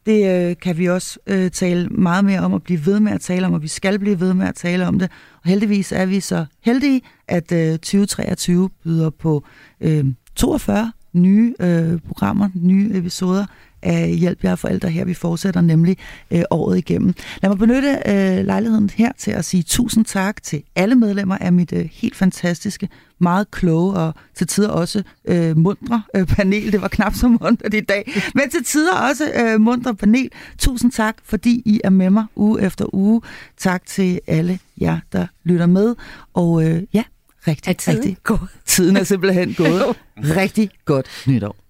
det 0.06 0.50
øh, 0.50 0.56
kan 0.62 0.78
vi 0.78 0.90
også 0.90 1.20
øh, 1.28 1.52
tale 1.52 1.90
meget 1.90 2.26
mere 2.26 2.40
om 2.40 2.54
og 2.54 2.64
blive 2.64 2.86
ved 2.86 3.00
med 3.00 3.12
at 3.12 3.22
tale 3.22 3.46
om, 3.46 3.54
og 3.54 3.62
vi 3.62 3.68
skal 3.68 4.00
blive 4.00 4.20
ved 4.20 4.34
med 4.34 4.48
at 4.48 4.56
tale 4.56 4.88
om 4.88 5.00
det. 5.00 5.10
Og 5.44 5.50
heldigvis 5.50 5.92
er 5.92 6.06
vi 6.06 6.20
så 6.20 6.46
heldige, 6.62 7.02
at 7.28 7.52
øh, 7.52 7.72
2023 7.72 8.70
byder 8.84 9.10
på 9.10 9.46
øh, 9.82 10.06
42 10.36 10.92
nye 11.14 11.54
øh, 11.60 12.00
programmer, 12.08 12.50
nye 12.56 12.92
episoder 12.94 13.46
af 13.84 14.16
Hjælp 14.16 14.44
jer 14.44 14.56
forældre 14.56 14.90
her. 14.90 15.06
Vi 15.06 15.14
fortsætter 15.14 15.62
nemlig 15.62 15.98
øh, 16.32 16.44
året 16.52 16.78
igennem. 16.78 17.14
Lad 17.42 17.50
mig 17.50 17.58
benytte 17.58 17.98
øh, 18.08 18.46
lejligheden 18.46 18.90
her 18.90 19.12
til 19.18 19.32
at 19.32 19.46
sige 19.46 19.64
tusind 19.64 20.06
tak 20.06 20.44
til 20.44 20.64
alle 20.76 20.96
medlemmer 20.96 21.38
af 21.38 21.54
mit 21.54 21.74
øh, 21.74 21.90
helt 21.92 22.16
fantastiske, 22.16 22.90
meget 23.20 23.52
kloge 23.52 23.94
og 23.94 24.14
til 24.36 24.48
tider 24.48 24.70
også 24.70 25.04
øh, 25.26 25.58
mundre 25.58 26.04
øh, 26.16 26.26
panel. 26.26 26.72
Det 26.72 26.82
var 26.82 26.88
knap 26.88 27.14
så 27.14 27.28
mundret 27.28 27.74
i 27.74 27.82
dag, 27.82 28.14
men 28.36 28.50
til 28.50 28.64
tider 28.64 28.96
også 29.10 29.32
øh, 29.36 29.62
mundre 29.62 29.96
panel. 29.96 30.30
Tusind 30.58 30.92
tak, 30.92 31.16
fordi 31.24 31.62
I 31.66 31.82
er 31.84 31.90
med 31.90 32.10
mig 32.10 32.26
uge 32.36 32.62
efter 32.62 32.96
uge. 32.96 33.22
Tak 33.58 33.86
til 33.86 34.20
alle 34.28 34.60
jer, 34.82 35.00
der 35.12 35.28
lytter 35.44 35.66
med. 35.66 35.96
Og 36.34 36.70
øh, 36.70 36.84
ja, 36.94 37.04
rigtig, 37.48 37.78
tiden 37.78 37.98
rigtig 38.00 38.18
gået? 38.24 38.50
Tiden 38.66 38.98
er 38.98 39.04
simpelthen 39.04 39.54
gået. 39.54 39.84
rigtig 40.42 40.70
godt 40.86 41.08
nytår. 41.28 41.61